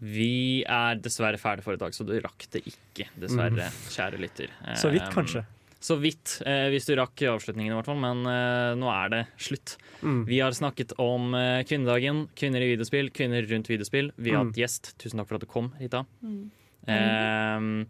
[0.00, 3.06] Vi er dessverre ferdig for i dag, så du rakk det ikke.
[3.20, 4.48] Dessverre, kjære lytter.
[4.64, 4.76] Mm.
[4.80, 5.42] Så vidt, Ehm, kanskje.
[5.80, 8.00] Så vidt, eh, hvis du rakk avslutningen, i hvert fall.
[8.00, 9.76] Men eh, nå er det slutt.
[10.02, 10.24] Mm.
[10.28, 14.10] Vi har snakket om eh, kvinnedagen, kvinner i videospill, kvinner rundt videospill.
[14.16, 14.50] Vi har Mm.
[14.52, 14.92] hatt gjest.
[14.98, 16.04] Tusen takk for at du kom, Rita.
[16.24, 16.50] Mm.
[16.88, 17.86] Eh,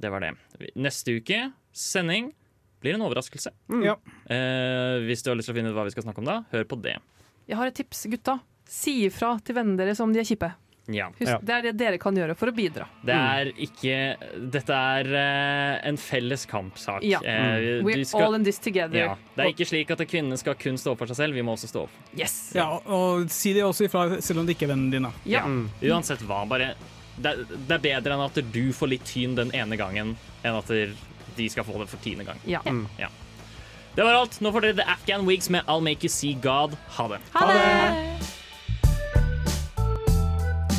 [0.00, 0.34] det var det.
[0.76, 2.32] Neste uke, sending,
[2.80, 3.52] blir en overraskelse.
[3.84, 3.96] Ja.
[4.28, 6.38] Eh, hvis du har lyst til å finne ut hva vi skal snakke om da,
[6.52, 6.96] hør på det.
[7.48, 8.38] Jeg har et tips, gutta.
[8.70, 10.52] Si ifra til vennene deres om de er kjipe.
[10.94, 11.08] Ja.
[11.18, 12.86] Husk, Det er det dere kan gjøre for å bidra.
[13.06, 13.96] Det er ikke
[14.52, 17.04] Dette er uh, en felles kampsak.
[17.06, 17.20] Ja.
[17.24, 18.98] Eh, We're skal- all in this together.
[18.98, 19.16] Ja.
[19.36, 21.54] Det er ikke slik at kvinnene skal kun stå opp for seg selv, vi må
[21.56, 21.98] også stå opp.
[22.18, 22.52] Yes!
[22.56, 25.12] Ja, og si det også ifra, selv om det ikke er vennene dine.
[25.28, 25.44] Ja.
[25.46, 26.74] Uansett hva, bare
[27.20, 27.34] det,
[27.68, 30.70] det er bedre enn at du får litt tyn den ene gangen, enn at
[31.36, 32.40] de skal få det for tiende gang.
[32.48, 32.62] Ja.
[32.66, 32.86] Mm.
[33.00, 33.10] Ja.
[33.94, 34.38] Det var alt.
[34.40, 36.76] Nå får dere The Afghan Wigs med I'll Make You See God.
[36.96, 37.20] Ha det.
[37.34, 38.19] Ha det!